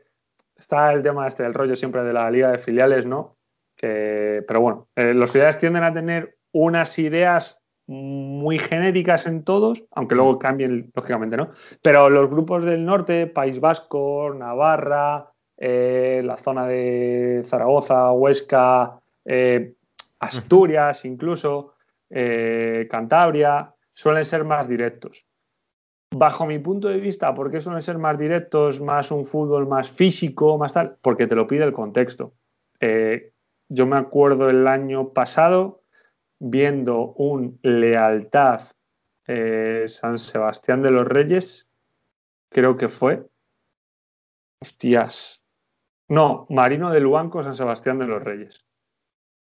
está 0.56 0.92
el 0.92 1.02
tema 1.02 1.26
este 1.26 1.42
del 1.42 1.54
rollo 1.54 1.74
siempre 1.74 2.02
de 2.04 2.12
la 2.12 2.30
liga 2.30 2.52
de 2.52 2.58
filiales, 2.58 3.04
¿no? 3.04 3.36
Que, 3.76 4.44
pero 4.46 4.60
bueno, 4.60 4.88
eh, 4.94 5.14
los 5.14 5.32
filiales 5.32 5.58
tienden 5.58 5.82
a 5.82 5.92
tener 5.92 6.38
unas 6.52 6.96
ideas 6.98 7.60
muy 7.86 8.58
genéricas 8.58 9.26
en 9.26 9.44
todos, 9.44 9.84
aunque 9.90 10.14
luego 10.14 10.34
mm. 10.34 10.38
cambien 10.38 10.92
lógicamente, 10.94 11.36
¿no? 11.36 11.50
Pero 11.82 12.08
los 12.08 12.30
grupos 12.30 12.64
del 12.64 12.84
norte, 12.84 13.26
País 13.26 13.60
Vasco, 13.60 14.32
Navarra, 14.32 15.32
eh, 15.56 16.22
la 16.24 16.36
zona 16.36 16.66
de 16.66 17.42
Zaragoza, 17.44 18.12
Huesca, 18.12 19.00
Asturias 20.20 21.04
incluso, 21.04 21.74
Cantabria, 22.88 23.74
suelen 23.98 24.24
ser 24.24 24.44
más 24.44 24.68
directos. 24.68 25.26
Bajo 26.14 26.46
mi 26.46 26.60
punto 26.60 26.86
de 26.86 27.00
vista, 27.00 27.34
¿por 27.34 27.50
qué 27.50 27.60
suelen 27.60 27.82
ser 27.82 27.98
más 27.98 28.16
directos, 28.16 28.80
más 28.80 29.10
un 29.10 29.26
fútbol 29.26 29.66
más 29.66 29.90
físico, 29.90 30.56
más 30.56 30.72
tal? 30.72 30.96
Porque 31.02 31.26
te 31.26 31.34
lo 31.34 31.48
pide 31.48 31.64
el 31.64 31.72
contexto. 31.72 32.32
Eh, 32.78 33.32
yo 33.68 33.86
me 33.86 33.96
acuerdo 33.96 34.48
el 34.48 34.68
año 34.68 35.12
pasado 35.12 35.82
viendo 36.38 37.12
un 37.16 37.58
Lealtad 37.62 38.62
eh, 39.26 39.86
San 39.88 40.20
Sebastián 40.20 40.80
de 40.80 40.92
los 40.92 41.06
Reyes, 41.06 41.68
creo 42.50 42.76
que 42.76 42.88
fue. 42.88 43.26
Hostias. 44.62 45.42
No, 46.08 46.46
Marino 46.50 46.92
de 46.92 47.00
Luanco, 47.00 47.42
San 47.42 47.56
Sebastián 47.56 47.98
de 47.98 48.06
los 48.06 48.22
Reyes. 48.22 48.64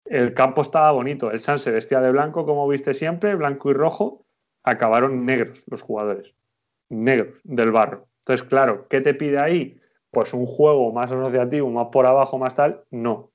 El 0.04 0.34
campo 0.34 0.62
estaba 0.62 0.90
bonito, 0.90 1.30
el 1.30 1.40
San 1.40 1.60
se 1.60 1.70
vestía 1.70 2.00
de 2.00 2.10
blanco 2.10 2.44
como 2.44 2.66
viste 2.66 2.94
siempre, 2.94 3.36
blanco 3.36 3.70
y 3.70 3.74
rojo, 3.74 4.26
acabaron 4.62 5.24
negros 5.24 5.64
los 5.68 5.82
jugadores, 5.82 6.34
negros 6.88 7.40
del 7.44 7.70
barro. 7.70 8.08
Entonces, 8.20 8.46
claro, 8.46 8.86
¿qué 8.88 9.00
te 9.00 9.14
pide 9.14 9.38
ahí? 9.38 9.80
Pues 10.10 10.34
un 10.34 10.46
juego 10.46 10.92
más 10.92 11.10
asociativo, 11.10 11.70
más 11.70 11.88
por 11.92 12.06
abajo, 12.06 12.38
más 12.38 12.54
tal, 12.54 12.84
no. 12.90 13.30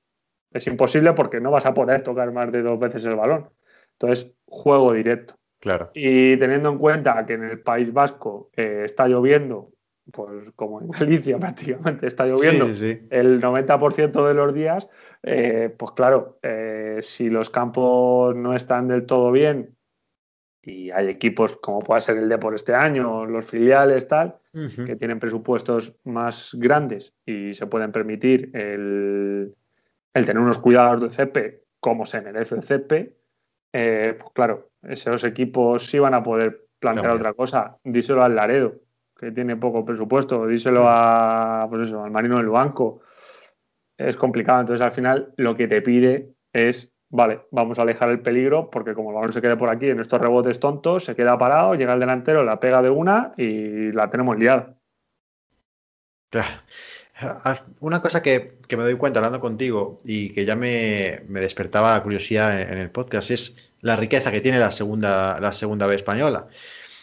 Es 0.52 0.66
imposible 0.66 1.12
porque 1.12 1.40
no 1.40 1.50
vas 1.50 1.66
a 1.66 1.74
poder 1.74 2.02
tocar 2.02 2.32
más 2.32 2.50
de 2.52 2.62
dos 2.62 2.78
veces 2.78 3.04
el 3.04 3.16
balón. 3.16 3.50
Entonces, 3.92 4.34
juego 4.46 4.92
directo. 4.92 5.34
Claro. 5.60 5.90
Y 5.94 6.36
teniendo 6.36 6.70
en 6.70 6.78
cuenta 6.78 7.24
que 7.26 7.34
en 7.34 7.44
el 7.44 7.60
País 7.60 7.92
Vasco 7.92 8.50
eh, 8.56 8.82
está 8.84 9.08
lloviendo, 9.08 9.72
pues 10.12 10.50
como 10.52 10.80
en 10.80 10.90
Galicia 10.90 11.38
prácticamente 11.40 12.06
está 12.06 12.26
lloviendo 12.26 12.66
el 12.66 13.40
90% 13.40 14.28
de 14.28 14.34
los 14.34 14.54
días, 14.54 14.86
eh, 15.22 15.74
pues 15.76 15.92
claro, 15.92 16.38
eh, 16.42 16.98
si 17.00 17.30
los 17.30 17.50
campos 17.50 18.36
no 18.36 18.54
están 18.54 18.88
del 18.88 19.06
todo 19.06 19.32
bien 19.32 19.75
y 20.66 20.90
hay 20.90 21.08
equipos 21.08 21.56
como 21.56 21.78
puede 21.78 22.02
ser 22.02 22.18
el 22.18 22.28
de 22.28 22.36
por 22.36 22.54
este 22.54 22.74
año, 22.74 23.24
los 23.24 23.46
filiales, 23.46 24.06
tal, 24.08 24.36
que 24.52 24.96
tienen 24.96 25.18
presupuestos 25.18 25.96
más 26.04 26.50
grandes 26.54 27.14
y 27.24 27.54
se 27.54 27.66
pueden 27.66 27.92
permitir 27.92 28.50
el, 28.54 29.54
el 30.12 30.26
tener 30.26 30.42
unos 30.42 30.58
cuidados 30.58 31.00
del 31.00 31.10
CP 31.10 31.66
como 31.86 32.04
se 32.04 32.20
merece 32.20 32.56
el 32.56 32.64
CP, 32.64 33.16
eh, 33.72 34.16
pues 34.18 34.32
claro, 34.32 34.70
esos 34.82 35.22
equipos 35.22 35.86
sí 35.86 36.00
van 36.00 36.14
a 36.14 36.22
poder 36.22 36.66
plantear 36.80 37.12
otra 37.12 37.32
cosa. 37.32 37.78
Díselo 37.84 38.24
al 38.24 38.34
Laredo, 38.34 38.74
que 39.16 39.30
tiene 39.30 39.56
poco 39.56 39.84
presupuesto, 39.84 40.48
díselo 40.48 40.86
a, 40.88 41.66
pues 41.70 41.86
eso, 41.86 42.02
al 42.02 42.10
Marino 42.10 42.38
del 42.38 42.48
Banco. 42.48 43.02
Es 43.96 44.16
complicado. 44.16 44.62
Entonces, 44.62 44.84
al 44.84 44.90
final, 44.90 45.32
lo 45.36 45.56
que 45.56 45.68
te 45.68 45.80
pide 45.80 46.34
es, 46.52 46.92
vale, 47.08 47.40
vamos 47.50 47.78
a 47.78 47.82
alejar 47.82 48.08
el 48.10 48.20
peligro, 48.20 48.70
porque 48.70 48.94
como 48.94 49.10
el 49.10 49.16
balón 49.16 49.32
se 49.32 49.40
quede 49.40 49.56
por 49.56 49.68
aquí 49.68 49.88
en 49.88 50.00
estos 50.00 50.20
rebotes 50.20 50.60
tontos, 50.60 51.04
se 51.04 51.14
queda 51.14 51.38
parado, 51.38 51.74
llega 51.74 51.94
el 51.94 52.00
delantero, 52.00 52.44
la 52.44 52.60
pega 52.60 52.82
de 52.82 52.90
una 52.90 53.32
y 53.36 53.92
la 53.92 54.10
tenemos 54.10 54.38
liada. 54.38 54.76
Una 57.80 58.02
cosa 58.02 58.20
que, 58.20 58.58
me 58.70 58.82
doy 58.82 58.96
cuenta 58.96 59.20
hablando 59.20 59.40
contigo 59.40 59.98
y 60.04 60.30
que 60.30 60.44
ya 60.44 60.56
me, 60.56 61.22
despertaba 61.28 61.92
la 61.92 62.02
curiosidad 62.02 62.60
en, 62.60 62.78
el 62.78 62.90
podcast 62.90 63.30
es 63.30 63.56
la 63.80 63.96
riqueza 63.96 64.30
que 64.32 64.40
tiene 64.40 64.58
la 64.58 64.70
segunda, 64.70 65.40
la 65.40 65.52
segunda 65.52 65.86
B 65.86 65.94
española. 65.94 66.48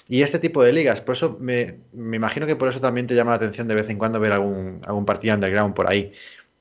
Y 0.07 0.21
este 0.21 0.37
tipo 0.37 0.61
de 0.61 0.73
ligas, 0.73 1.01
por 1.01 1.15
eso 1.15 1.37
me, 1.39 1.79
imagino 1.93 2.45
que 2.45 2.55
por 2.55 2.69
eso 2.69 2.81
también 2.81 3.07
te 3.07 3.15
llama 3.15 3.31
la 3.31 3.37
atención 3.37 3.67
de 3.67 3.75
vez 3.75 3.89
en 3.89 3.97
cuando 3.97 4.19
ver 4.19 4.33
algún, 4.33 4.81
algún 4.85 5.05
partido 5.05 5.33
underground 5.33 5.73
por 5.73 5.89
ahí. 5.89 6.11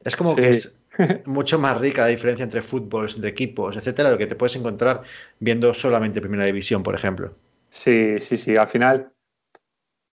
Es 0.05 0.17
como 0.17 0.35
que 0.35 0.49
es 0.49 0.75
mucho 1.27 1.59
más 1.59 1.81
rica 1.81 2.03
la 2.03 2.09
diferencia 2.09 2.43
entre 2.43 2.63
fútbol, 2.63 3.09
entre 3.15 3.31
equipos, 3.31 3.77
etcétera, 3.77 4.09
de 4.09 4.15
lo 4.15 4.19
que 4.19 4.27
te 4.27 4.37
puedes 4.37 4.57
encontrar 4.57 5.03
viendo 5.39 5.73
solamente 5.75 6.21
Primera 6.21 6.45
División, 6.45 6.83
por 6.83 6.95
ejemplo. 6.95 7.33
Sí, 7.69 8.17
sí, 8.21 8.37
sí. 8.37 8.57
Al 8.57 8.69
final, 8.69 9.13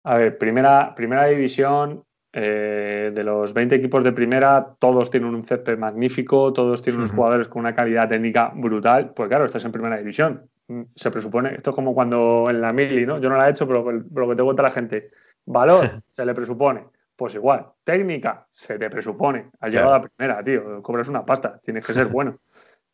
a 0.04 0.18
ver, 0.18 0.38
Primera, 0.38 0.96
primera 0.96 1.26
División 1.26 2.04
eh, 2.32 3.12
de 3.14 3.24
los 3.24 3.54
20 3.54 3.76
equipos 3.76 4.04
de 4.04 4.12
primera, 4.12 4.76
todos 4.78 5.10
tienen 5.10 5.34
un 5.34 5.44
césped 5.44 5.80
magnífico, 5.80 6.54
todos 6.54 6.82
tienen 6.82 7.02
unos 7.02 7.12
jugadores 7.12 7.48
con 7.48 7.62
una 7.62 7.74
calidad 7.74 8.08
técnica 8.08 8.52
brutal. 8.54 9.14
Pues 9.16 9.30
claro, 9.30 9.46
estás 9.46 9.66
en 9.66 9.72
primera 9.72 9.98
división. 9.98 10.48
Mm, 10.68 10.84
se 10.96 11.10
presupone, 11.10 11.56
esto 11.56 11.72
es 11.72 11.76
como 11.76 11.96
cuando 11.96 12.48
en 12.50 12.62
la 12.62 12.72
mili, 12.72 13.06
¿no? 13.06 13.20
Yo 13.20 13.30
no 13.30 13.38
la 13.38 13.48
he 13.48 13.52
hecho, 13.52 13.68
pero, 13.68 13.92
lo 13.92 14.30
que 14.30 14.36
te 14.36 14.44
cuenta 14.44 14.64
la 14.64 14.72
gente. 14.72 15.10
Valor, 15.46 16.04
se 16.16 16.26
le 16.26 16.36
presupone. 16.36 16.86
Pues 17.20 17.36
igual, 17.36 17.66
técnica, 17.84 18.48
se 18.50 18.80
te 18.80 18.90
presupone. 18.90 19.50
Has 19.60 19.74
llegado 19.74 19.94
a 19.94 20.00
la 20.00 20.08
primera, 20.08 20.42
tío. 20.42 20.82
Cobras 20.82 21.10
una 21.10 21.26
pasta, 21.26 21.60
tienes 21.62 21.86
que 21.86 21.94
ser 21.94 22.08
bueno. 22.08 22.40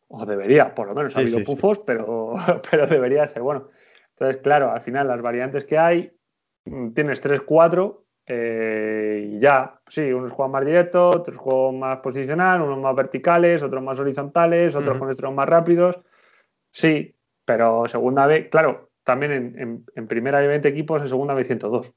O 0.08 0.26
debería, 0.26 0.74
por 0.74 0.88
lo 0.88 0.96
menos. 0.96 1.16
ha 1.16 1.20
habido 1.20 1.44
pufos, 1.44 1.78
Pero, 1.78 2.34
pero 2.68 2.88
debería 2.88 3.24
ser 3.28 3.42
bueno. 3.42 3.68
Entonces, 4.10 4.42
claro, 4.42 4.72
al 4.72 4.80
final 4.80 5.06
las 5.06 5.22
variantes 5.22 5.64
que 5.64 5.78
hay, 5.78 6.10
mm, 6.64 6.90
tienes 6.90 7.20
3, 7.20 7.42
4 7.42 8.04
eh, 8.26 9.30
y 9.30 9.38
ya, 9.38 9.80
sí, 9.86 10.12
unos 10.12 10.32
juegan 10.32 10.50
más 10.50 10.66
directo, 10.66 11.10
otros 11.10 11.36
juegan 11.36 11.78
más 11.78 12.00
posicional, 12.00 12.62
unos 12.62 12.80
más 12.80 12.96
verticales, 12.96 13.62
otros 13.62 13.80
más 13.80 14.00
horizontales, 14.00 14.74
otros 14.74 14.98
con 14.98 15.08
extremos 15.08 15.36
más 15.36 15.48
rápidos. 15.48 16.00
Sí, 16.72 17.14
pero 17.44 17.86
segunda 17.86 18.26
vez, 18.26 18.48
claro, 18.50 18.90
también 19.04 19.84
en, 19.94 20.08
primera 20.08 20.38
hay 20.38 20.48
20 20.48 20.66
equipos, 20.66 21.00
en 21.00 21.06
segunda 21.06 21.34
hay 21.34 21.44
102. 21.44 21.94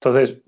Entonces, 0.00 0.44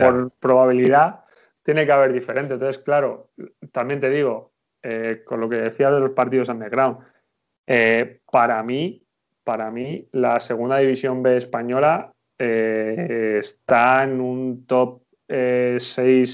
por 0.00 0.30
probabilidad, 0.40 1.20
tiene 1.62 1.86
que 1.86 1.92
haber 1.92 2.12
diferente. 2.12 2.54
Entonces, 2.54 2.82
claro, 2.82 3.30
también 3.72 4.00
te 4.00 4.10
digo, 4.10 4.52
eh, 4.82 5.22
con 5.24 5.40
lo 5.40 5.48
que 5.48 5.56
decía 5.56 5.90
de 5.90 6.00
los 6.00 6.10
partidos 6.10 6.48
underground, 6.48 6.98
eh, 7.66 8.20
para 8.30 8.62
mí, 8.62 9.04
para 9.44 9.70
mí, 9.70 10.08
la 10.12 10.40
segunda 10.40 10.78
división 10.78 11.22
B 11.22 11.36
española 11.36 12.12
eh, 12.38 13.38
está 13.40 14.02
en 14.02 14.20
un 14.20 14.66
top 14.66 15.02
6, 15.28 15.28
eh, 15.28 16.24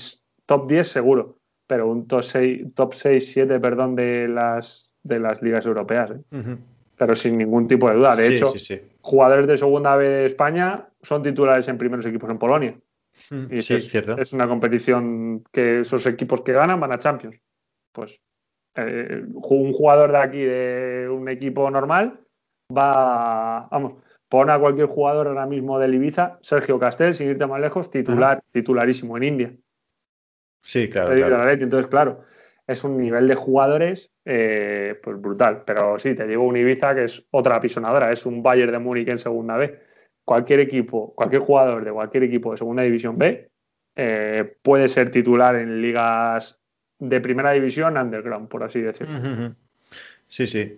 top 0.47 0.69
10 0.69 0.89
seguro, 0.89 1.37
pero 1.67 1.89
un 1.89 2.07
top 2.07 2.23
6, 2.23 2.75
top 2.75 2.95
6 2.95 3.33
7, 3.33 3.61
perdón, 3.61 3.97
de 3.97 4.29
las, 4.29 4.91
de 5.03 5.19
las 5.19 5.43
ligas 5.43 5.67
europeas. 5.67 6.13
Pero 6.97 7.15
sin 7.15 7.37
ningún 7.37 7.69
tipo 7.69 7.91
de 7.91 7.97
duda. 7.97 8.17
De 8.17 8.35
hecho, 8.35 8.55
jugadores 9.03 9.47
de 9.47 9.59
segunda 9.59 9.97
B 9.97 10.09
de 10.09 10.27
España 10.27 10.89
son 11.03 11.23
titulares 11.23 11.69
en 11.69 11.77
primeros 11.77 12.07
equipos 12.07 12.31
en 12.31 12.39
Polonia. 12.39 12.75
Y 13.51 13.59
es, 13.59 13.67
cierto. 13.67 14.19
es 14.19 14.33
una 14.33 14.47
competición 14.47 15.43
que 15.53 15.81
esos 15.81 16.07
equipos 16.07 16.43
que 16.43 16.53
ganan 16.53 16.81
van 16.81 16.93
a 16.93 16.99
Champions. 16.99 17.41
Pues 17.93 18.21
un 18.77 19.73
jugador 19.73 20.13
de 20.13 20.19
aquí 20.19 20.43
de 20.43 21.09
un 21.11 21.29
equipo 21.31 21.71
normal 21.71 22.21
va, 22.71 23.69
vamos, 23.71 23.97
Pon 24.29 24.51
a 24.51 24.59
cualquier 24.59 24.87
jugador 24.87 25.29
ahora 25.29 25.47
mismo 25.47 25.79
del 25.79 25.95
Ibiza, 25.95 26.39
Sergio 26.43 26.81
Castel, 26.81 27.15
sin 27.15 27.29
irte 27.29 27.47
más 27.47 27.61
lejos, 27.61 27.91
titular, 27.91 28.43
titularísimo 28.51 29.17
en 29.17 29.23
India. 29.23 29.53
Sí, 30.63 30.91
claro. 30.91 31.13
Entonces, 31.49 31.87
claro, 31.87 32.23
es 32.67 32.83
un 32.83 32.99
nivel 32.99 33.29
de 33.29 33.37
jugadores 33.37 34.13
eh, 34.25 34.99
pues 35.01 35.21
brutal. 35.21 35.63
Pero 35.65 35.97
sí, 36.01 36.17
te 36.17 36.27
digo 36.27 36.43
un 36.43 36.57
Ibiza 36.57 36.95
que 36.97 37.05
es 37.05 37.25
otra 37.31 37.57
apisonadora, 37.57 38.11
es 38.11 38.27
un 38.27 38.43
Bayern 38.43 38.73
de 38.73 38.81
Múnich 38.81 39.09
en 39.09 39.21
segunda 39.21 39.57
B. 39.57 39.79
Cualquier 40.27 40.59
equipo, 40.59 41.15
cualquier 41.15 41.41
jugador 41.41 41.85
de 41.85 41.93
cualquier 41.93 42.25
equipo 42.25 42.51
de 42.51 42.59
segunda 42.59 42.83
división 42.83 43.17
B 43.17 43.49
eh, 43.95 44.57
puede 44.61 44.89
ser 44.89 45.11
titular 45.11 45.55
en 45.55 45.81
ligas 45.81 46.61
de 46.99 47.21
primera 47.21 47.53
división 47.53 47.97
underground, 47.97 48.49
por 48.49 48.65
así 48.65 48.81
decirlo. 48.81 49.55
Sí, 50.27 50.49
sí. 50.49 50.77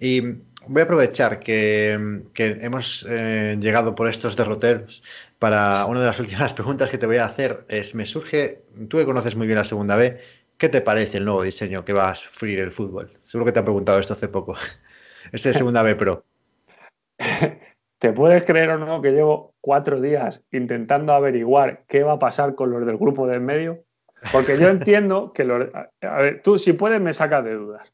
Y 0.00 0.20
voy 0.66 0.80
a 0.80 0.84
aprovechar 0.84 1.38
que, 1.38 2.22
hemos 2.34 3.06
eh, 3.08 3.58
llegado 3.60 3.94
por 3.94 4.08
estos 4.08 4.36
derroteros 4.36 5.02
para 5.38 5.84
una 5.84 6.00
de 6.00 6.06
las 6.06 6.20
últimas 6.24 6.54
preguntas 6.54 6.88
que 6.88 6.96
te 6.96 7.04
voy 7.06 7.18
a 7.18 7.26
hacer. 7.26 7.66
Es, 7.68 7.94
me 7.94 8.06
surge, 8.06 8.62
tú 8.88 8.96
que 8.96 9.04
conoces 9.04 9.36
muy 9.36 9.46
bien 9.46 9.58
la 9.58 9.64
segunda 9.64 9.96
B, 9.96 10.18
¿qué 10.56 10.70
te 10.70 10.80
parece 10.80 11.18
el 11.18 11.26
nuevo 11.26 11.42
diseño 11.42 11.84
que 11.84 11.92
va 11.92 12.08
a 12.08 12.14
sufrir 12.14 12.60
el 12.60 12.72
fútbol? 12.72 13.18
Seguro 13.22 13.44
que 13.44 13.52
te 13.52 13.58
han 13.58 13.66
preguntado 13.66 13.98
esto 13.98 14.14
hace 14.14 14.28
poco. 14.28 14.56
Este 15.30 15.50
es 15.50 15.58
segunda 15.58 15.82
B 15.82 15.94
Pro. 15.94 16.24
¿Te 17.98 18.12
puedes 18.12 18.44
creer 18.44 18.70
o 18.70 18.78
no 18.78 19.02
que 19.02 19.10
llevo 19.10 19.54
cuatro 19.60 20.00
días 20.00 20.40
intentando 20.52 21.12
averiguar 21.12 21.84
qué 21.88 22.02
va 22.02 22.12
a 22.12 22.18
pasar 22.18 22.54
con 22.54 22.70
los 22.70 22.86
del 22.86 22.96
grupo 22.96 23.26
de 23.26 23.36
en 23.36 23.44
medio? 23.44 23.84
Porque 24.32 24.56
yo 24.56 24.68
entiendo 24.70 25.32
que 25.32 25.44
los... 25.44 25.68
A 25.74 26.20
ver, 26.20 26.42
tú 26.42 26.58
si 26.58 26.72
puedes 26.72 27.00
me 27.00 27.12
sacas 27.12 27.44
de 27.44 27.54
dudas. 27.54 27.92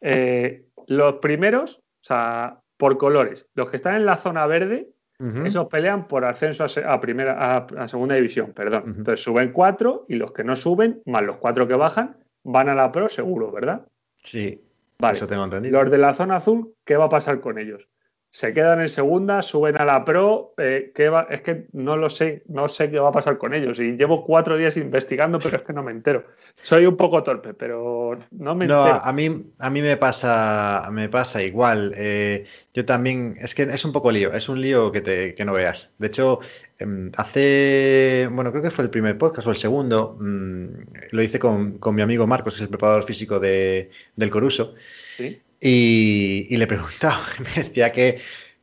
Eh, 0.00 0.66
los 0.88 1.14
primeros, 1.14 1.78
o 1.78 2.04
sea, 2.04 2.60
por 2.76 2.98
colores, 2.98 3.46
los 3.54 3.70
que 3.70 3.76
están 3.76 3.94
en 3.94 4.06
la 4.06 4.16
zona 4.16 4.46
verde, 4.46 4.90
esos 5.44 5.68
pelean 5.68 6.06
por 6.06 6.24
ascenso 6.24 6.66
a, 6.86 7.00
primera, 7.00 7.56
a, 7.56 7.88
segunda 7.88 8.16
división, 8.16 8.52
perdón. 8.52 8.82
Entonces 8.98 9.22
suben 9.22 9.52
cuatro 9.52 10.04
y 10.08 10.16
los 10.16 10.32
que 10.32 10.44
no 10.44 10.54
suben, 10.54 11.00
más 11.06 11.22
los 11.22 11.38
cuatro 11.38 11.66
que 11.66 11.74
bajan, 11.74 12.18
van 12.42 12.68
a 12.68 12.74
la 12.74 12.92
pro 12.92 13.08
seguro, 13.08 13.50
¿verdad? 13.50 13.86
Sí. 14.18 14.60
Vale. 14.98 15.16
Eso 15.16 15.26
tengo 15.26 15.44
entendido. 15.44 15.80
Los 15.80 15.90
de 15.90 15.98
la 15.98 16.12
zona 16.12 16.36
azul, 16.36 16.74
¿qué 16.84 16.96
va 16.96 17.06
a 17.06 17.08
pasar 17.08 17.40
con 17.40 17.58
ellos? 17.58 17.88
Se 18.34 18.52
quedan 18.52 18.80
en 18.80 18.88
segunda, 18.88 19.42
suben 19.42 19.76
a 19.76 19.84
la 19.84 20.04
Pro. 20.04 20.54
Eh, 20.58 20.92
es 21.30 21.40
que 21.42 21.66
no 21.70 21.96
lo 21.96 22.10
sé, 22.10 22.42
no 22.48 22.66
sé 22.66 22.90
qué 22.90 22.98
va 22.98 23.10
a 23.10 23.12
pasar 23.12 23.38
con 23.38 23.54
ellos. 23.54 23.78
Y 23.78 23.92
llevo 23.92 24.24
cuatro 24.24 24.56
días 24.56 24.76
investigando, 24.76 25.38
pero 25.38 25.58
es 25.58 25.62
que 25.62 25.72
no 25.72 25.84
me 25.84 25.92
entero. 25.92 26.24
Soy 26.56 26.84
un 26.84 26.96
poco 26.96 27.22
torpe, 27.22 27.54
pero 27.54 28.18
no 28.32 28.56
me 28.56 28.66
no, 28.66 28.82
A 28.82 29.12
mí, 29.12 29.52
a 29.60 29.70
mí 29.70 29.82
me 29.82 29.96
pasa, 29.98 30.88
me 30.90 31.08
pasa 31.08 31.44
igual. 31.44 31.94
Eh, 31.96 32.44
yo 32.74 32.84
también, 32.84 33.36
es 33.40 33.54
que 33.54 33.62
es 33.62 33.84
un 33.84 33.92
poco 33.92 34.10
lío, 34.10 34.32
es 34.32 34.48
un 34.48 34.60
lío 34.60 34.90
que, 34.90 35.00
te, 35.00 35.36
que 35.36 35.44
no 35.44 35.52
veas. 35.52 35.92
De 35.98 36.08
hecho, 36.08 36.40
em, 36.80 37.12
hace, 37.16 38.28
bueno, 38.32 38.50
creo 38.50 38.64
que 38.64 38.72
fue 38.72 38.82
el 38.82 38.90
primer 38.90 39.16
podcast 39.16 39.46
o 39.46 39.50
el 39.50 39.56
segundo, 39.56 40.16
mm, 40.18 40.66
lo 41.12 41.22
hice 41.22 41.38
con, 41.38 41.78
con, 41.78 41.94
mi 41.94 42.02
amigo 42.02 42.26
Marcos, 42.26 42.56
es 42.56 42.62
el 42.62 42.68
preparador 42.68 43.04
físico 43.04 43.38
de, 43.38 43.90
del 44.16 44.30
Coruso. 44.30 44.74
¿Sí? 45.16 45.40
Y, 45.66 46.54
le 46.58 46.66
preguntaba, 46.66 47.18
me 47.38 47.62
decía 47.62 47.90
que, 47.90 48.18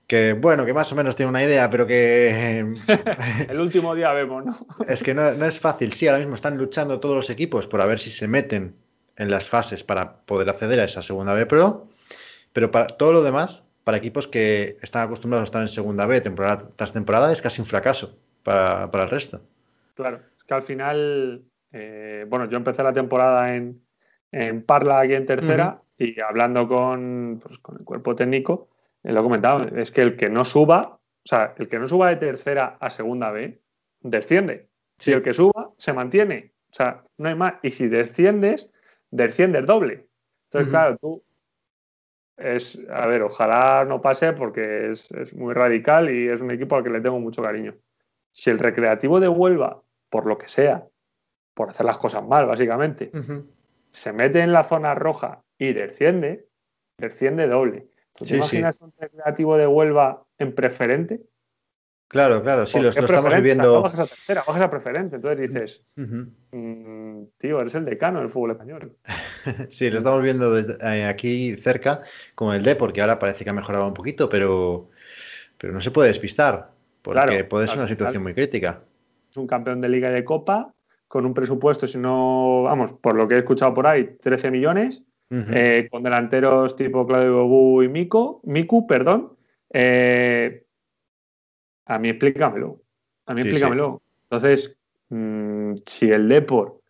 que, 0.05 0.33
bueno, 0.33 0.67
que 0.67 0.73
más 0.73 0.91
o 0.91 0.95
menos 0.95 1.15
tiene 1.15 1.31
una 1.31 1.43
idea, 1.43 1.67
pero 1.67 1.87
que... 1.87 2.75
El 3.49 3.59
último 3.59 3.95
día 3.95 4.13
vemos, 4.13 4.45
¿no? 4.45 4.67
es 4.87 5.01
que 5.01 5.15
no, 5.15 5.29
es 5.29 5.59
fácil. 5.59 5.93
Sí, 5.93 6.07
ahora 6.07 6.19
mismo 6.19 6.35
están 6.35 6.57
luchando 6.57 6.99
todos 6.99 7.15
los 7.15 7.31
equipos 7.31 7.65
por 7.65 7.81
a 7.81 7.87
ver 7.87 7.97
si 7.97 8.11
se 8.11 8.27
meten 8.27 8.75
en 9.15 9.31
las 9.31 9.49
fases 9.49 9.83
para 9.83 10.17
poder 10.17 10.47
acceder 10.47 10.79
a 10.79 10.83
esa 10.83 11.01
segunda 11.01 11.33
B 11.33 11.47
Pro, 11.47 11.87
pero 12.53 12.69
para 12.69 12.85
todo 12.85 13.13
lo 13.13 13.23
demás, 13.23 13.63
para 13.83 13.97
equipos 13.97 14.27
que 14.27 14.77
están 14.83 15.03
acostumbrados 15.03 15.41
a 15.41 15.45
estar 15.45 15.61
en 15.63 15.69
segunda 15.69 16.05
B 16.05 16.21
temporada 16.21 16.69
tras 16.75 16.93
temporada, 16.93 17.31
es 17.31 17.41
casi 17.41 17.61
un 17.61 17.65
fracaso 17.65 18.15
para, 18.43 18.89
el 18.93 19.09
resto. 19.09 19.41
Claro, 19.95 20.21
es 20.37 20.43
que 20.43 20.53
al 20.53 20.61
final, 20.61 21.41
eh, 21.71 22.25
bueno, 22.29 22.47
yo 22.47 22.57
empecé 22.57 22.83
la 22.83 22.93
temporada 22.93 23.55
en, 23.55 23.81
en 24.31 24.61
Parla 24.61 24.99
aquí 24.99 25.15
en 25.15 25.25
tercera 25.25 25.80
y 26.01 26.19
hablando 26.19 26.67
con, 26.67 27.39
pues, 27.41 27.59
con 27.59 27.77
el 27.77 27.85
cuerpo 27.85 28.15
técnico, 28.15 28.69
eh, 29.03 29.11
lo 29.11 29.19
he 29.19 29.23
comentado, 29.23 29.67
es 29.77 29.91
que 29.91 30.01
el 30.01 30.15
que 30.15 30.29
no 30.29 30.43
suba, 30.43 30.99
o 31.23 31.27
sea, 31.27 31.53
el 31.57 31.69
que 31.69 31.77
no 31.77 31.87
suba 31.87 32.09
de 32.09 32.15
tercera 32.15 32.77
a 32.79 32.89
segunda 32.89 33.29
B, 33.31 33.61
desciende. 33.99 34.69
Si 34.97 35.11
el 35.11 35.21
que 35.21 35.33
suba, 35.33 35.71
se 35.77 35.93
mantiene. 35.93 36.53
O 36.71 36.73
sea, 36.73 37.03
no 37.17 37.29
hay 37.29 37.35
más. 37.35 37.55
Y 37.61 37.71
si 37.71 37.87
desciendes, 37.87 38.71
desciendes 39.11 39.65
doble. 39.65 40.07
Entonces, 40.45 40.69
claro, 40.69 40.97
tú 40.97 41.23
es, 42.37 42.79
a 42.89 43.05
ver, 43.05 43.21
ojalá 43.21 43.85
no 43.85 44.01
pase 44.01 44.33
porque 44.33 44.89
es, 44.89 45.11
muy 45.33 45.53
radical 45.53 46.09
y 46.09 46.27
es 46.29 46.41
un 46.41 46.49
equipo 46.49 46.75
al 46.75 46.83
que 46.83 46.89
le 46.89 47.01
tengo 47.01 47.19
mucho 47.19 47.43
cariño. 47.43 47.75
Si 48.31 48.49
el 48.49 48.57
recreativo 48.57 49.19
de 49.19 49.27
Huelva, 49.27 49.81
por 50.09 50.25
lo 50.25 50.37
que 50.37 50.47
sea, 50.47 50.87
por 51.53 51.69
hacer 51.69 51.85
las 51.85 51.97
cosas 51.97 52.25
mal, 52.25 52.47
básicamente, 52.47 53.11
se 53.91 54.13
mete 54.13 54.41
en 54.41 54.53
la 54.53 54.63
zona 54.63 54.95
roja 54.95 55.43
y 55.61 55.73
desciende, 55.73 56.47
desciende 56.97 57.47
doble. 57.47 57.87
¿Te 58.17 58.35
imaginas 58.35 58.81
un 58.81 58.91
recreativo 58.97 59.57
de 59.57 59.67
Huelva 59.67 60.25
en 60.39 60.55
preferente? 60.55 61.21
Claro, 62.07 62.41
claro, 62.41 62.65
sí, 62.65 62.79
lo, 62.79 62.89
estamos 62.89 63.35
viviendo. 63.35 63.83
bajas 63.83 63.99
a 63.99 64.07
tercera, 64.07 64.41
bajas 64.45 64.63
a 64.63 64.71
preferente. 64.71 65.17
Entonces 65.17 65.39
dices, 65.39 65.85
mm, 65.95 67.23
tío, 67.37 67.61
eres 67.61 67.75
el 67.75 67.85
decano 67.85 68.19
del 68.19 68.29
fútbol 68.29 68.51
español. 68.51 68.97
sí, 69.69 69.91
lo 69.91 69.99
estamos 69.99 70.23
viendo 70.23 70.57
eh, 70.57 71.05
aquí 71.05 71.55
cerca 71.55 72.01
con 72.33 72.55
el 72.55 72.63
D, 72.63 72.75
porque 72.75 73.01
ahora 73.01 73.19
parece 73.19 73.43
que 73.43 73.51
ha 73.51 73.53
mejorado 73.53 73.87
un 73.87 73.93
poquito, 73.93 74.29
pero, 74.29 74.89
pero 75.59 75.73
no 75.73 75.79
se 75.79 75.91
puede 75.91 76.07
despistar, 76.07 76.71
porque 77.03 77.43
puede 77.43 77.67
ser 77.67 77.77
una 77.77 77.87
situación 77.87 78.23
muy 78.23 78.33
crítica. 78.33 78.81
Es 79.29 79.37
un 79.37 79.45
campeón 79.45 79.79
de 79.79 79.89
Liga 79.89 80.09
y 80.09 80.13
de 80.13 80.25
Copa, 80.25 80.73
con 81.07 81.27
un 81.27 81.35
presupuesto, 81.35 81.85
si 81.85 81.99
no, 81.99 82.63
vamos, 82.63 82.93
por 82.93 83.13
lo 83.13 83.27
que 83.27 83.35
he 83.35 83.37
escuchado 83.37 83.75
por 83.75 83.85
ahí, 83.85 84.17
13 84.21 84.49
millones, 84.49 85.03
eh, 85.31 85.87
con 85.89 86.03
delanteros 86.03 86.75
tipo 86.75 87.07
Claudio 87.07 87.47
Bobu 87.47 87.83
y 87.83 87.89
Mico, 87.89 88.41
Miku, 88.43 88.85
perdón. 88.85 89.37
Eh, 89.71 90.65
a 91.85 91.97
mí 91.97 92.09
explícamelo. 92.09 92.81
A 93.25 93.33
mí 93.33 93.41
explícamelo. 93.41 94.01
Entonces, 94.23 94.77
mm, 95.09 95.75
si 95.85 96.11
el 96.11 96.27
Depor 96.27 96.81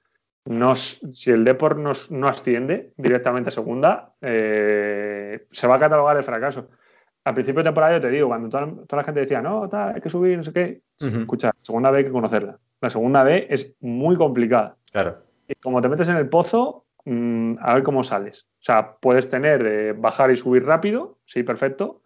si 1.14 1.32
el 1.32 1.58
no 2.10 2.28
asciende 2.28 2.94
directamente 2.98 3.50
a 3.50 3.52
segunda, 3.52 4.14
eh, 4.22 5.46
se 5.52 5.68
va 5.68 5.76
a 5.76 5.80
catalogar 5.80 6.18
de 6.18 6.24
fracaso. 6.24 6.70
Al 7.24 7.36
principio 7.36 7.60
de 7.60 7.66
temporada 7.66 7.94
yo 7.94 8.02
te 8.02 8.10
digo, 8.10 8.28
cuando 8.28 8.50
toda, 8.50 9.02
la 9.02 9.04
gente 9.04 9.20
decía, 9.20 9.42
no, 9.42 9.70
hay 9.72 10.02
que 10.02 10.10
subir, 10.10 10.38
no 10.38 10.44
sé 10.44 10.52
qué, 10.52 10.82
escucha, 10.98 11.52
segunda 11.62 11.92
vez 11.92 12.00
hay 12.00 12.06
que 12.06 12.12
conocerla. 12.12 12.58
La 12.82 12.90
segunda 12.90 13.24
B 13.24 13.46
es 13.52 13.76
muy 13.80 14.16
complicada. 14.16 14.78
Claro. 14.92 15.20
Y 15.48 15.54
como 15.56 15.80
te 15.82 15.90
metes 15.90 16.10
en 16.10 16.18
el 16.18 16.30
pozo, 16.30 16.86
mm, 17.06 17.56
a 17.60 17.74
ver 17.76 17.84
cómo 17.84 18.04
sales. 18.04 18.48
O 18.60 18.64
sea, 18.64 18.98
puedes 19.00 19.30
tener 19.30 19.64
de 19.64 19.94
bajar 19.94 20.32
y 20.32 20.38
subir 20.38 20.66
rápido, 20.66 21.20
sí, 21.26 21.44
perfecto, 21.44 22.04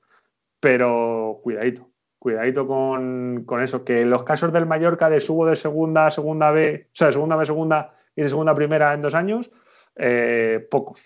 pero 0.60 1.40
cuidadito. 1.44 1.90
Cuidadito 2.20 2.66
con, 2.66 3.46
eso. 3.62 3.86
Que 3.86 4.04
los 4.04 4.24
casos 4.24 4.52
del 4.52 4.66
Mallorca 4.66 5.10
de 5.10 5.20
subo 5.20 5.46
de 5.46 5.56
segunda 5.56 6.08
a 6.08 6.12
segunda 6.12 6.50
B, 6.52 6.88
o 6.88 6.96
sea, 6.96 7.08
de 7.08 7.14
segunda 7.14 7.36
B 7.36 7.46
segunda 7.46 7.96
y 8.16 8.24
de 8.24 8.30
segunda 8.30 8.54
a 8.54 8.56
primera 8.56 8.94
en 8.94 9.02
dos 9.02 9.14
años, 9.14 9.52
eh, 9.96 10.66
pocos. 10.72 11.04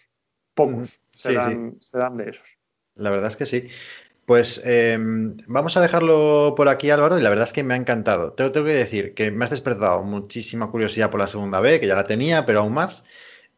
Pocos 0.54 1.02
se, 1.10 1.34
se 1.80 1.98
dan 1.98 2.18
de 2.18 2.30
esos. 2.30 2.58
La 2.96 3.10
verdad 3.10 3.28
es 3.28 3.36
que 3.36 3.46
sí. 3.46 3.68
Pues 4.30 4.62
em, 4.64 5.38
vamos 5.48 5.76
a 5.76 5.82
dejarlo 5.82 6.54
por 6.56 6.70
aquí, 6.70 6.92
Álvaro, 6.92 7.18
y 7.18 7.22
la 7.24 7.32
verdad 7.32 7.48
es 7.48 7.54
que 7.54 7.64
me 7.64 7.74
ha 7.74 7.78
encantado. 7.78 8.34
Te 8.34 8.48
tengo 8.52 8.68
que 8.68 8.74
decir 8.74 9.16
que 9.16 9.32
me 9.32 9.44
has 9.44 9.50
despertado 9.50 10.04
muchísima 10.04 10.70
curiosidad 10.70 11.10
por 11.10 11.20
la 11.20 11.26
segunda 11.26 11.60
B, 11.62 11.80
que 11.80 11.88
ya 11.88 11.96
la 11.96 12.06
tenía, 12.06 12.46
pero 12.46 12.60
aún 12.60 12.76
más, 12.76 13.04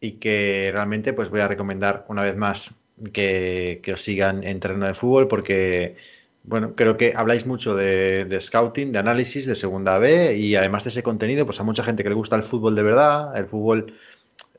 y 0.02 0.14
que 0.14 0.72
realmente 0.74 1.14
pues 1.14 1.30
voy 1.30 1.40
a 1.40 1.48
recomendar 1.48 2.06
una 2.10 2.24
vez 2.24 2.36
más 2.36 2.74
que, 3.14 3.82
os 3.94 4.02
sigan 4.02 4.44
en 4.44 4.60
terreno 4.60 4.88
de 4.88 4.94
fútbol, 4.96 5.28
porque 5.28 5.96
bueno, 6.44 6.76
creo 6.76 6.98
que 6.98 7.14
habláis 7.16 7.46
mucho 7.46 7.76
de, 7.76 8.26
de, 8.26 8.42
scouting, 8.42 8.92
de 8.92 9.00
análisis 9.00 9.46
de 9.46 9.54
segunda 9.54 10.00
B, 10.00 10.36
y 10.36 10.56
además 10.56 10.84
de 10.84 10.90
ese 10.90 11.04
contenido, 11.04 11.46
pues 11.46 11.60
a 11.60 11.64
mucha 11.64 11.84
gente 11.84 12.02
que 12.02 12.10
le 12.10 12.16
gusta 12.16 12.36
el 12.36 12.44
fútbol 12.44 12.76
de 12.76 12.84
verdad, 12.84 13.38
el 13.38 13.46
fútbol 13.46 13.94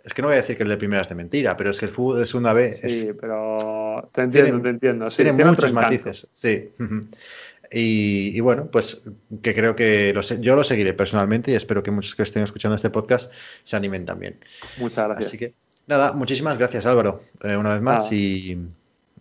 es 0.05 0.15
que 0.15 0.23
no 0.23 0.29
voy 0.29 0.35
a 0.35 0.41
decir 0.41 0.57
que 0.57 0.63
el 0.65 0.69
de 0.69 0.77
primera 0.77 1.03
es 1.03 1.09
de 1.09 1.15
mentira, 1.15 1.57
pero 1.57 1.71
es 1.71 1.79
que 1.79 1.87
el 1.87 1.91
fútbol 1.91 2.19
de 2.19 2.27
segunda 2.27 2.53
B 2.53 2.73
sí, 2.73 3.11
pero 3.21 4.09
te 4.13 4.23
entiendo, 4.23 4.61
te 4.61 4.69
entiendo. 4.71 5.09
tiene, 5.09 5.33
muchos 5.45 5.73
matices, 5.73 6.29
sí. 6.33 6.71
Y, 7.73 8.39
bueno, 8.41 8.69
pues 8.71 9.03
que 9.43 9.55
creo 9.55 9.75
que 9.75 10.15
yo 10.41 10.57
lo 10.57 10.65
seguiré 10.65 10.95
personalmente 10.95 11.53
y 11.53 11.55
espero 11.55 11.83
que 11.83 11.91
muchos 11.91 12.15
que 12.15 12.23
estén 12.23 12.43
escuchando 12.43 12.75
este 12.75 12.91
podcast 12.91 13.33
se 13.65 13.77
animen 13.77 14.05
también. 14.05 14.39
Muchas 14.79 15.07
gracias. 15.07 15.29
Así 15.29 15.39
que 15.39 15.55
nada, 15.87 16.13
muchísimas 16.13 16.59
gracias 16.59 16.87
Álvaro, 16.87 17.23
eh, 17.43 17.57
una 17.57 17.73
vez 17.73 17.83
más 17.83 18.13
y, 18.13 18.59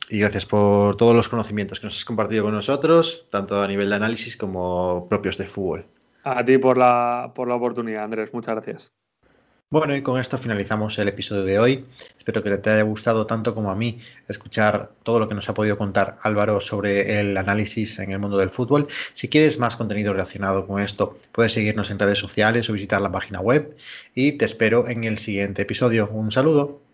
y, 0.09 0.19
gracias 0.19 0.45
por 0.45 0.97
todos 0.97 1.15
los 1.15 1.29
conocimientos 1.29 1.79
que 1.79 1.87
nos 1.87 1.95
has 1.95 2.05
compartido 2.05 2.43
con 2.43 2.53
nosotros, 2.53 3.25
tanto 3.29 3.61
a 3.61 3.67
nivel 3.67 3.89
de 3.89 3.95
análisis 3.95 4.35
como 4.35 5.07
propios 5.07 5.37
de 5.37 5.47
fútbol. 5.47 5.85
A 6.23 6.45
ti 6.45 6.57
por 6.57 6.77
la, 6.77 7.31
por 7.33 7.47
la 7.47 7.55
oportunidad, 7.55 8.03
Andrés, 8.03 8.33
muchas 8.33 8.55
gracias. 8.55 8.91
Bueno, 9.71 9.95
y 9.95 10.01
con 10.01 10.19
esto 10.19 10.37
finalizamos 10.37 10.99
el 10.99 11.07
episodio 11.07 11.43
de 11.43 11.57
hoy. 11.57 11.85
Espero 12.17 12.43
que 12.43 12.57
te 12.57 12.71
haya 12.71 12.81
gustado 12.81 13.25
tanto 13.25 13.55
como 13.55 13.71
a 13.71 13.75
mí 13.77 13.99
escuchar 14.27 14.91
todo 15.01 15.17
lo 15.17 15.29
que 15.29 15.33
nos 15.33 15.47
ha 15.47 15.53
podido 15.53 15.77
contar 15.77 16.17
Álvaro 16.23 16.59
sobre 16.59 17.21
el 17.21 17.37
análisis 17.37 17.97
en 17.99 18.11
el 18.11 18.19
mundo 18.19 18.37
del 18.37 18.49
fútbol. 18.49 18.89
Si 19.13 19.29
quieres 19.29 19.59
más 19.59 19.77
contenido 19.77 20.11
relacionado 20.11 20.67
con 20.67 20.81
esto, 20.81 21.17
puedes 21.31 21.53
seguirnos 21.53 21.89
en 21.89 21.99
redes 21.99 22.19
sociales 22.19 22.69
o 22.69 22.73
visitar 22.73 22.99
la 22.99 23.13
página 23.13 23.39
web. 23.39 23.77
Y 24.13 24.33
te 24.33 24.43
espero 24.43 24.89
en 24.89 25.05
el 25.05 25.17
siguiente 25.17 25.61
episodio. 25.61 26.09
Un 26.09 26.33
saludo. 26.33 26.90